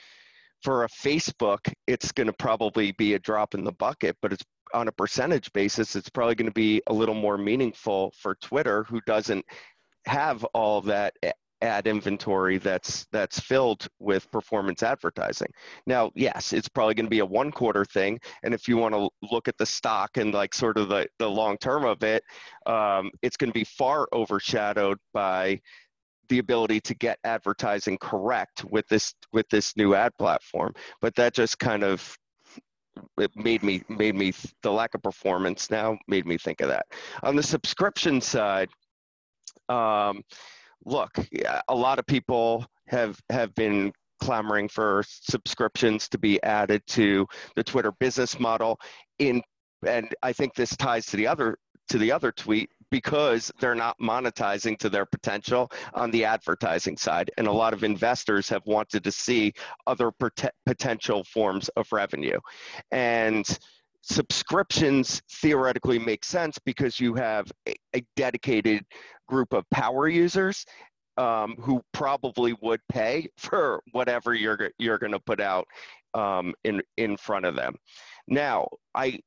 for 0.64 0.84
a 0.84 0.90
Facebook. 0.90 1.72
It's 1.88 2.12
going 2.12 2.28
to 2.28 2.34
probably 2.34 2.92
be 2.94 3.14
a 3.14 3.20
drop 3.20 3.56
in 3.56 3.64
the 3.64 3.72
bucket, 3.72 4.18
but 4.22 4.34
it's 4.34 4.44
on 4.74 4.88
a 4.88 4.92
percentage 4.92 5.52
basis. 5.54 5.96
It's 5.96 6.10
probably 6.10 6.36
going 6.36 6.50
to 6.50 6.54
be 6.54 6.82
a 6.88 6.94
little 6.94 7.16
more 7.16 7.38
meaningful 7.38 8.14
for 8.20 8.36
Twitter, 8.36 8.84
who 8.84 9.02
doesn't 9.06 9.46
have 10.06 10.44
all 10.54 10.82
that 10.82 11.14
ad 11.62 11.88
inventory 11.88 12.58
that's 12.58 13.06
that's 13.12 13.40
filled 13.40 13.88
with 14.00 14.30
performance 14.32 14.84
advertising. 14.84 15.52
Now, 15.86 16.12
yes, 16.16 16.54
it's 16.54 16.70
probably 16.70 16.94
going 16.94 17.06
to 17.06 17.10
be 17.10 17.20
a 17.20 17.26
one 17.26 17.52
quarter 17.52 17.86
thing. 17.86 18.20
And 18.44 18.54
if 18.54 18.68
you 18.68 18.78
want 18.78 18.94
to 18.94 19.10
look 19.32 19.48
at 19.48 19.58
the 19.58 19.66
stock 19.66 20.18
and 20.18 20.34
like 20.34 20.54
sort 20.54 20.78
of 20.78 20.90
the, 20.90 21.08
the 21.20 21.30
long 21.30 21.58
term 21.58 21.86
of 21.86 22.04
it, 22.04 22.24
um, 22.66 23.12
it's 23.22 23.38
going 23.38 23.50
to 23.50 23.60
be 23.60 23.64
far 23.64 24.08
overshadowed 24.14 24.98
by 25.14 25.60
the 26.30 26.40
ability 26.40 26.82
to 26.82 26.94
get 26.94 27.20
advertising 27.24 27.98
correct 28.00 28.66
with 28.66 28.88
this 28.90 29.14
with 29.34 29.48
this 29.50 29.76
new 29.78 29.96
ad 29.96 30.12
platform. 30.20 30.74
But 31.02 31.16
that 31.16 31.34
just 31.34 31.58
kind 31.60 31.84
of 31.84 32.16
it 33.20 33.32
made 33.36 33.64
me 33.64 33.84
made 33.90 34.16
me 34.16 34.34
the 34.64 34.72
lack 34.72 34.94
of 34.96 35.02
performance 35.02 35.70
now 35.70 35.98
made 36.08 36.26
me 36.26 36.38
think 36.38 36.62
of 36.62 36.70
that. 36.70 36.86
On 37.24 37.36
the 37.36 37.44
subscription 37.44 38.22
side, 38.22 38.70
um, 39.70 40.22
look, 40.86 41.12
a 41.68 41.76
lot 41.76 42.00
of 42.00 42.06
people 42.06 42.66
have 42.88 43.20
have 43.30 43.54
been 43.56 43.92
clamoring 44.20 44.68
for 44.68 45.04
subscriptions 45.08 46.10
to 46.10 46.18
be 46.18 46.42
added 46.44 46.82
to 46.88 47.28
the 47.56 47.64
Twitter 47.64 47.92
business 48.00 48.40
model. 48.40 48.80
In 49.20 49.42
and 49.86 50.14
I 50.24 50.34
think 50.34 50.56
this 50.56 50.76
ties 50.76 51.06
to 51.08 51.18
the 51.18 51.28
other 51.28 51.58
to 51.90 51.98
the 51.98 52.12
other 52.12 52.32
tweet 52.32 52.70
because 52.90 53.52
they're 53.60 53.76
not 53.76 53.96
monetizing 54.02 54.78
to 54.78 54.90
their 54.90 55.06
potential 55.06 55.70
on 55.94 56.12
the 56.12 56.26
advertising 56.26 56.98
side. 56.98 57.30
And 57.38 57.48
a 57.48 57.52
lot 57.52 57.74
of 57.74 57.84
investors 57.84 58.50
have 58.50 58.62
wanted 58.66 59.04
to 59.04 59.12
see 59.12 59.54
other 59.86 60.12
pot- 60.12 60.54
potential 60.66 61.24
forms 61.26 61.70
of 61.70 61.88
revenue. 61.92 62.40
And 62.92 63.46
subscriptions 64.02 65.22
theoretically 65.42 66.00
make 66.00 66.24
sense 66.24 66.58
because 66.66 67.00
you 67.00 67.14
have 67.16 67.52
a, 67.68 67.74
a 67.96 68.04
dedicated 68.16 68.84
group 69.28 69.54
of 69.54 69.64
power 69.70 70.08
users 70.08 70.66
um, 71.18 71.56
who 71.60 71.82
probably 71.94 72.56
would 72.62 72.82
pay 72.90 73.28
for 73.38 73.82
whatever 73.92 74.34
you're 74.34 74.72
you're 74.78 74.98
going 74.98 75.14
to 75.14 75.20
put 75.20 75.40
out 75.40 75.68
um, 76.14 76.54
in 76.64 76.82
in 76.98 77.18
front 77.18 77.46
of 77.46 77.56
them. 77.56 77.76
Now, 78.28 78.68
I 78.96 79.20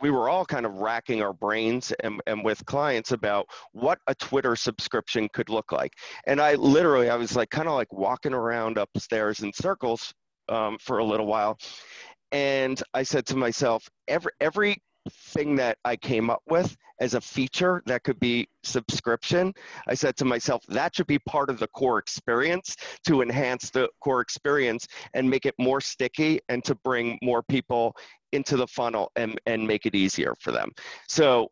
we 0.00 0.10
were 0.10 0.28
all 0.28 0.44
kind 0.44 0.64
of 0.64 0.74
racking 0.76 1.22
our 1.22 1.32
brains 1.32 1.92
and, 2.00 2.20
and 2.26 2.44
with 2.44 2.64
clients 2.66 3.12
about 3.12 3.46
what 3.72 3.98
a 4.06 4.14
Twitter 4.14 4.54
subscription 4.54 5.28
could 5.32 5.48
look 5.48 5.72
like. 5.72 5.92
And 6.26 6.40
I 6.40 6.54
literally 6.54 7.10
I 7.10 7.16
was 7.16 7.36
like 7.36 7.50
kind 7.50 7.68
of 7.68 7.74
like 7.74 7.92
walking 7.92 8.32
around 8.34 8.78
upstairs 8.78 9.40
in 9.40 9.52
circles 9.52 10.12
um, 10.48 10.78
for 10.80 10.98
a 10.98 11.04
little 11.04 11.26
while, 11.26 11.58
and 12.32 12.82
I 12.94 13.02
said 13.02 13.26
to 13.26 13.36
myself, 13.36 13.88
every 14.06 14.32
every 14.40 14.78
thing 15.10 15.56
that 15.56 15.78
I 15.84 15.96
came 15.96 16.30
up 16.30 16.42
with 16.48 16.76
as 17.00 17.14
a 17.14 17.20
feature 17.20 17.82
that 17.86 18.02
could 18.02 18.18
be 18.18 18.48
subscription, 18.62 19.52
I 19.86 19.94
said 19.94 20.16
to 20.16 20.24
myself, 20.24 20.64
that 20.68 20.96
should 20.96 21.06
be 21.06 21.18
part 21.20 21.50
of 21.50 21.58
the 21.58 21.68
core 21.68 21.98
experience 21.98 22.76
to 23.06 23.22
enhance 23.22 23.70
the 23.70 23.88
core 24.00 24.20
experience 24.20 24.86
and 25.14 25.28
make 25.28 25.46
it 25.46 25.54
more 25.58 25.80
sticky 25.80 26.40
and 26.48 26.64
to 26.64 26.74
bring 26.76 27.18
more 27.22 27.42
people 27.42 27.94
into 28.32 28.56
the 28.56 28.66
funnel 28.66 29.10
and, 29.16 29.40
and 29.46 29.66
make 29.66 29.86
it 29.86 29.94
easier 29.94 30.34
for 30.40 30.52
them. 30.52 30.70
So 31.08 31.50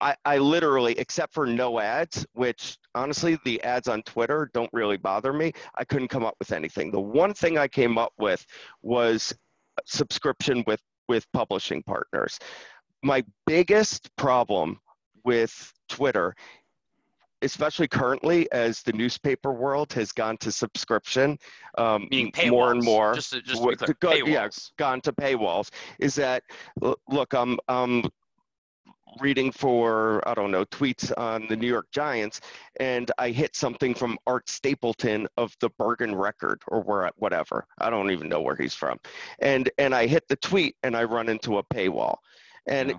I, 0.00 0.14
I 0.24 0.38
literally, 0.38 0.98
except 0.98 1.34
for 1.34 1.46
no 1.46 1.78
ads, 1.78 2.26
which 2.32 2.78
honestly, 2.94 3.38
the 3.44 3.62
ads 3.62 3.86
on 3.86 4.02
Twitter 4.02 4.50
don't 4.54 4.70
really 4.72 4.96
bother 4.96 5.32
me, 5.32 5.52
I 5.76 5.84
couldn't 5.84 6.08
come 6.08 6.24
up 6.24 6.34
with 6.38 6.52
anything. 6.52 6.90
The 6.90 7.00
one 7.00 7.34
thing 7.34 7.58
I 7.58 7.68
came 7.68 7.98
up 7.98 8.12
with 8.18 8.44
was 8.82 9.34
subscription 9.86 10.64
with, 10.66 10.80
with 11.08 11.30
publishing 11.32 11.82
partners 11.82 12.38
my 13.02 13.24
biggest 13.46 14.14
problem 14.16 14.80
with 15.24 15.72
Twitter, 15.88 16.34
especially 17.42 17.88
currently 17.88 18.50
as 18.52 18.82
the 18.82 18.92
newspaper 18.92 19.52
world 19.52 19.92
has 19.94 20.12
gone 20.12 20.36
to 20.38 20.52
subscription, 20.52 21.38
um, 21.78 22.06
Meaning 22.10 22.32
paywalls. 22.32 22.50
more 22.50 22.72
and 22.72 22.84
more, 22.84 23.14
Just 23.14 23.32
to, 23.32 23.40
just 23.42 23.62
to 23.62 23.76
clear, 23.76 23.76
to 23.76 23.94
go- 24.00 24.12
yeah, 24.26 24.48
gone 24.78 25.00
to 25.02 25.12
paywalls, 25.12 25.70
is 25.98 26.14
that 26.16 26.42
look, 27.08 27.32
I'm 27.34 27.58
I'm 27.68 28.04
reading 29.20 29.50
for 29.50 30.22
I 30.28 30.34
don't 30.34 30.52
know 30.52 30.64
tweets 30.66 31.10
on 31.18 31.46
the 31.48 31.56
New 31.56 31.66
York 31.66 31.86
Giants, 31.92 32.40
and 32.78 33.10
I 33.18 33.30
hit 33.30 33.56
something 33.56 33.92
from 33.94 34.16
Art 34.26 34.48
Stapleton 34.48 35.26
of 35.36 35.52
the 35.60 35.70
Bergen 35.78 36.14
Record 36.14 36.62
or 36.68 36.80
where 36.82 37.10
whatever. 37.16 37.66
I 37.78 37.90
don't 37.90 38.10
even 38.12 38.28
know 38.28 38.40
where 38.40 38.56
he's 38.56 38.74
from, 38.74 38.98
and 39.40 39.68
and 39.78 39.94
I 39.94 40.06
hit 40.06 40.28
the 40.28 40.36
tweet 40.36 40.76
and 40.82 40.96
I 40.96 41.04
run 41.04 41.28
into 41.28 41.58
a 41.58 41.64
paywall, 41.64 42.16
and. 42.70 42.90
Yeah. 42.90 42.96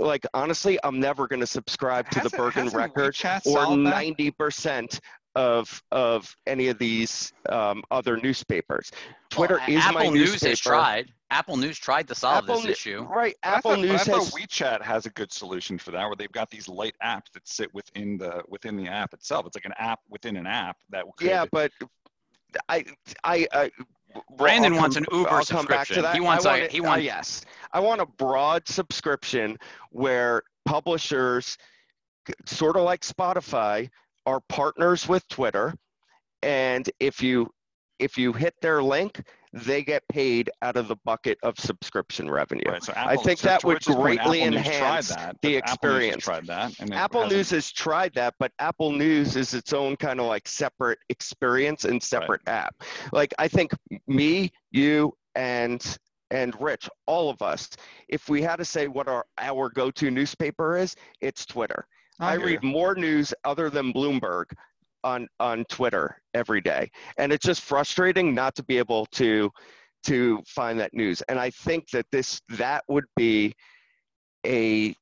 Like 0.00 0.26
honestly, 0.34 0.76
I'm 0.82 0.98
never 0.98 1.28
going 1.28 1.38
to 1.38 1.46
subscribe 1.46 2.10
to 2.10 2.16
the 2.16 2.22
Hasn't- 2.24 2.36
Bergen 2.36 2.68
Record 2.70 3.16
or 3.46 3.76
ninety 3.76 4.32
percent 4.32 4.98
of 5.36 5.80
of 5.92 6.34
any 6.48 6.66
of 6.66 6.78
these 6.80 7.32
um, 7.48 7.84
other 7.92 8.16
newspapers. 8.16 8.90
Twitter 9.30 9.58
Well, 9.60 9.70
is 9.70 9.84
Apple 9.84 10.00
my 10.00 10.08
News 10.08 10.30
newspaper. 10.32 10.50
has 10.50 10.58
tried. 10.58 11.12
Apple 11.30 11.56
News 11.56 11.78
tried 11.78 12.08
to 12.08 12.16
solve 12.16 12.42
Apple 12.42 12.56
this 12.56 12.64
issue. 12.72 13.02
Right, 13.08 13.36
Apple 13.44 13.70
thought, 13.76 13.80
News 13.80 14.02
has 14.06 14.32
WeChat 14.32 14.82
has 14.82 15.06
a 15.06 15.10
good 15.10 15.32
solution 15.32 15.78
for 15.78 15.92
that, 15.92 16.04
where 16.06 16.16
they've 16.16 16.32
got 16.32 16.50
these 16.50 16.68
light 16.68 16.96
apps 17.00 17.30
that 17.34 17.46
sit 17.46 17.72
within 17.72 18.18
the 18.18 18.42
within 18.48 18.76
the 18.76 18.88
app 18.88 19.14
itself. 19.14 19.46
It's 19.46 19.54
like 19.54 19.64
an 19.64 19.74
app 19.78 20.00
within 20.10 20.36
an 20.36 20.48
app 20.48 20.76
that 20.90 21.04
could, 21.16 21.28
yeah, 21.28 21.44
but 21.52 21.70
I 22.68 22.84
I. 23.22 23.46
I 23.52 23.70
Brandon 24.36 24.76
wants 24.76 24.96
an 24.96 25.06
Uber 25.12 25.30
I'll 25.30 25.44
come 25.44 25.66
back 25.66 25.86
to 25.88 25.94
subscription. 25.94 26.02
that. 26.02 26.14
He 26.14 26.20
wants 26.20 26.46
I 26.46 26.56
a- 26.56 26.60
want 26.60 26.72
he 26.72 26.78
it- 26.78 26.80
uh, 26.80 26.84
wants- 26.88 27.04
yes. 27.04 27.40
I 27.72 27.80
want 27.80 28.00
a 28.00 28.06
broad 28.06 28.66
subscription 28.68 29.58
where 29.90 30.42
publishers, 30.64 31.56
sort 32.46 32.76
of 32.76 32.82
like 32.82 33.02
Spotify, 33.02 33.88
are 34.26 34.40
partners 34.48 35.08
with 35.08 35.26
Twitter, 35.28 35.74
and 36.42 36.88
if 37.00 37.22
you 37.22 37.50
if 37.98 38.16
you 38.16 38.32
hit 38.32 38.54
their 38.62 38.80
link, 38.82 39.20
they 39.52 39.82
get 39.82 40.02
paid 40.08 40.50
out 40.62 40.76
of 40.76 40.88
the 40.88 40.96
bucket 41.04 41.38
of 41.42 41.58
subscription 41.58 42.30
revenue. 42.30 42.62
Right, 42.70 42.82
so 42.82 42.92
I 42.96 43.12
Apple, 43.12 43.22
think 43.24 43.38
to- 43.40 43.46
that 43.46 43.64
would 43.64 43.82
greatly 43.84 44.42
enhance 44.42 45.08
that, 45.08 45.36
the 45.42 45.60
but 45.60 45.70
Apple 45.70 45.92
News 45.94 46.10
has 46.10 46.14
experience. 46.14 46.24
tried 46.24 46.46
that, 46.46 46.72
and 46.80 46.94
Apple 46.94 47.22
hasn't- 47.22 47.36
News 47.38 47.50
has 47.50 47.72
tried 47.72 48.14
that, 48.14 48.34
but 48.38 48.52
Apple 48.58 48.92
News 48.92 49.36
is 49.36 49.54
its 49.54 49.72
own 49.72 49.96
kind 49.96 50.20
of 50.20 50.26
like 50.26 50.46
separate 50.48 50.98
experience 51.08 51.84
and 51.84 52.02
separate 52.02 52.42
app. 52.46 52.74
Like 53.12 53.32
I 53.38 53.48
think 53.48 53.72
me, 54.06 54.50
you, 54.70 55.14
and 55.34 55.84
and 56.30 56.54
Rich, 56.60 56.90
all 57.06 57.30
of 57.30 57.40
us, 57.40 57.70
if 58.08 58.28
we 58.28 58.42
had 58.42 58.56
to 58.56 58.64
say 58.64 58.86
what 58.86 59.08
our, 59.08 59.24
our 59.38 59.70
go 59.70 59.90
to 59.92 60.10
newspaper 60.10 60.76
is, 60.76 60.94
it's 61.22 61.46
Twitter. 61.46 61.86
I, 62.20 62.34
read 62.34 62.62
more 62.62 62.94
news 62.94 63.32
other 63.44 63.70
than 63.70 63.92
Bloomberg 63.94 64.46
on 65.04 65.28
on 65.40 65.64
Twitter 65.66 66.20
every 66.34 66.60
day, 66.60 66.90
and 67.18 67.32
it's 67.32 67.44
just 67.44 67.62
frustrating 67.62 68.34
not 68.34 68.54
to 68.56 68.62
be 68.62 68.78
able 68.78 69.06
to 69.06 69.50
to 70.04 70.42
find 70.46 70.78
that 70.80 70.94
news. 70.94 71.22
And 71.28 71.38
I 71.38 71.50
think 71.50 71.90
that 71.90 72.06
this 72.10 72.40
that 72.50 72.84
would 72.88 73.04
be 73.16 73.54
a 74.46 74.94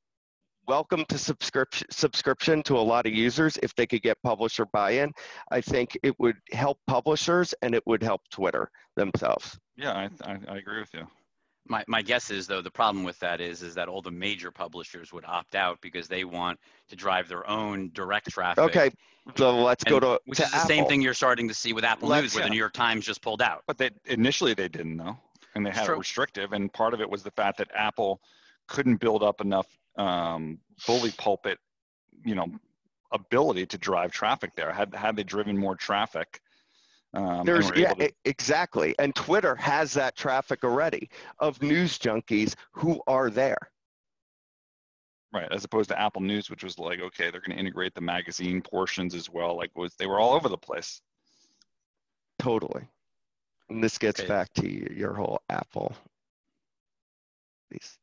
welcome 0.67 1.05
to 1.05 1.17
subscription 1.17 1.87
subscription 1.91 2.61
to 2.63 2.77
a 2.77 2.79
lot 2.79 3.05
of 3.05 3.13
users 3.13 3.57
if 3.63 3.73
they 3.75 3.85
could 3.85 4.01
get 4.01 4.17
publisher 4.23 4.65
buy-in. 4.65 5.11
I 5.51 5.61
think 5.61 5.97
it 6.03 6.13
would 6.19 6.35
help 6.51 6.77
publishers 6.87 7.53
and 7.61 7.73
it 7.73 7.83
would 7.85 8.03
help 8.03 8.21
Twitter 8.29 8.69
themselves. 8.95 9.57
Yeah, 9.75 9.93
I, 9.93 10.31
I, 10.31 10.37
I 10.49 10.57
agree 10.57 10.79
with 10.79 10.93
you. 10.93 11.07
My, 11.69 11.83
my 11.87 12.01
guess 12.01 12.29
is 12.31 12.47
though 12.47 12.61
the 12.61 12.71
problem 12.71 13.03
with 13.03 13.19
that 13.19 13.41
is 13.41 13.61
is 13.61 13.75
that 13.75 13.87
all 13.87 14.01
the 14.01 14.11
major 14.11 14.51
publishers 14.51 15.11
would 15.11 15.25
opt 15.25 15.55
out 15.55 15.79
because 15.81 16.07
they 16.07 16.23
want 16.23 16.59
to 16.89 16.95
drive 16.95 17.27
their 17.27 17.47
own 17.49 17.91
direct 17.93 18.29
traffic. 18.29 18.63
Okay, 18.63 18.89
so 19.35 19.57
let's 19.63 19.83
And- 19.83 19.91
go 19.91 19.99
to 19.99 20.21
which 20.25 20.37
to 20.39 20.45
is 20.45 20.51
the 20.51 20.65
same 20.65 20.85
thing 20.85 21.01
you're 21.01 21.13
starting 21.13 21.47
to 21.47 21.53
see 21.53 21.73
with 21.73 21.83
Apple 21.83 22.09
Let's- 22.09 22.23
News, 22.23 22.35
where 22.35 22.43
the. 22.45 22.49
New 22.49 22.57
York 22.57 22.73
Times 22.73 23.05
just 23.05 23.21
pulled 23.21 23.41
out. 23.41 23.63
But 23.67 23.77
they 23.77 23.89
initially 24.05 24.53
they 24.53 24.69
didn't 24.69 24.95
know, 24.95 25.17
and 25.55 25.65
they 25.65 25.71
had 25.71 25.89
it 25.89 25.97
restrictive, 25.97 26.53
and 26.53 26.71
part 26.71 26.93
of 26.93 27.01
it 27.01 27.09
was 27.09 27.23
the 27.23 27.31
fact 27.31 27.57
that 27.57 27.69
Apple 27.75 28.21
couldn't 28.67 28.97
build 28.97 29.23
up 29.23 29.41
enough 29.41 29.67
um, 29.97 30.59
bully 30.85 31.11
pulpit, 31.17 31.57
you 32.23 32.35
know, 32.35 32.47
ability 33.11 33.65
to 33.65 33.77
drive 33.77 34.11
traffic 34.11 34.55
there. 34.55 34.71
Had 34.71 34.93
had 34.93 35.15
they 35.15 35.23
driven 35.23 35.57
more 35.57 35.75
traffic, 35.75 36.41
um, 37.13 37.45
There's 37.45 37.71
yeah, 37.75 37.93
to- 37.93 38.11
exactly. 38.25 38.93
And 38.99 39.15
Twitter 39.15 39.55
has 39.55 39.93
that 39.93 40.15
traffic 40.15 40.63
already 40.63 41.09
of 41.39 41.61
news 41.61 41.97
junkies 41.97 42.53
who 42.73 43.01
are 43.07 43.29
there. 43.29 43.57
right, 45.33 45.51
as 45.51 45.63
opposed 45.63 45.89
to 45.89 45.99
Apple 45.99 46.21
News, 46.21 46.49
which 46.49 46.63
was 46.63 46.77
like, 46.79 46.99
okay, 46.99 47.29
they're 47.31 47.41
going 47.41 47.55
to 47.55 47.59
integrate 47.59 47.93
the 47.93 48.01
magazine 48.01 48.61
portions 48.61 49.13
as 49.15 49.29
well. 49.29 49.55
Like 49.57 49.71
was 49.75 49.93
they 49.95 50.07
were 50.07 50.19
all 50.19 50.33
over 50.33 50.49
the 50.49 50.57
place. 50.57 51.01
Totally. 52.39 52.87
And 53.69 53.83
this 53.83 53.97
gets 53.97 54.19
Okay. 54.21 54.27
back 54.29 54.53
to 54.55 54.93
your 54.93 55.13
whole 55.13 55.41
Apple. 55.49 55.93
These. 57.71 57.97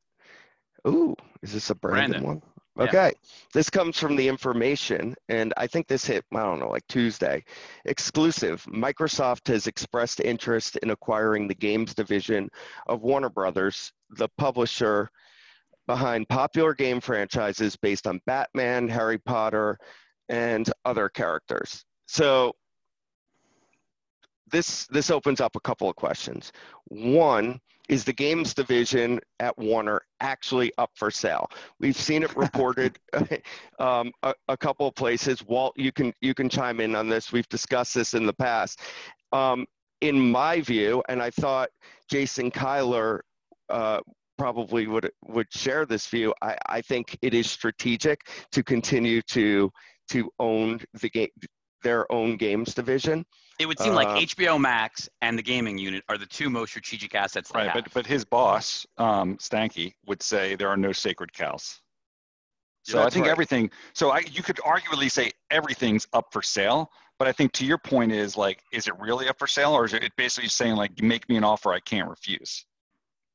Ooh, 0.86 1.14
is 1.42 1.52
this 1.54 1.70
a 1.70 1.74
Brandon, 1.74 2.22
Brandon. 2.22 2.40
one? 2.40 2.42
Yeah. 2.76 2.84
Okay. 2.84 3.12
This 3.52 3.70
comes 3.70 3.98
from 3.98 4.16
the 4.16 4.26
information, 4.26 5.14
and 5.28 5.54
I 5.56 5.66
think 5.66 5.86
this 5.86 6.04
hit, 6.04 6.24
I 6.34 6.42
don't 6.42 6.58
know, 6.58 6.70
like 6.70 6.86
Tuesday. 6.88 7.44
Exclusive. 7.84 8.64
Microsoft 8.64 9.46
has 9.48 9.66
expressed 9.66 10.20
interest 10.20 10.76
in 10.76 10.90
acquiring 10.90 11.46
the 11.46 11.54
games 11.54 11.94
division 11.94 12.48
of 12.88 13.02
Warner 13.02 13.30
Brothers, 13.30 13.92
the 14.10 14.28
publisher 14.38 15.08
behind 15.86 16.28
popular 16.28 16.74
game 16.74 17.00
franchises 17.00 17.76
based 17.76 18.06
on 18.06 18.20
Batman, 18.26 18.88
Harry 18.88 19.18
Potter, 19.18 19.78
and 20.28 20.70
other 20.84 21.08
characters. 21.08 21.84
So 22.06 22.54
this 24.54 24.86
this 24.86 25.10
opens 25.10 25.40
up 25.40 25.56
a 25.56 25.60
couple 25.60 25.88
of 25.88 25.96
questions. 25.96 26.52
One, 26.86 27.60
is 27.88 28.04
the 28.04 28.12
games 28.12 28.54
division 28.54 29.20
at 29.40 29.56
Warner 29.58 30.00
actually 30.20 30.72
up 30.78 30.90
for 30.94 31.10
sale? 31.10 31.50
We've 31.80 31.96
seen 31.96 32.22
it 32.22 32.34
reported 32.36 32.98
um, 33.78 34.12
a, 34.22 34.34
a 34.48 34.56
couple 34.56 34.86
of 34.86 34.94
places. 34.94 35.44
Walt, 35.44 35.74
you 35.76 35.92
can 35.92 36.12
you 36.20 36.34
can 36.34 36.48
chime 36.48 36.80
in 36.80 36.94
on 36.94 37.08
this. 37.08 37.32
We've 37.32 37.48
discussed 37.48 37.94
this 37.94 38.14
in 38.14 38.26
the 38.26 38.32
past. 38.32 38.80
Um, 39.32 39.66
in 40.00 40.20
my 40.20 40.60
view, 40.60 41.02
and 41.08 41.22
I 41.22 41.30
thought 41.30 41.70
Jason 42.10 42.50
Kilar 42.50 43.20
uh, 43.68 44.00
probably 44.38 44.86
would 44.86 45.10
would 45.26 45.52
share 45.52 45.86
this 45.86 46.06
view. 46.06 46.34
I, 46.42 46.56
I 46.66 46.80
think 46.80 47.18
it 47.22 47.34
is 47.34 47.50
strategic 47.50 48.28
to 48.52 48.62
continue 48.62 49.22
to 49.22 49.70
to 50.10 50.30
own 50.38 50.80
the 51.00 51.10
game 51.10 51.28
their 51.82 52.10
own 52.10 52.36
games 52.36 52.74
division. 52.74 53.24
It 53.58 53.66
would 53.66 53.78
seem 53.78 53.94
like 53.94 54.08
Uh, 54.08 54.18
HBO 54.18 54.60
Max 54.60 55.08
and 55.22 55.38
the 55.38 55.42
gaming 55.42 55.78
unit 55.78 56.02
are 56.08 56.18
the 56.18 56.26
two 56.26 56.50
most 56.50 56.70
strategic 56.70 57.14
assets 57.14 57.50
they 57.50 57.60
Right, 57.60 57.70
have. 57.70 57.84
but 57.84 57.94
but 57.94 58.06
his 58.06 58.24
boss, 58.24 58.86
um, 58.98 59.36
Stankey, 59.38 59.94
would 60.06 60.22
say 60.22 60.56
there 60.56 60.68
are 60.68 60.76
no 60.76 60.92
sacred 60.92 61.32
cows. 61.32 61.80
So 62.82 63.02
I 63.02 63.08
think 63.08 63.24
right. 63.24 63.30
everything. 63.30 63.70
So 63.94 64.10
I 64.10 64.20
you 64.30 64.42
could 64.42 64.56
arguably 64.56 65.10
say 65.10 65.30
everything's 65.50 66.06
up 66.12 66.32
for 66.32 66.42
sale, 66.42 66.90
but 67.18 67.28
I 67.28 67.32
think 67.32 67.52
to 67.52 67.64
your 67.64 67.78
point 67.78 68.12
is 68.12 68.36
like, 68.36 68.62
is 68.72 68.88
it 68.88 68.98
really 68.98 69.28
up 69.28 69.38
for 69.38 69.46
sale, 69.46 69.72
or 69.72 69.84
is 69.84 69.94
it 69.94 70.12
basically 70.16 70.50
saying 70.50 70.76
like, 70.76 71.00
make 71.00 71.28
me 71.28 71.36
an 71.36 71.44
offer 71.44 71.72
I 71.72 71.80
can't 71.80 72.08
refuse? 72.08 72.66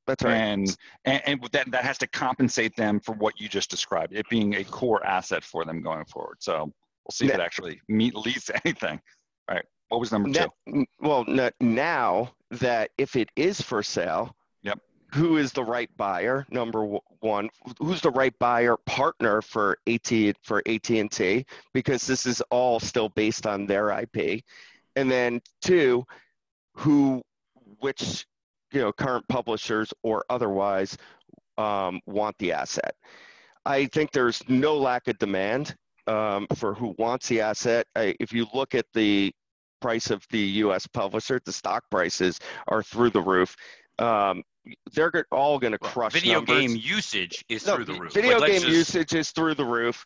That's 0.05 0.23
right. 0.23 0.35
And 0.35 0.77
and, 1.05 1.21
and 1.25 1.49
that 1.51 1.71
that 1.71 1.83
has 1.83 1.97
to 1.99 2.07
compensate 2.07 2.75
them 2.75 2.99
for 2.99 3.13
what 3.15 3.39
you 3.39 3.47
just 3.47 3.69
described, 3.69 4.13
it 4.13 4.27
being 4.29 4.55
a 4.55 4.63
core 4.63 5.05
asset 5.05 5.43
for 5.43 5.65
them 5.65 5.81
going 5.81 6.05
forward. 6.05 6.37
So 6.39 6.65
we'll 6.65 7.11
see 7.11 7.25
if 7.25 7.33
it 7.33 7.39
actually 7.39 7.81
meet 7.87 8.15
leads 8.15 8.45
to 8.45 8.61
anything. 8.65 8.99
All 9.47 9.55
right. 9.55 9.65
What 9.89 9.99
was 9.99 10.11
number 10.11 10.29
two? 10.65 10.85
Well, 11.01 11.25
now 11.59 12.33
that 12.51 12.91
if 12.97 13.15
it 13.15 13.29
is 13.35 13.61
for 13.61 13.83
sale, 13.83 14.35
Yep. 14.61 14.79
who 15.13 15.37
is 15.37 15.51
the 15.51 15.63
right 15.63 15.89
buyer? 15.97 16.45
Number 16.49 16.85
one, 17.19 17.49
who's 17.79 18.01
the 18.01 18.11
right 18.11 18.37
buyer 18.39 18.77
partner 18.85 19.41
for 19.41 19.77
AT 19.87 20.11
for 20.43 20.61
AT 20.67 20.89
and 20.91 21.11
T? 21.11 21.45
Because 21.73 22.05
this 22.05 22.25
is 22.25 22.41
all 22.51 22.79
still 22.79 23.09
based 23.09 23.45
on 23.47 23.65
their 23.65 23.89
IP. 23.89 24.43
And 24.95 25.09
then 25.09 25.41
two, 25.61 26.05
who, 26.75 27.23
which 27.79 28.25
you 28.71 28.81
know, 28.81 28.91
current 28.91 29.27
publishers 29.27 29.93
or 30.03 30.23
otherwise 30.29 30.97
um, 31.57 31.99
want 32.05 32.37
the 32.37 32.51
asset. 32.51 32.95
I 33.65 33.87
think 33.87 34.11
there's 34.11 34.47
no 34.47 34.77
lack 34.77 35.07
of 35.07 35.17
demand 35.17 35.75
um, 36.07 36.47
for 36.55 36.73
who 36.73 36.95
wants 36.97 37.27
the 37.27 37.41
asset. 37.41 37.87
I, 37.95 38.15
if 38.19 38.33
you 38.33 38.47
look 38.53 38.75
at 38.75 38.85
the 38.93 39.33
price 39.79 40.09
of 40.09 40.25
the 40.29 40.39
U.S. 40.63 40.87
publisher, 40.87 41.39
the 41.45 41.51
stock 41.51 41.83
prices 41.89 42.39
are 42.67 42.83
through 42.83 43.09
the 43.11 43.21
roof. 43.21 43.55
Um, 43.97 44.43
they're 44.93 45.11
all 45.31 45.57
going 45.59 45.71
to 45.71 45.79
crush 45.79 46.13
Video 46.13 46.35
numbers. 46.35 46.59
game 46.67 46.75
usage 46.81 47.43
is 47.49 47.65
No, 47.65 47.75
through 47.75 47.85
the 47.85 47.93
roof. 47.93 48.13
Video 48.13 48.39
Like, 48.39 48.51
game 48.51 48.61
just- 48.61 48.73
usage 48.73 49.13
is 49.15 49.31
through 49.31 49.55
the 49.55 49.65
roof. 49.65 50.05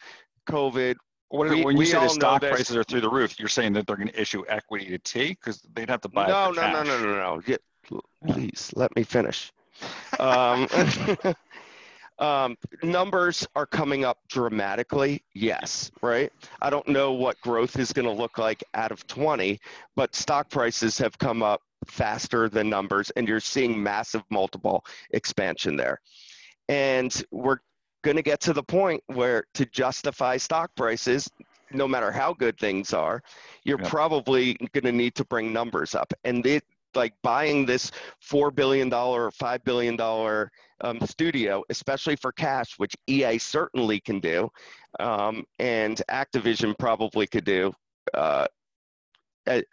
COVID. 0.50 0.96
What, 1.30 1.50
We- 1.50 1.64
when 1.66 1.78
you 1.78 1.86
say 1.86 2.00
the 2.00 2.08
stock 2.10 2.42
this. 2.42 2.52
prices 2.52 2.76
are 2.76 2.84
through 2.84 3.02
the 3.02 3.10
roof, 3.10 3.40
you're 3.40 3.50
saying 3.50 3.74
that 3.74 3.88
they're 3.88 3.96
going 3.96 4.10
to 4.10 4.20
issue 4.22 4.44
equity 4.48 4.86
to 4.90 4.98
T 5.00 5.30
because 5.30 5.62
they'd 5.74 5.90
have 5.90 6.02
to 6.02 6.10
buy 6.10 6.28
no, 6.28 6.50
it 6.52 6.56
for 6.56 6.62
no, 6.62 6.68
no, 6.72 6.74
cash. 6.74 6.88
no, 6.88 7.00
no, 7.00 7.16
no, 7.16 7.42
Yeah, 7.48 7.58
Please 8.32 8.72
let 8.76 8.96
me 8.96 9.04
finish. 9.04 9.52
Um, 10.20 10.68
um, 12.24 12.58
numbers 12.84 13.46
are 13.56 13.66
coming 13.66 14.06
up 14.06 14.20
dramatically. 14.30 15.24
Yes, 15.34 15.92
right. 16.02 16.32
I 16.62 16.70
don't 16.70 16.88
know 16.88 17.12
what 17.14 17.40
growth 17.42 17.78
is 17.78 17.92
going 17.92 18.06
to 18.06 18.14
look 18.14 18.38
like 18.38 18.64
out 18.74 18.92
of 18.92 19.06
20, 19.08 19.60
but 19.96 20.16
stock 20.16 20.50
prices 20.50 20.98
have 21.00 21.18
come 21.18 21.44
up 21.44 21.62
faster 21.86 22.48
than 22.48 22.70
numbers, 22.70 23.10
and 23.12 23.28
you're 23.28 23.42
seeing 23.42 23.84
massive 23.84 24.24
multiple 24.30 24.86
expansion 25.12 25.76
there. 25.76 26.00
And 26.70 27.14
we're 27.32 27.60
going 28.04 28.16
to 28.16 28.24
get 28.24 28.40
to 28.42 28.54
the 28.54 28.64
point 28.64 29.04
where 29.08 29.44
to 29.56 29.66
justify 29.66 30.38
stock 30.38 30.72
prices, 30.76 31.30
no 31.72 31.88
matter 31.88 32.12
how 32.12 32.34
good 32.34 32.58
things 32.58 32.94
are, 32.94 33.22
you're 33.66 33.80
Yep. 33.80 33.88
probably 33.90 34.54
going 34.74 34.86
to 34.86 34.92
need 34.94 35.16
to 35.16 35.26
bring 35.26 35.52
numbers 35.52 35.94
up. 35.94 36.14
And 36.24 36.46
it, 36.46 36.64
like 36.96 37.14
buying 37.24 37.66
this 37.66 37.92
four 38.20 38.52
billion 38.52 38.88
dollar 38.90 39.26
or 39.26 39.32
five 39.32 39.64
billion 39.64 39.96
dollar 39.98 40.52
um, 40.84 41.00
studio, 41.02 41.64
especially 41.70 42.16
for 42.16 42.32
cash, 42.32 42.74
which 42.78 42.94
EA 43.08 43.38
certainly 43.38 44.00
can 44.00 44.20
do, 44.20 44.50
um, 45.00 45.44
and 45.60 46.02
Activision 46.10 46.78
probably 46.78 47.28
could 47.28 47.46
do. 47.46 47.74
Uh, 48.14 48.46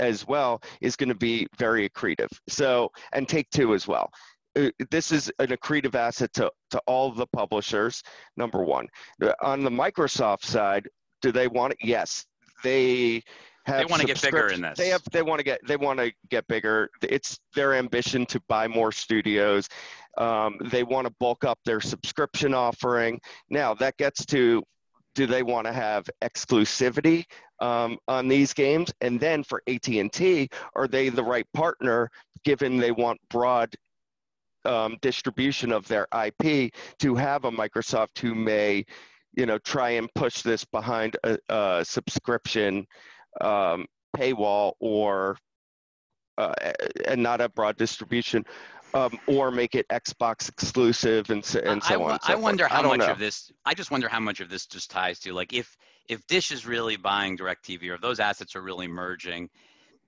as 0.01 0.27
well 0.27 0.61
is 0.81 0.97
going 0.97 1.09
to 1.09 1.15
be 1.15 1.47
very 1.59 1.89
accretive. 1.89 2.31
So, 2.49 2.91
and 3.13 3.29
Take 3.29 3.49
Two 3.51 3.75
as 3.75 3.87
well. 3.87 4.11
Uh, 4.57 4.71
This 4.91 5.13
is 5.13 5.31
an 5.39 5.49
accretive 5.49 5.95
asset 5.95 6.33
to, 6.35 6.51
to 6.71 6.81
all 6.87 7.13
the 7.13 7.27
publishers. 7.29 8.03
Number 8.37 8.65
one, 8.65 8.89
on 9.41 9.63
the 9.63 9.71
Microsoft 9.71 10.45
side, 10.45 10.89
do 11.23 11.31
they 11.33 11.49
want 11.49 11.75
it? 11.75 11.79
Yes, 11.83 12.27
they 12.65 13.23
have. 13.71 13.91
wanna 13.91 14.05
get 14.05 14.23
bigger 14.23 14.49
in 14.49 14.61
this. 14.61 14.79
They 14.79 14.89
have. 14.89 15.03
They 15.13 15.23
want 15.23 15.39
to 15.41 15.45
get. 15.45 15.61
They 15.67 15.77
want 15.77 15.99
to 15.99 16.13
get 16.29 16.47
bigger. 16.47 16.91
It's 17.03 17.39
their 17.55 17.75
ambition 17.75 18.27
to 18.27 18.41
buy 18.49 18.69
more 18.69 18.93
studios. 18.93 19.69
Um, 20.19 20.59
they 20.65 20.83
want 20.83 21.07
to 21.07 21.15
bulk 21.21 21.45
up 21.45 21.59
their 21.65 21.81
subscription 21.81 22.55
offering. 22.55 23.21
Now 23.49 23.75
that 23.75 23.97
gets 23.97 24.25
to 24.27 24.63
do 25.15 25.27
they 25.27 25.43
want 25.43 25.67
to 25.67 25.73
have 25.73 26.09
exclusivity 26.23 27.25
um, 27.61 27.99
on 28.09 28.29
these 28.29 28.53
games 28.53 28.93
and 29.01 29.19
then 29.19 29.43
for 29.43 29.63
at&t 29.69 30.49
are 30.75 30.89
they 30.89 31.09
the 31.09 31.23
right 31.23 31.47
partner 31.53 32.09
given 32.45 32.77
they 32.77 32.93
want 32.93 33.19
broad 33.29 33.75
um, 34.65 34.97
distribution 35.03 35.73
of 35.73 35.87
their 35.89 36.07
ip 36.25 36.73
to 36.99 37.15
have 37.15 37.45
a 37.45 37.51
microsoft 37.51 38.19
who 38.19 38.35
may 38.35 38.85
you 39.35 39.47
know 39.47 39.59
try 39.59 39.91
and 39.91 40.09
push 40.15 40.43
this 40.43 40.65
behind 40.65 41.17
a, 41.25 41.39
a 41.49 41.85
subscription 41.85 42.87
um, 43.41 43.87
paywall 44.17 44.73
or 44.81 45.37
uh, 46.39 46.55
and 47.07 47.23
not 47.23 47.41
a 47.41 47.49
broad 47.49 47.77
distribution 47.77 48.45
um, 48.95 49.19
or 49.27 49.51
make 49.51 49.75
it 49.75 49.87
Xbox 49.89 50.49
exclusive 50.49 51.31
and 51.31 51.45
so, 51.45 51.61
and 51.61 51.83
so 51.83 52.03
I, 52.03 52.05
on. 52.05 52.11
and 52.13 52.23
so 52.23 52.33
I 52.33 52.37
wonder 52.37 52.65
forth. 52.65 52.73
how 52.73 52.83
I 52.83 52.97
much 52.97 53.07
know. 53.07 53.13
of 53.13 53.19
this. 53.19 53.53
I 53.65 53.75
just 53.75 53.91
wonder 53.91 54.09
how 54.09 54.21
much 54.21 54.41
of 54.41 54.49
this 54.49 54.67
just 54.67 54.91
ties 54.91 55.19
to 55.21 55.33
like 55.33 55.53
if 55.53 55.77
if 56.09 56.27
Dish 56.27 56.51
is 56.51 56.67
really 56.67 56.97
buying 56.97 57.37
Directv 57.37 57.89
or 57.89 57.95
if 57.95 58.01
those 58.01 58.21
assets 58.21 58.57
are 58.57 58.63
really 58.63 58.89
merging, 58.89 59.49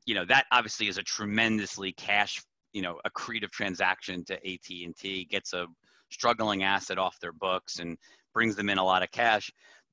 you 0.07 0.14
know 0.14 0.25
that 0.25 0.47
obviously 0.53 0.89
is 0.89 0.99
a 0.99 1.03
tremendously 1.03 1.93
cash, 1.93 2.43
you 2.73 2.83
know, 2.83 2.99
accretive 3.07 3.51
transaction 3.51 4.25
to 4.25 4.35
AT 4.35 4.68
and 4.85 4.97
T. 4.97 5.25
Gets 5.25 5.53
a 5.53 5.66
struggling 6.11 6.62
asset 6.64 6.99
off 6.99 7.18
their 7.20 7.33
books 7.33 7.79
and 7.79 7.97
brings 8.35 8.57
them 8.57 8.68
in 8.68 8.79
a 8.79 8.85
lot 8.85 9.03
of 9.03 9.11
cash. 9.11 9.51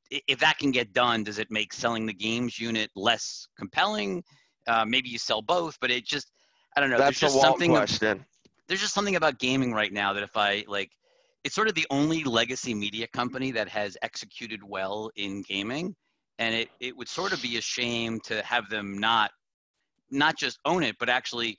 If 0.09 0.39
that 0.39 0.57
can 0.57 0.71
get 0.71 0.93
done, 0.93 1.23
does 1.23 1.39
it 1.39 1.51
make 1.51 1.71
selling 1.73 2.05
the 2.05 2.13
games 2.13 2.59
unit 2.59 2.89
less 2.95 3.47
compelling? 3.57 4.23
Uh, 4.67 4.85
maybe 4.85 5.09
you 5.09 5.17
sell 5.17 5.41
both, 5.41 5.77
but 5.79 5.91
it 5.91 6.05
just 6.05 6.31
I 6.75 6.81
don't 6.81 6.89
know. 6.89 6.97
That's 6.97 7.19
there's 7.19 7.33
just 7.33 7.41
something. 7.41 7.71
question. 7.71 8.25
there's 8.67 8.81
just 8.81 8.93
something 8.93 9.15
about 9.15 9.39
gaming 9.39 9.73
right 9.73 9.91
now 9.91 10.13
that 10.13 10.23
if 10.23 10.35
I 10.35 10.63
like, 10.67 10.91
it's 11.43 11.55
sort 11.55 11.67
of 11.67 11.75
the 11.75 11.85
only 11.89 12.23
legacy 12.23 12.73
media 12.73 13.07
company 13.07 13.51
that 13.51 13.67
has 13.69 13.97
executed 14.01 14.61
well 14.63 15.11
in 15.15 15.43
gaming, 15.43 15.95
and 16.37 16.53
it 16.55 16.69
it 16.79 16.95
would 16.95 17.07
sort 17.07 17.33
of 17.33 17.41
be 17.41 17.57
a 17.57 17.61
shame 17.61 18.19
to 18.25 18.41
have 18.43 18.69
them 18.69 18.97
not 18.97 19.31
not 20.11 20.37
just 20.37 20.59
own 20.65 20.83
it, 20.83 20.95
but 20.99 21.09
actually 21.09 21.57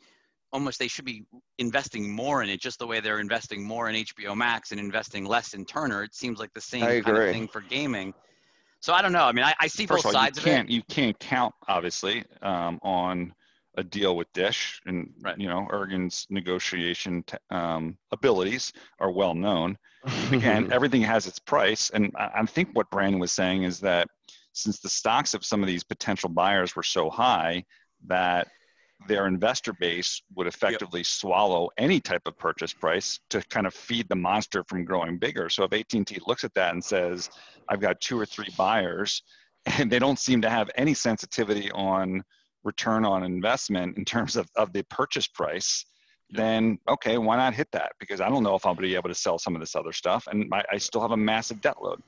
almost 0.53 0.78
they 0.78 0.88
should 0.88 1.05
be 1.05 1.24
investing 1.59 2.11
more 2.11 2.42
in 2.42 2.48
it, 2.48 2.61
just 2.61 2.78
the 2.78 2.86
way 2.86 3.01
they're 3.01 3.20
investing 3.20 3.64
more 3.64 3.88
in 3.88 3.96
HBO 3.96 4.36
Max 4.36 4.72
and 4.72 4.80
investing 4.80 5.24
less 5.24 5.55
in 5.55 5.64
Turner. 5.64 6.03
It 6.03 6.14
seems 6.14 6.38
like 6.40 6.53
the 6.53 6.61
same 6.61 7.03
kind 7.03 7.16
of 7.16 7.30
thing 7.30 7.46
for 7.46 7.61
gaming. 7.61 8.12
So 8.81 8.93
I 8.95 9.03
don't 9.03 9.12
know. 9.12 9.24
I 9.24 9.33
mean, 9.33 9.45
I, 9.45 9.55
I 9.61 9.66
see 9.66 9.87
First 9.87 10.05
both 10.05 10.12
of 10.12 10.16
all, 10.16 10.22
you 10.22 10.26
sides 10.26 10.39
of 10.39 10.45
can't 10.45 10.68
it. 10.70 10.72
you 10.72 10.83
can't 10.89 11.18
count 11.18 11.55
obviously 11.68 12.24
um, 12.43 12.78
on 12.83 13.35
a 13.76 13.85
deal 13.85 14.16
with 14.16 14.33
Dish, 14.33 14.81
and 14.87 15.12
Right. 15.20 15.39
you 15.39 15.49
know 15.49 15.66
Ergen's 15.70 16.26
negotiation 16.31 17.22
t- 17.24 17.37
um, 17.51 17.97
abilities 18.11 18.72
are 18.99 19.11
well 19.12 19.35
known. 19.35 19.76
Again, 20.33 20.72
everything 20.72 21.03
has 21.03 21.26
its 21.26 21.39
price, 21.39 21.91
and 21.91 22.11
I, 22.18 22.31
I 22.37 22.47
think 22.47 22.70
what 22.72 22.91
Brandon 22.91 23.20
was 23.20 23.33
saying 23.33 23.64
is 23.64 23.81
that 23.81 24.09
since 24.53 24.81
the 24.81 24.89
stocks 24.89 25.35
of 25.35 25.45
some 25.45 25.62
of 25.62 25.66
these 25.68 25.85
potential 25.85 26.28
buyers 26.31 26.74
were 26.74 26.83
so 26.83 27.11
high 27.11 27.64
that 28.07 28.49
their 29.07 29.26
investor 29.26 29.72
base 29.72 30.22
would 30.34 30.46
effectively 30.46 31.03
swallow 31.03 31.70
any 31.78 32.01
type 32.01 32.22
of 32.26 32.38
purchase 32.38 32.72
price 32.72 33.18
to 33.30 33.42
kind 33.48 33.66
of 33.66 33.74
feed 33.74 34.09
the 34.09 34.16
monster 34.16 34.62
from 34.64 34.84
growing 34.84 35.18
bigger. 35.18 35.48
So 35.48 35.64
if 35.64 35.72
AT&T 35.72 36.18
looks 36.26 36.44
at 36.44 36.55
that 36.55 36.72
and 36.72 36.84
says, 36.84 37.30
"I've 37.68 37.80
got 37.80 38.01
two 38.01 38.18
or 38.18 38.26
three 38.26 38.48
buyers," 38.57 39.22
and 39.66 39.90
they 39.90 39.98
don't 39.98 40.18
seem 40.18 40.42
to 40.42 40.51
have 40.51 40.70
any 40.76 40.94
sensitivity 40.94 41.70
on 41.72 42.22
return 42.62 43.05
on 43.05 43.22
investment 43.24 43.96
in 43.96 44.05
terms 44.05 44.36
of, 44.36 44.48
of 44.57 44.72
the 44.72 44.82
purchase 44.84 45.26
price, 45.26 45.86
then 46.30 46.78
okay, 46.88 47.18
why 47.18 47.36
not 47.36 47.55
hit 47.55 47.68
that? 47.72 47.92
Because 47.98 48.20
I 48.20 48.28
don't 48.28 48.42
know 48.42 48.55
if 48.55 48.66
I'll 48.66 48.74
be 48.74 48.94
able 48.94 49.09
to 49.09 49.14
sell 49.14 49.38
some 49.38 49.55
of 49.55 49.61
this 49.61 49.74
other 49.74 49.92
stuff, 49.92 50.26
and 50.30 50.53
I, 50.53 50.64
I 50.72 50.78
still 50.78 51.01
have 51.01 51.11
a 51.11 51.16
massive 51.16 51.61
debt 51.61 51.82
load. 51.82 52.03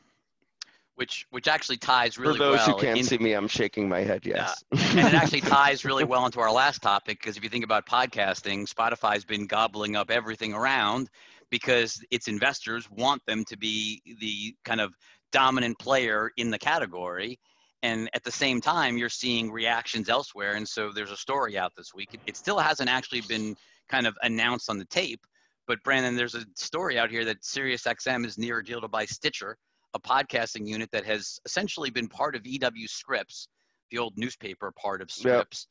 Which 0.96 1.26
which 1.30 1.48
actually 1.48 1.78
ties 1.78 2.18
really 2.18 2.38
well. 2.38 2.52
For 2.52 2.58
those 2.58 2.66
well 2.66 2.76
who 2.76 2.82
can't 2.82 2.98
in- 2.98 3.04
see 3.04 3.18
me, 3.18 3.32
I'm 3.32 3.48
shaking 3.48 3.88
my 3.88 4.00
head. 4.00 4.24
Yes. 4.24 4.62
and 4.72 4.98
it 5.08 5.14
actually 5.14 5.40
ties 5.40 5.84
really 5.84 6.04
well 6.04 6.26
into 6.26 6.40
our 6.40 6.52
last 6.52 6.82
topic 6.82 7.20
because 7.20 7.36
if 7.36 7.44
you 7.44 7.50
think 7.50 7.64
about 7.64 7.86
podcasting, 7.86 8.68
Spotify's 8.68 9.24
been 9.24 9.46
gobbling 9.46 9.96
up 9.96 10.10
everything 10.10 10.52
around 10.54 11.08
because 11.50 12.02
its 12.10 12.28
investors 12.28 12.90
want 12.90 13.22
them 13.26 13.44
to 13.44 13.56
be 13.56 14.02
the 14.20 14.54
kind 14.64 14.80
of 14.80 14.94
dominant 15.32 15.78
player 15.78 16.30
in 16.36 16.50
the 16.50 16.58
category. 16.58 17.38
And 17.82 18.08
at 18.14 18.22
the 18.22 18.30
same 18.30 18.60
time, 18.60 18.96
you're 18.96 19.08
seeing 19.08 19.50
reactions 19.50 20.08
elsewhere. 20.08 20.54
And 20.54 20.68
so 20.68 20.92
there's 20.92 21.10
a 21.10 21.16
story 21.16 21.58
out 21.58 21.72
this 21.76 21.92
week. 21.92 22.10
It, 22.12 22.20
it 22.26 22.36
still 22.36 22.58
hasn't 22.58 22.88
actually 22.88 23.22
been 23.22 23.56
kind 23.88 24.06
of 24.06 24.16
announced 24.22 24.70
on 24.70 24.78
the 24.78 24.84
tape, 24.84 25.20
but 25.66 25.82
Brandon, 25.82 26.16
there's 26.16 26.34
a 26.34 26.44
story 26.56 26.98
out 26.98 27.10
here 27.10 27.24
that 27.24 27.42
SiriusXM 27.42 28.24
is 28.24 28.38
near 28.38 28.58
a 28.58 28.64
deal 28.64 28.80
to 28.80 28.88
buy 28.88 29.04
Stitcher, 29.04 29.56
a 29.94 30.00
podcasting 30.00 30.66
unit 30.66 30.90
that 30.92 31.04
has 31.04 31.38
essentially 31.44 31.90
been 31.90 32.08
part 32.08 32.34
of 32.36 32.42
EW 32.46 32.86
Scripps, 32.88 33.48
the 33.90 33.98
old 33.98 34.14
newspaper 34.16 34.72
part 34.72 35.02
of 35.02 35.10
Scripps. 35.10 35.66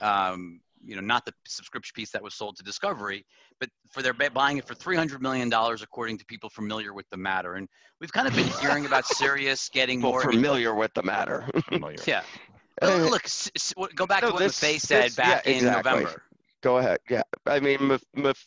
Um, 0.00 0.60
you 0.84 0.94
know, 0.94 1.00
not 1.02 1.24
the 1.24 1.32
subscription 1.48 1.92
piece 1.96 2.10
that 2.10 2.22
was 2.22 2.34
sold 2.34 2.56
to 2.58 2.62
Discovery, 2.62 3.24
but 3.60 3.68
for 3.90 4.02
their 4.02 4.12
bu- 4.12 4.30
buying 4.30 4.58
it 4.58 4.66
for 4.66 4.74
three 4.74 4.94
hundred 4.96 5.22
million 5.22 5.48
dollars, 5.48 5.82
according 5.82 6.18
to 6.18 6.24
people 6.26 6.50
familiar 6.50 6.92
with 6.92 7.08
the 7.10 7.16
matter. 7.16 7.54
And 7.54 7.66
we've 8.00 8.12
kind 8.12 8.28
of 8.28 8.34
been 8.34 8.46
hearing 8.60 8.84
about 8.86 9.06
Sirius 9.20 9.68
getting 9.70 10.00
Well, 10.02 10.12
more. 10.12 10.30
familiar 10.30 10.74
with 10.74 10.92
the 10.94 11.02
matter. 11.02 11.48
Yeah. 12.06 12.22
Uh, 12.82 12.88
Well, 12.88 13.10
look, 13.10 13.24
s- 13.24 13.50
s- 13.56 13.72
go 13.94 14.06
back 14.06 14.20
no, 14.20 14.28
to 14.28 14.32
what 14.34 14.40
this- 14.40 14.60
Maffei 14.60 14.78
said 14.78 15.04
this- 15.04 15.16
back 15.16 15.46
yeah, 15.46 15.50
in 15.52 15.56
exactly. 15.64 15.92
November. 15.92 16.22
Go 16.62 16.76
ahead. 16.76 16.98
Yeah. 17.08 17.22
I 17.46 17.58
mean, 17.58 17.78
mf- 17.78 18.02
mf- 18.14 18.44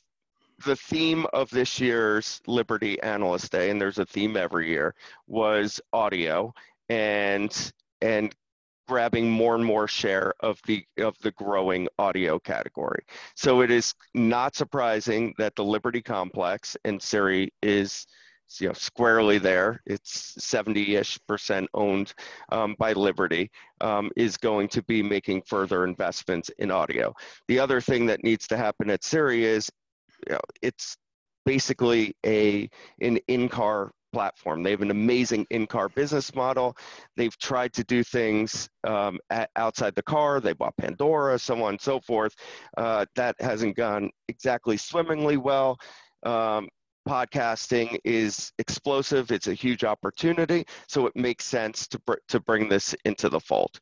the 0.65 0.75
theme 0.75 1.25
of 1.33 1.49
this 1.49 1.79
year's 1.79 2.41
Liberty 2.47 3.01
Analyst 3.01 3.51
Day, 3.51 3.69
and 3.69 3.79
there's 3.79 3.99
a 3.99 4.05
theme 4.05 4.35
every 4.35 4.69
year, 4.69 4.95
was 5.27 5.79
audio 5.93 6.53
and 6.89 7.71
and 8.01 8.33
grabbing 8.87 9.29
more 9.29 9.53
and 9.55 9.63
more 9.63 9.87
share 9.87 10.33
of 10.39 10.59
the 10.65 10.83
of 10.97 11.15
the 11.21 11.31
growing 11.31 11.87
audio 11.99 12.39
category. 12.39 13.03
So 13.35 13.61
it 13.61 13.71
is 13.71 13.93
not 14.13 14.55
surprising 14.55 15.33
that 15.37 15.55
the 15.55 15.63
Liberty 15.63 16.01
Complex 16.01 16.75
and 16.83 17.01
Siri 17.01 17.53
is 17.61 18.07
you 18.59 18.67
know 18.67 18.73
squarely 18.73 19.37
there. 19.37 19.81
It's 19.85 20.33
70-ish 20.39 21.19
percent 21.27 21.69
owned 21.75 22.13
um, 22.51 22.75
by 22.79 22.93
Liberty. 22.93 23.51
Um, 23.79 24.09
is 24.17 24.37
going 24.37 24.67
to 24.69 24.81
be 24.83 25.03
making 25.03 25.43
further 25.43 25.85
investments 25.85 26.49
in 26.57 26.71
audio. 26.71 27.13
The 27.47 27.59
other 27.59 27.79
thing 27.79 28.07
that 28.07 28.23
needs 28.23 28.47
to 28.47 28.57
happen 28.57 28.89
at 28.89 29.03
Siri 29.03 29.45
is 29.45 29.69
you 30.27 30.33
know, 30.33 30.41
it's 30.61 30.97
basically 31.45 32.13
a 32.25 32.69
an 33.01 33.17
in-car 33.27 33.91
platform. 34.11 34.63
They 34.63 34.71
have 34.71 34.81
an 34.81 34.91
amazing 34.91 35.45
in-car 35.51 35.89
business 35.89 36.33
model. 36.33 36.75
They've 37.15 37.37
tried 37.37 37.73
to 37.73 37.83
do 37.83 38.03
things 38.03 38.67
um, 38.83 39.19
at, 39.29 39.49
outside 39.55 39.95
the 39.95 40.03
car. 40.03 40.39
They 40.39 40.53
bought 40.53 40.75
Pandora, 40.77 41.37
so 41.37 41.63
on 41.63 41.71
and 41.71 41.81
so 41.81 41.99
forth. 41.99 42.35
Uh, 42.77 43.05
that 43.15 43.35
hasn't 43.39 43.75
gone 43.75 44.09
exactly 44.27 44.77
swimmingly 44.77 45.37
well. 45.37 45.77
Um, 46.23 46.69
podcasting 47.07 47.97
is 48.03 48.51
explosive. 48.59 49.31
It's 49.31 49.47
a 49.47 49.53
huge 49.53 49.83
opportunity, 49.83 50.65
so 50.87 51.07
it 51.07 51.15
makes 51.15 51.45
sense 51.45 51.87
to 51.87 51.99
br- 51.99 52.15
to 52.27 52.39
bring 52.39 52.69
this 52.69 52.95
into 53.05 53.29
the 53.29 53.39
fold. 53.39 53.79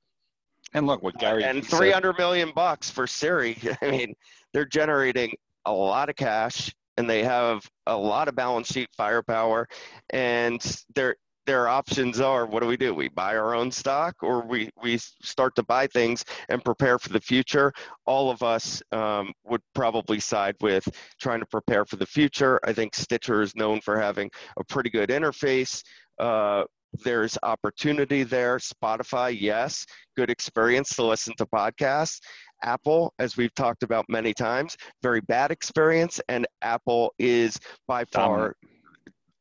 And 0.74 0.86
look, 0.86 1.02
what 1.02 1.18
Gary 1.18 1.44
and 1.44 1.64
said- 1.64 1.78
300 1.78 2.18
million 2.18 2.52
bucks 2.56 2.90
for 2.90 3.08
Siri. 3.08 3.58
I 3.82 3.92
mean, 3.92 4.14
they're 4.54 4.66
generating 4.66 5.36
a 5.68 5.72
lot 5.72 6.10
of 6.10 6.16
cash 6.16 6.74
and 6.98 7.10
they 7.10 7.24
have 7.24 7.64
a 7.86 7.96
lot 7.96 8.28
of 8.28 8.36
balance 8.36 8.72
sheet 8.72 8.90
firepower 8.98 9.68
and 10.10 10.82
their 10.96 11.16
their 11.46 11.70
options 11.70 12.20
are 12.20 12.46
what 12.46 12.62
do 12.62 12.68
we 12.68 12.76
do? 12.76 12.94
We 12.94 13.08
buy 13.08 13.38
our 13.38 13.56
own 13.56 13.72
stock 13.72 14.16
or 14.22 14.46
we, 14.46 14.70
we 14.84 14.98
start 14.98 15.56
to 15.56 15.64
buy 15.64 15.88
things 15.88 16.26
and 16.50 16.64
prepare 16.64 17.00
for 17.00 17.10
the 17.10 17.22
future. 17.22 17.72
All 18.06 18.30
of 18.30 18.44
us 18.44 18.84
um, 18.92 19.32
would 19.46 19.62
probably 19.74 20.20
side 20.20 20.56
with 20.60 20.86
trying 21.22 21.40
to 21.40 21.46
prepare 21.46 21.86
for 21.86 21.96
the 21.96 22.06
future. 22.06 22.60
I 22.66 22.74
think 22.74 22.94
Stitcher 22.94 23.42
is 23.42 23.56
known 23.56 23.80
for 23.80 23.98
having 23.98 24.30
a 24.60 24.64
pretty 24.66 24.90
good 24.90 25.10
interface. 25.10 25.82
Uh, 26.20 26.66
there's 27.04 27.38
opportunity 27.44 28.24
there. 28.24 28.58
Spotify, 28.58 29.36
yes, 29.40 29.86
good 30.16 30.30
experience 30.30 30.96
to 30.96 31.04
listen 31.04 31.34
to 31.38 31.46
podcasts. 31.46 32.20
Apple, 32.64 33.14
as 33.20 33.38
we've 33.38 33.54
talked 33.56 33.84
about 33.84 34.06
many 34.10 34.34
times, 34.34 34.78
very 35.02 35.22
bad 35.22 35.52
experience, 35.52 36.20
and 36.30 36.48
Apple 36.62 37.14
is 37.20 37.60
by 37.88 38.06
far 38.06 38.56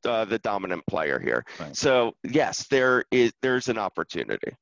uh, 0.05 0.25
the 0.25 0.39
dominant 0.39 0.87
player 0.87 1.19
here. 1.19 1.45
Right. 1.59 1.77
So 1.77 2.15
yes, 2.25 2.67
there 2.69 3.05
is 3.11 3.33
there's 3.43 3.69
an 3.69 3.79
opportunity. 3.79 4.53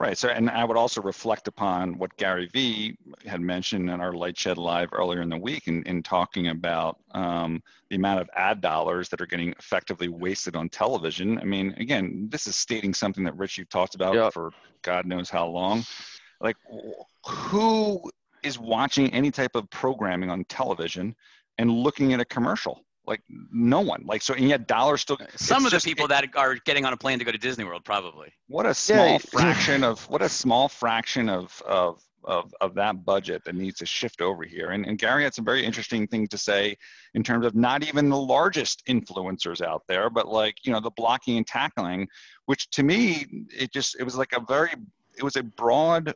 Right. 0.00 0.18
So, 0.18 0.28
and 0.28 0.50
I 0.50 0.64
would 0.64 0.76
also 0.76 1.00
reflect 1.00 1.46
upon 1.46 1.98
what 1.98 2.16
Gary 2.16 2.48
Vee 2.52 2.96
had 3.26 3.40
mentioned 3.40 3.88
in 3.88 4.00
our 4.00 4.12
LightShed 4.12 4.56
Live 4.56 4.88
earlier 4.92 5.22
in 5.22 5.28
the 5.28 5.36
week 5.36 5.68
in, 5.68 5.82
in 5.84 6.02
talking 6.02 6.48
about 6.48 6.98
um, 7.12 7.62
the 7.90 7.96
amount 7.96 8.20
of 8.20 8.28
ad 8.34 8.60
dollars 8.60 9.08
that 9.08 9.20
are 9.20 9.26
getting 9.26 9.54
effectively 9.58 10.08
wasted 10.08 10.56
on 10.56 10.68
television. 10.68 11.38
I 11.38 11.44
mean, 11.44 11.74
again, 11.78 12.26
this 12.28 12.46
is 12.46 12.56
stating 12.56 12.92
something 12.92 13.24
that 13.24 13.36
Rich, 13.36 13.58
you've 13.58 13.68
talked 13.68 13.94
about 13.94 14.14
Yep. 14.14 14.32
for 14.32 14.50
God 14.82 15.06
knows 15.06 15.30
how 15.30 15.46
long. 15.46 15.84
Like, 16.40 16.56
who 17.26 18.00
is 18.42 18.58
watching 18.58 19.12
any 19.12 19.30
type 19.30 19.54
of 19.54 19.68
programming 19.70 20.30
on 20.30 20.44
television 20.44 21.14
and 21.58 21.70
looking 21.70 22.12
at 22.12 22.20
a 22.20 22.24
commercial? 22.24 22.84
Like, 23.06 23.20
no 23.28 23.80
one. 23.80 24.04
Like, 24.06 24.22
so, 24.22 24.32
and 24.34 24.48
yet 24.48 24.66
dollars 24.66 25.02
still. 25.02 25.18
Some 25.18 25.26
it's 25.34 25.50
of 25.58 25.62
the 25.64 25.70
just- 25.70 25.84
people 25.86 26.08
that 26.08 26.24
are 26.36 26.54
getting 26.64 26.84
on 26.86 26.92
a 26.92 26.96
plane 26.96 27.18
to 27.18 27.24
go 27.24 27.32
to 27.32 27.38
Disney 27.38 27.64
World, 27.64 27.84
probably. 27.84 28.32
what 28.48 28.64
a 28.66 28.72
small 28.74 29.12
Yeah. 29.12 29.18
fraction 29.30 29.84
of 29.84 30.08
what 30.08 30.22
a 30.22 30.28
small 30.28 30.68
fraction 30.68 31.28
of 31.28 31.60
of 31.66 32.00
of, 32.26 32.54
of 32.62 32.74
that 32.74 33.04
budget 33.04 33.44
that 33.44 33.54
needs 33.54 33.76
to 33.80 33.84
shift 33.84 34.22
over 34.22 34.44
here. 34.44 34.70
And, 34.70 34.86
and 34.86 34.96
Gary 34.98 35.24
had 35.24 35.34
some 35.34 35.44
very 35.44 35.62
interesting 35.62 36.06
things 36.06 36.30
to 36.30 36.38
say 36.38 36.74
in 37.12 37.22
terms 37.22 37.44
of 37.44 37.54
not 37.54 37.82
even 37.86 38.08
the 38.08 38.16
largest 38.16 38.82
influencers 38.86 39.60
out 39.60 39.82
there, 39.88 40.08
but 40.08 40.26
like, 40.26 40.54
you 40.64 40.72
know, 40.72 40.80
the 40.80 40.90
blocking 40.96 41.36
and 41.36 41.46
tackling, 41.46 42.08
which 42.46 42.70
to 42.70 42.82
me, 42.82 43.26
it 43.54 43.74
just, 43.74 44.00
it 44.00 44.04
was 44.04 44.16
like 44.16 44.32
a 44.32 44.40
very, 44.40 44.70
it 45.18 45.22
was 45.22 45.36
a 45.36 45.42
broad 45.42 46.14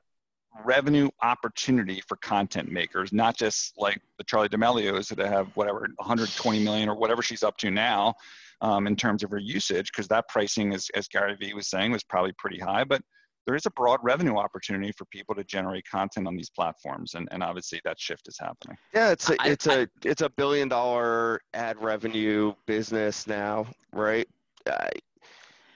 revenue 0.65 1.09
opportunity 1.23 2.03
for 2.07 2.17
content 2.17 2.71
makers, 2.71 3.13
not 3.13 3.37
just 3.37 3.75
like 3.79 4.01
the 4.19 4.25
Charli 4.25 4.51
D'Amelios 4.51 5.15
that 5.15 5.27
have 5.27 5.49
whatever 5.57 5.81
120 5.97 6.65
million 6.65 6.89
or 6.89 6.97
whatever 6.97 7.23
she's 7.23 7.43
up 7.43 7.57
to 7.59 7.71
now 7.71 8.15
um, 8.61 8.87
in 8.87 8.97
terms 8.97 9.23
of 9.23 9.31
her 9.31 9.39
usage, 9.39 9.91
because 9.93 10.09
that 10.09 10.29
pricing, 10.29 10.73
is, 10.73 10.91
as 10.95 11.09
Gary 11.09 11.37
Vee 11.37 11.55
was 11.55 11.69
saying, 11.69 11.93
was 11.93 12.05
probably 12.05 12.33
pretty 12.39 12.59
high. 12.59 12.85
But 12.85 13.03
there 13.47 13.55
is 13.55 13.67
a 13.67 13.71
broad 13.71 14.01
revenue 14.03 14.37
opportunity 14.37 14.93
for 14.93 15.07
people 15.07 15.35
to 15.35 15.45
generate 15.45 15.85
content 15.91 16.27
on 16.27 16.37
these 16.37 16.51
platforms, 16.51 17.15
and, 17.15 17.29
and 17.31 17.43
obviously 17.43 17.81
that 17.85 17.99
shift 17.99 18.29
is 18.29 18.37
happening. 18.39 18.77
Yeah, 18.93 19.11
it's 19.11 19.31
a 19.31 19.37
I- 19.41 19.49
it's 19.49 19.67
a 19.67 19.89
it's 20.05 20.23
a 20.23 20.29
billion 20.29 20.69
dollar 20.69 21.41
ad 21.55 21.83
revenue 21.83 22.53
business 22.67 23.27
now, 23.27 23.67
right? 23.93 24.29
Uh, 24.67 24.89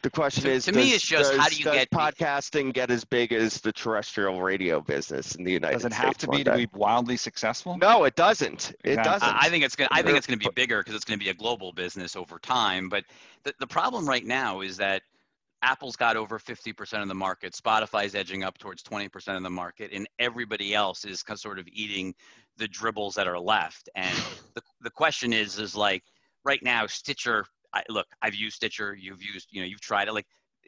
the 0.03 0.11
question 0.11 0.45
To- 0.45 0.51
is, 0.51 0.65
to 0.67 0.73
me, 0.73 0.91
it's 0.93 1.05
just 1.05 1.33
how 1.35 1.49
do 1.49 1.57
you 1.57 1.65
does 1.65 1.75
get 1.75 1.91
pe- 1.91 1.97
podcasting 1.99 2.73
get 2.73 2.91
as 2.91 3.05
big 3.05 3.33
as 3.33 3.61
the 3.61 3.73
terrestrial 3.73 4.41
radio 4.43 4.81
business 4.81 5.35
in 5.37 5.45
the 5.45 5.53
United 5.53 5.81
States? 5.81 5.85
Does 5.85 5.93
it 5.93 5.97
States? 5.97 6.07
have 6.07 6.19
to 6.19 6.27
one 6.29 6.39
be 6.39 6.45
to 6.45 6.57
be 6.57 6.69
wildly 6.75 7.17
successful? 7.17 7.77
No, 7.79 8.05
it 8.05 8.15
doesn't. 8.17 8.71
It 8.85 8.91
Exactly. 8.99 9.13
doesn't. 9.13 9.29
I 9.37 9.47
I 9.47 9.49
think 9.49 9.65
it's 9.65 9.77
gonna. 9.77 9.89
I 9.93 10.03
think 10.03 10.17
it's 10.19 10.27
gonna 10.27 10.37
be 10.39 10.49
bigger 10.55 10.79
because 10.81 10.95
it's 10.95 11.05
gonna 11.05 11.19
be 11.19 11.29
a 11.29 11.35
global 11.35 11.73
business 11.73 12.17
over 12.17 12.39
time. 12.39 12.89
But 12.89 13.05
the, 13.45 13.55
the 13.61 13.67
problem 13.67 14.09
right 14.09 14.25
now 14.25 14.61
is 14.61 14.77
that 14.79 15.03
Apple's 15.63 15.95
got 15.95 16.17
over 16.17 16.41
50% 16.41 17.03
of 17.03 17.07
the 17.09 17.15
market. 17.15 17.53
Spotify's 17.53 18.17
edging 18.17 18.43
up 18.43 18.59
towards 18.59 18.83
20% 18.83 19.37
of 19.37 19.45
the 19.45 19.51
market, 19.51 19.93
and 19.93 20.09
everybody 20.19 20.75
else 20.75 21.05
is 21.05 21.23
sort 21.37 21.61
of 21.61 21.69
eating 21.71 22.13
the 22.57 22.67
dribbles 22.67 23.15
that 23.15 23.29
are 23.29 23.39
left. 23.39 23.89
And 23.95 24.19
the 24.55 24.63
the 24.81 24.91
question 24.91 25.33
is, 25.33 25.59
is 25.59 25.77
like 25.77 26.03
right 26.45 26.63
now, 26.63 26.87
Stitcher. 26.87 27.45
I, 27.75 27.83
look, 27.89 28.07
I've 28.21 28.35
used 28.35 28.57
Stitcher. 28.57 28.95
You've 28.95 29.23
used, 29.23 29.49
you 29.51 29.61
know, 29.61 29.67
you've 29.67 29.81
tried 29.81 30.09
it. 30.09 30.13
Like 30.13 30.27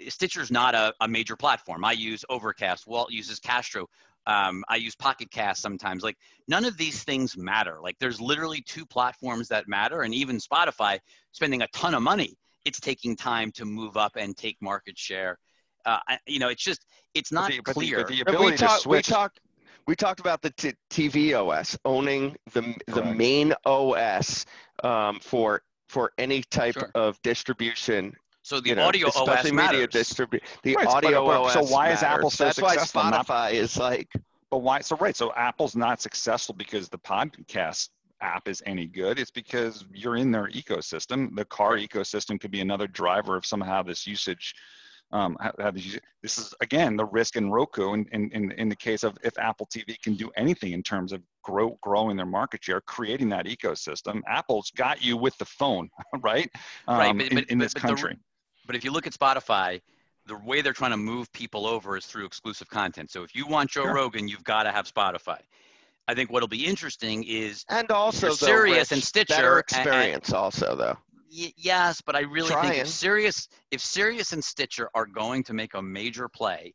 Stitcher's 0.08 0.50
not 0.50 0.74
a, 0.74 0.92
a 1.00 1.08
major 1.08 1.36
platform. 1.36 1.84
I 1.84 1.92
use 1.92 2.24
Overcast. 2.28 2.86
Walt 2.86 3.10
uses 3.12 3.38
Castro. 3.38 3.86
Um, 4.26 4.64
I 4.68 4.76
use 4.76 4.96
Pocket 4.96 5.30
Cast 5.30 5.60
sometimes. 5.60 6.02
Like 6.02 6.16
none 6.48 6.64
of 6.64 6.76
these 6.78 7.04
things 7.04 7.36
matter. 7.36 7.78
Like 7.82 7.96
there's 8.00 8.20
literally 8.20 8.62
two 8.66 8.86
platforms 8.86 9.48
that 9.48 9.68
matter, 9.68 10.02
and 10.02 10.14
even 10.14 10.38
Spotify 10.38 10.98
spending 11.32 11.62
a 11.62 11.68
ton 11.68 11.94
of 11.94 12.02
money. 12.02 12.34
It's 12.64 12.80
taking 12.80 13.14
time 13.16 13.52
to 13.52 13.66
move 13.66 13.98
up 13.98 14.12
and 14.16 14.34
take 14.34 14.56
market 14.62 14.96
share. 14.98 15.38
Uh, 15.84 15.98
I- 16.08 16.18
you 16.26 16.38
know, 16.38 16.48
it's 16.48 16.64
just 16.64 16.86
it's 17.12 17.30
not 17.30 17.50
but 17.64 17.66
the- 17.66 17.72
clear. 17.74 17.98
but 17.98 18.06
the 18.08 18.20
And 18.20 18.28
we 18.30 18.34
ability 18.36 18.56
to 18.56 18.64
talked. 18.64 18.86
We 18.86 18.96
switch. 18.96 19.06
talked. 19.08 19.40
We 19.86 19.94
talked 19.94 20.20
about 20.20 20.40
the 20.40 20.48
t- 20.52 20.72
TV 20.88 21.34
OS 21.38 21.76
owning 21.84 22.34
the 22.54 22.62
the 22.86 23.02
Correct. 23.02 23.16
main 23.18 23.52
OS 23.66 24.46
um, 24.82 25.20
for 25.20 25.60
for 25.88 26.12
any 26.18 26.42
type 26.42 26.74
Sure. 26.74 26.90
of 26.94 27.20
distribution. 27.22 28.14
so 28.42 28.60
the 28.60 28.70
you 28.70 28.74
know, 28.74 28.84
audio 28.84 29.08
OS 29.08 29.44
media 29.44 29.52
matters. 29.54 29.86
distribu- 29.88 30.40
The 30.62 30.76
Right, 30.76 30.86
audio 30.86 31.24
but- 31.26 31.40
OS. 31.42 31.52
so 31.54 31.62
why 31.64 31.92
is 31.92 32.02
Apple 32.02 32.24
matters. 32.24 32.34
so 32.34 32.44
That's 32.44 32.60
why 32.60 32.70
successful? 32.72 33.04
Not- 33.04 33.26
Spotify 33.26 33.52
is 33.52 33.76
like. 33.78 34.08
But 34.50 34.58
why? 34.58 34.80
So 34.80 34.96
right. 34.96 35.16
So 35.16 35.32
Apple's 35.34 35.74
not 35.74 36.00
successful 36.02 36.54
because 36.54 36.88
the 36.88 36.98
podcast 36.98 37.88
app 38.20 38.46
is 38.46 38.62
any 38.66 38.86
good. 38.86 39.18
It's 39.18 39.30
because 39.30 39.84
you're 39.92 40.16
in 40.16 40.30
their 40.30 40.48
ecosystem. 40.48 41.34
The 41.34 41.44
car 41.46 41.72
ecosystem 41.78 42.38
could 42.40 42.50
be 42.50 42.60
another 42.60 42.86
driver 42.86 43.36
of 43.36 43.44
somehow 43.46 43.82
this 43.82 44.06
usage. 44.06 44.54
Um, 45.12 45.36
how, 45.40 45.52
how 45.58 45.70
this, 45.70 45.98
this 46.22 46.38
is 46.38 46.54
again 46.60 46.96
the 46.96 47.04
risk 47.06 47.36
in 47.36 47.50
Roku. 47.50 47.92
In, 47.94 48.06
in, 48.12 48.30
in, 48.32 48.52
in 48.52 48.68
the 48.68 48.76
case 48.76 49.04
of 49.04 49.16
if 49.22 49.38
Apple 49.38 49.66
TV 49.66 50.00
can 50.02 50.14
do 50.14 50.30
anything 50.36 50.72
in 50.72 50.82
terms 50.82 51.12
of 51.12 51.22
grow, 51.44 51.78
growing 51.82 52.16
their 52.16 52.26
market 52.26 52.64
share, 52.64 52.80
creating 52.80 53.28
that 53.28 53.46
ecosystem, 53.46 54.20
Apple's 54.26 54.70
got 54.74 55.04
you 55.04 55.16
with 55.16 55.36
the 55.38 55.44
phone, 55.44 55.88
right? 56.22 56.50
Right, 56.88 57.10
Um, 57.10 57.18
but- 57.18 57.26
in, 57.28 57.34
but- 57.36 57.50
in 57.50 57.58
this 57.58 57.72
but 57.74 57.82
the- 57.82 57.88
country. 57.88 58.16
But 58.66 58.74
if 58.74 58.82
you 58.82 58.90
look 58.90 59.06
at 59.06 59.12
Spotify, 59.12 59.80
the 60.26 60.38
way 60.38 60.62
they're 60.62 60.72
trying 60.72 60.92
to 60.92 60.96
move 60.96 61.30
people 61.32 61.66
over 61.66 61.98
is 61.98 62.06
through 62.06 62.24
exclusive 62.24 62.68
content. 62.70 63.10
So 63.10 63.22
if 63.22 63.34
you 63.34 63.46
want 63.46 63.70
Joe 63.70 63.82
Sure. 63.82 63.94
Rogan, 63.94 64.26
you've 64.26 64.42
got 64.44 64.62
to 64.62 64.72
have 64.72 64.90
Spotify. 64.90 65.38
I 66.08 66.14
think 66.14 66.30
what'll 66.32 66.48
be 66.48 66.64
interesting 66.64 67.24
is 67.24 67.64
And 67.68 67.90
also, 67.90 68.28
You're 68.28 68.36
though, 68.36 68.46
Sirius 68.46 68.90
Rich, 68.90 68.92
and 68.92 69.02
Stitcher 69.02 69.34
better 69.34 69.48
and- 69.58 69.64
and- 69.76 69.86
experience. 69.86 70.32
also, 70.32 70.74
though. 70.76 70.96
y- 71.30 71.52
yes, 71.58 72.00
but 72.00 72.16
I 72.16 72.20
really 72.20 72.54
think 72.54 72.76
if 72.76 72.88
Sirius, 72.88 73.48
if 73.70 73.82
Sirius 73.82 74.32
and 74.32 74.42
Stitcher 74.42 74.88
are 74.94 75.04
going 75.06 75.44
to 75.44 75.52
make 75.52 75.74
a 75.74 75.82
major 75.82 76.26
play, 76.28 76.74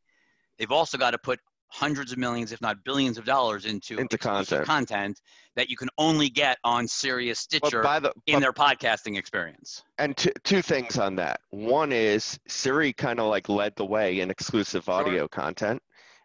they've 0.59 0.72
also 0.72 0.95
got 0.99 1.11
to 1.11 1.17
put 1.17 1.39
hundreds 1.70 2.11
of 2.11 2.17
millions, 2.17 2.51
if 2.51 2.61
not 2.61 2.84
billions 2.84 3.17
of 3.17 3.26
dollars 3.26 3.65
into, 3.65 3.97
Into 3.97 4.15
exclusive 4.15 4.65
content 4.65 5.22
that 5.55 5.70
you 5.70 5.78
can 5.78 5.89
only 5.97 6.30
get 6.30 6.57
on 6.63 6.88
Sirius 6.88 7.39
Stitcher 7.39 7.82
by 7.84 7.99
the 7.99 8.11
in 8.26 8.36
but- 8.36 8.39
their 8.41 8.53
podcasting 8.53 9.17
experience. 9.17 9.84
and 9.97 10.15
two, 10.17 10.32
two 10.43 10.61
things 10.61 10.97
on 10.97 11.15
that. 11.17 11.41
One 11.51 11.91
is 11.91 12.39
Siri 12.47 12.91
kind 12.93 13.20
of 13.20 13.28
like 13.28 13.49
led 13.49 13.76
the 13.76 13.86
way 13.86 14.20
in 14.22 14.30
exclusive 14.32 14.88
audio 14.89 15.28
content. 15.28 15.82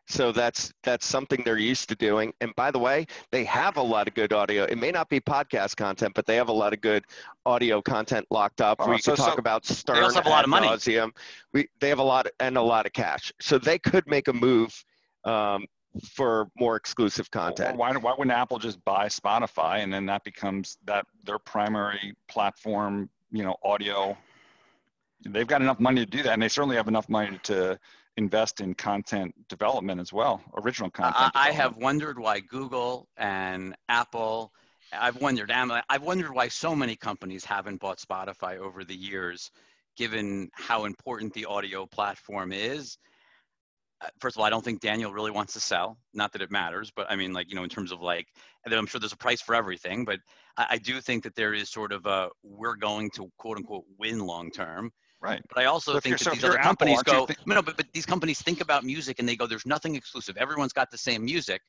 So 0.06 0.32
that's 0.32 0.70
that's 0.82 1.06
something 1.06 1.40
they're 1.46 1.56
used 1.56 1.88
to 1.88 1.94
doing. 1.94 2.34
And 2.42 2.54
by 2.56 2.70
the 2.70 2.78
way, 2.78 3.06
they 3.32 3.42
have 3.44 3.78
a 3.78 3.82
lot 3.82 4.06
of 4.06 4.12
good 4.12 4.34
audio. 4.34 4.64
It 4.64 4.76
may 4.76 4.90
not 4.90 5.08
be 5.08 5.18
podcast 5.18 5.76
content, 5.76 6.12
but 6.14 6.26
they 6.26 6.36
have 6.36 6.50
a 6.50 6.52
lot 6.52 6.74
of 6.74 6.82
good 6.82 7.04
audio 7.46 7.80
content 7.80 8.26
locked 8.30 8.60
up. 8.60 8.78
You 8.86 8.98
so- 8.98 9.14
can 9.14 9.24
talk 9.24 9.34
so- 9.34 9.38
about 9.38 9.64
Stern 9.64 10.04
also 10.04 10.16
have 10.16 10.26
a 10.26 10.28
lot 10.28 10.44
of 10.44 10.50
money. 10.50 10.66
nauseam. 10.68 11.12
We 11.54 11.68
they 11.80 11.88
have 11.88 12.00
a 12.00 12.02
lot 12.04 12.26
and 12.38 12.58
a 12.58 12.62
lot 12.62 12.84
of 12.84 12.92
cash. 12.92 13.32
So 13.40 13.56
they 13.58 13.78
could 13.78 14.06
make 14.06 14.28
a 14.28 14.34
move 14.34 14.84
um, 15.24 15.66
for 16.02 16.48
more 16.58 16.76
exclusive 16.76 17.30
content. 17.30 17.76
Why, 17.76 17.92
why 17.96 18.14
wouldn't 18.16 18.36
Apple 18.36 18.58
just 18.58 18.84
buy 18.84 19.06
Spotify 19.06 19.78
and 19.78 19.92
then 19.92 20.06
that 20.06 20.24
becomes 20.24 20.78
that 20.84 21.06
their 21.24 21.38
primary 21.38 22.14
platform, 22.28 23.08
you 23.30 23.44
know, 23.44 23.56
audio? 23.62 24.16
They've 25.26 25.46
got 25.46 25.62
enough 25.62 25.80
money 25.80 26.04
to 26.04 26.10
do 26.10 26.22
that, 26.24 26.32
and 26.32 26.42
they 26.42 26.48
certainly 26.48 26.76
have 26.76 26.88
enough 26.88 27.08
money 27.08 27.38
to 27.44 27.78
invest 28.16 28.60
in 28.60 28.74
content 28.74 29.34
development 29.48 30.00
as 30.00 30.12
well, 30.12 30.42
original 30.62 30.90
content. 30.90 31.32
I, 31.34 31.48
I 31.48 31.52
have 31.52 31.76
wondered 31.76 32.18
why 32.18 32.40
Google 32.40 33.08
and 33.16 33.74
Apple. 33.88 34.52
I've 34.92 35.20
wondered. 35.20 35.50
I've 35.50 36.02
wondered 36.02 36.32
why 36.32 36.48
so 36.48 36.76
many 36.76 36.94
companies 36.94 37.44
haven't 37.44 37.80
bought 37.80 37.98
Spotify 37.98 38.58
over 38.58 38.84
the 38.84 38.94
years, 38.94 39.50
given 39.96 40.50
how 40.52 40.84
important 40.84 41.32
the 41.32 41.46
audio 41.46 41.86
platform 41.86 42.52
is. 42.52 42.98
Uh, 44.04 44.08
First 44.20 44.36
of 44.36 44.40
all, 44.40 44.46
I 44.46 44.50
don't 44.50 44.64
think 44.64 44.80
Daniel 44.80 45.12
really 45.12 45.30
wants 45.30 45.52
to 45.54 45.60
sell. 45.60 45.98
Not 46.12 46.32
that 46.32 46.42
it 46.42 46.50
matters, 46.50 46.92
but 46.94 47.10
I 47.10 47.16
mean, 47.16 47.32
like 47.32 47.48
you 47.48 47.56
know, 47.56 47.64
in 47.64 47.70
terms 47.70 47.92
of 47.92 48.00
like, 48.00 48.26
I'm 48.70 48.86
sure 48.86 49.00
there's 49.00 49.12
a 49.12 49.16
price 49.16 49.40
for 49.40 49.54
everything. 49.54 50.04
But 50.04 50.20
I, 50.56 50.66
I 50.70 50.78
do 50.78 51.00
think 51.00 51.24
that 51.24 51.34
there 51.34 51.54
is 51.54 51.70
sort 51.70 51.92
of 51.92 52.06
a 52.06 52.28
we're 52.42 52.76
going 52.76 53.10
to 53.16 53.30
quote 53.38 53.56
unquote 53.58 53.84
win 53.98 54.20
long 54.20 54.50
term. 54.50 54.90
right. 55.20 55.40
But 55.48 55.58
I 55.62 55.66
also 55.66 55.94
So 55.94 56.00
think 56.00 56.18
that 56.18 56.24
so 56.24 56.30
these 56.30 56.44
other 56.44 56.58
Apple, 56.58 56.68
companies 56.68 57.02
go, 57.02 57.26
thi- 57.26 57.34
no, 57.46 57.62
but, 57.62 57.76
but 57.76 57.86
these 57.92 58.06
companies 58.06 58.40
think 58.42 58.60
about 58.60 58.84
music 58.84 59.18
and 59.18 59.28
they 59.28 59.36
go, 59.36 59.46
there's 59.46 59.66
nothing 59.66 59.94
exclusive. 59.94 60.36
Everyone's 60.36 60.72
got 60.72 60.90
the 60.90 60.98
same 60.98 61.24
music. 61.24 61.60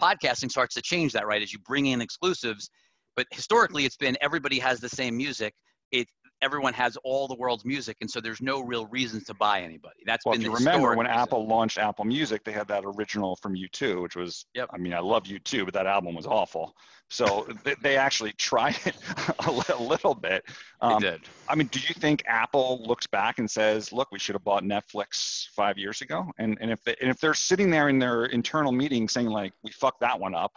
Podcasting 0.00 0.50
starts 0.50 0.74
to 0.74 0.82
change 0.82 1.12
that, 1.12 1.26
right? 1.26 1.42
As 1.42 1.52
you 1.52 1.58
bring 1.60 1.86
in 1.86 2.00
exclusives. 2.00 2.70
But 3.16 3.26
historically, 3.32 3.84
it's 3.84 3.96
been 3.96 4.16
everybody 4.20 4.58
has 4.60 4.78
the 4.80 4.88
same 4.88 5.16
music. 5.16 5.52
It 5.90 6.06
everyone 6.42 6.72
has 6.74 6.96
all 7.04 7.26
the 7.28 7.34
world's 7.34 7.64
music, 7.64 7.96
and 8.00 8.10
so 8.10 8.20
there's 8.20 8.40
no 8.40 8.60
real 8.62 8.86
reason 8.86 9.22
to 9.24 9.34
buy 9.34 9.60
anybody. 9.60 10.00
That's 10.06 10.24
Well, 10.24 10.34
if 10.34 10.42
you 10.42 10.48
the 10.50 10.54
remember 10.56 10.88
when 10.96 11.06
reason. 11.06 11.20
Apple 11.20 11.46
launched 11.46 11.78
Apple 11.78 12.04
Music, 12.04 12.44
they 12.44 12.52
had 12.52 12.68
that 12.68 12.84
original 12.84 13.36
from 13.36 13.54
U2, 13.56 14.02
which 14.02 14.16
was, 14.16 14.46
Yep. 14.54 14.70
I 14.72 14.78
mean, 14.78 14.94
I 14.94 15.00
love 15.00 15.24
U2, 15.24 15.64
but 15.64 15.74
that 15.74 15.86
album 15.86 16.14
was 16.14 16.26
awful. 16.26 16.74
So 17.10 17.46
they, 17.64 17.74
they 17.82 17.96
actually 17.96 18.32
tried 18.32 18.76
it 18.84 18.96
a, 19.46 19.50
li- 19.50 19.62
a 19.74 19.82
little 19.82 20.14
bit. 20.14 20.44
They 20.80 20.86
Um, 20.86 21.00
did. 21.02 21.22
I 21.48 21.54
mean, 21.54 21.68
do 21.68 21.80
you 21.80 21.94
think 21.94 22.22
Apple 22.26 22.84
looks 22.86 23.06
back 23.06 23.38
and 23.38 23.50
says, 23.50 23.92
"Look, 23.92 24.08
we 24.12 24.18
should 24.18 24.34
have 24.34 24.44
bought 24.44 24.62
Netflix 24.62 25.48
five 25.56 25.78
years 25.78 26.02
ago"? 26.02 26.26
And 26.38 26.58
and 26.60 26.70
if 26.70 26.82
they, 26.84 26.94
and 27.00 27.10
if 27.10 27.18
they're 27.18 27.34
sitting 27.34 27.70
there 27.70 27.88
in 27.88 27.98
their 27.98 28.26
internal 28.26 28.72
meeting 28.72 29.08
saying 29.08 29.28
like, 29.28 29.52
"We 29.64 29.70
fucked 29.72 30.00
that 30.00 30.20
one 30.20 30.34
up," 30.34 30.52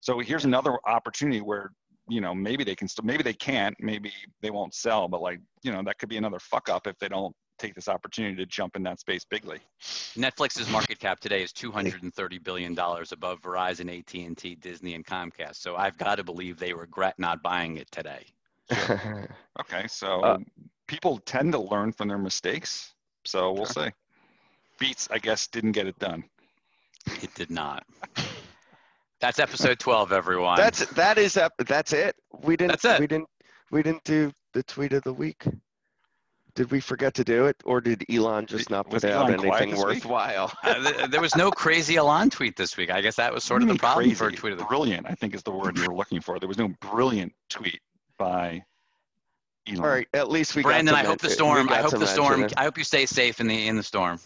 so 0.00 0.20
here's 0.20 0.44
another 0.44 0.78
opportunity 0.86 1.40
where 1.40 1.72
you 2.08 2.20
know 2.20 2.34
maybe 2.34 2.64
they 2.64 2.74
can 2.74 2.88
still, 2.88 3.04
maybe 3.04 3.22
they 3.22 3.32
can't, 3.34 3.76
maybe 3.80 4.12
they 4.42 4.50
won't 4.50 4.74
sell, 4.74 5.08
but 5.08 5.20
like 5.20 5.40
you 5.62 5.72
know 5.72 5.82
that 5.84 5.98
could 5.98 6.08
be 6.08 6.16
another 6.16 6.38
fuck 6.38 6.68
up 6.68 6.86
if 6.86 6.98
they 6.98 7.08
don't 7.08 7.34
take 7.58 7.74
this 7.74 7.88
opportunity 7.88 8.36
to 8.36 8.46
jump 8.46 8.76
in 8.76 8.82
that 8.84 9.00
space 9.00 9.24
bigly. 9.24 9.58
Netflix's 10.16 10.70
market 10.70 10.98
cap 11.00 11.18
today 11.18 11.42
is 11.42 11.52
230 11.52 12.38
billion 12.44 12.74
dollars 12.74 13.10
above 13.12 13.40
Verizon, 13.42 13.98
AT&T, 13.98 14.54
Disney, 14.56 14.94
and 14.94 15.04
Comcast. 15.04 15.56
So 15.56 15.74
I've 15.74 15.98
got 15.98 16.16
to 16.16 16.24
believe 16.24 16.58
they 16.58 16.72
regret 16.72 17.14
not 17.18 17.42
buying 17.42 17.76
it 17.76 17.90
today. 17.90 18.24
Okay, 19.60 19.88
so 19.88 20.20
Uh, 20.22 20.38
people 20.86 21.18
tend 21.18 21.50
to 21.52 21.58
learn 21.58 21.90
from 21.90 22.06
their 22.06 22.18
mistakes, 22.18 22.94
so 23.24 23.52
we'll 23.52 23.66
see. 23.66 23.88
Beats, 24.78 25.08
I 25.10 25.18
guess, 25.18 25.48
didn't 25.48 25.72
get 25.72 25.88
it 25.88 25.98
done. 25.98 26.22
It 27.22 27.34
did 27.34 27.50
not. 27.50 27.84
That's 29.20 29.38
episode 29.38 29.78
12, 29.78 30.12
everyone. 30.12 30.56
that's 30.56 30.86
that 30.92 31.18
is 31.18 31.36
ep- 31.36 31.52
that's 31.66 31.92
it. 31.92 32.14
We 32.42 32.56
didn't. 32.56 32.80
That's 32.80 32.84
it. 32.84 33.00
We 33.00 33.06
didn't. 33.06 33.28
We 33.70 33.82
didn't 33.82 34.04
do 34.04 34.32
the 34.54 34.62
tweet 34.62 34.92
of 34.92 35.02
the 35.02 35.12
week. 35.12 35.44
Did 36.54 36.70
we 36.72 36.80
forget 36.80 37.14
to 37.14 37.24
do 37.24 37.46
it, 37.46 37.56
or 37.64 37.80
did 37.80 38.04
Elon 38.10 38.46
just 38.46 38.68
not 38.70 38.90
Was 38.90 39.02
put 39.02 39.12
out 39.12 39.30
Elon 39.30 39.46
anything 39.46 39.76
worthwhile? 39.78 40.52
Uh, 40.64 41.06
there 41.06 41.20
was 41.20 41.36
no 41.36 41.50
crazy 41.50 41.96
Elon 41.96 42.30
tweet 42.30 42.56
this 42.56 42.76
week. 42.76 42.90
I 42.90 43.00
guess 43.00 43.16
that 43.16 43.32
was 43.32 43.44
sort 43.44 43.62
of 43.62 43.68
the 43.68 43.74
do 43.74 43.86
you 43.86 43.88
mean 43.88 43.94
problem 43.94 44.14
for 44.14 44.28
a 44.28 44.32
tweet 44.32 44.52
of 44.52 44.58
the 44.58 44.64
week. 44.64 44.68
Brilliant, 44.68 45.06
I 45.08 45.14
think 45.14 45.34
is 45.34 45.42
the 45.42 45.52
word 45.52 45.76
you 45.78 45.84
were 45.86 45.94
looking 45.94 46.20
for. 46.20 46.38
There 46.40 46.48
was 46.48 46.58
no 46.58 46.68
brilliant 46.80 47.32
tweet 47.48 47.80
by 48.18 48.64
Elon. 49.68 49.80
All 49.84 49.88
right, 49.90 50.08
at 50.14 50.30
least 50.30 50.56
we. 50.56 50.62
Brandon, 50.62 50.94
got 50.94 51.04
I 51.04 51.06
hope 51.08 51.20
the 51.20 51.30
storm. 51.30 51.68
I 51.68 51.76
hope 51.82 51.90
the 51.92 52.06
storm. 52.06 52.42
it. 52.44 52.54
I 52.56 52.64
hope 52.64 52.78
you 52.78 52.84
stay 52.84 53.06
safe 53.06 53.40
in 53.40 53.46
the 53.46 53.68
in 53.68 53.76
the 53.76 53.82
storm. 53.82 54.18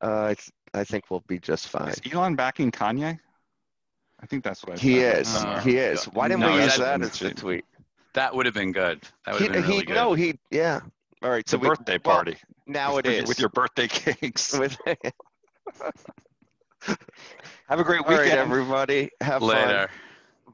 Uh, 0.00 0.28
it's- 0.32 0.50
I 0.76 0.82
think 0.84 1.04
we'll 1.08 1.22
be 1.28 1.38
just 1.38 1.68
fine. 1.68 1.90
Is 1.90 2.00
Elon 2.12 2.34
backing 2.34 2.72
Kanye? 2.72 3.18
I 4.24 4.26
think 4.26 4.42
that's 4.42 4.64
what 4.64 4.78
I 4.78 4.80
He 4.80 5.00
said 5.00 5.18
is. 5.20 5.28
somewhere. 5.28 5.60
he 5.60 5.76
is. 5.76 6.04
Why 6.06 6.28
didn't 6.28 6.40
No, 6.40 6.54
we 6.54 6.62
use 6.62 6.78
that- 6.78 6.98
that 7.00 7.06
as 7.06 7.18
the 7.18 7.34
tweet? 7.34 7.66
That 8.14 8.34
would 8.34 8.46
have 8.46 8.54
been 8.54 8.72
good. 8.72 9.02
That 9.26 9.32
would 9.34 9.42
He, 9.42 9.44
have 9.48 9.52
been 9.52 9.62
really 9.64 9.76
he 9.80 9.84
good. 9.84 9.94
no, 9.96 10.14
he 10.14 10.38
yeah. 10.50 10.80
All 11.22 11.28
right, 11.28 11.40
It's 11.40 11.50
so 11.50 11.58
a 11.58 11.60
we, 11.60 11.68
birthday 11.68 11.98
well, 12.02 12.14
party. 12.16 12.38
now 12.66 12.92
it 12.92 13.04
with, 13.04 13.04
your- 13.04 13.14
is 13.24 13.28
with 13.28 13.38
your 13.38 13.50
birthday 13.50 13.86
cakes. 13.86 14.56
With- 14.58 14.78
Have 17.68 17.80
a 17.80 17.84
great 17.84 18.00
All 18.00 18.06
right, 18.12 18.20
weekend. 18.22 18.38
everybody. 18.40 19.10
Have 19.20 19.40
fun. 19.40 19.48
Later. 19.50 19.90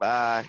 Bye. 0.00 0.46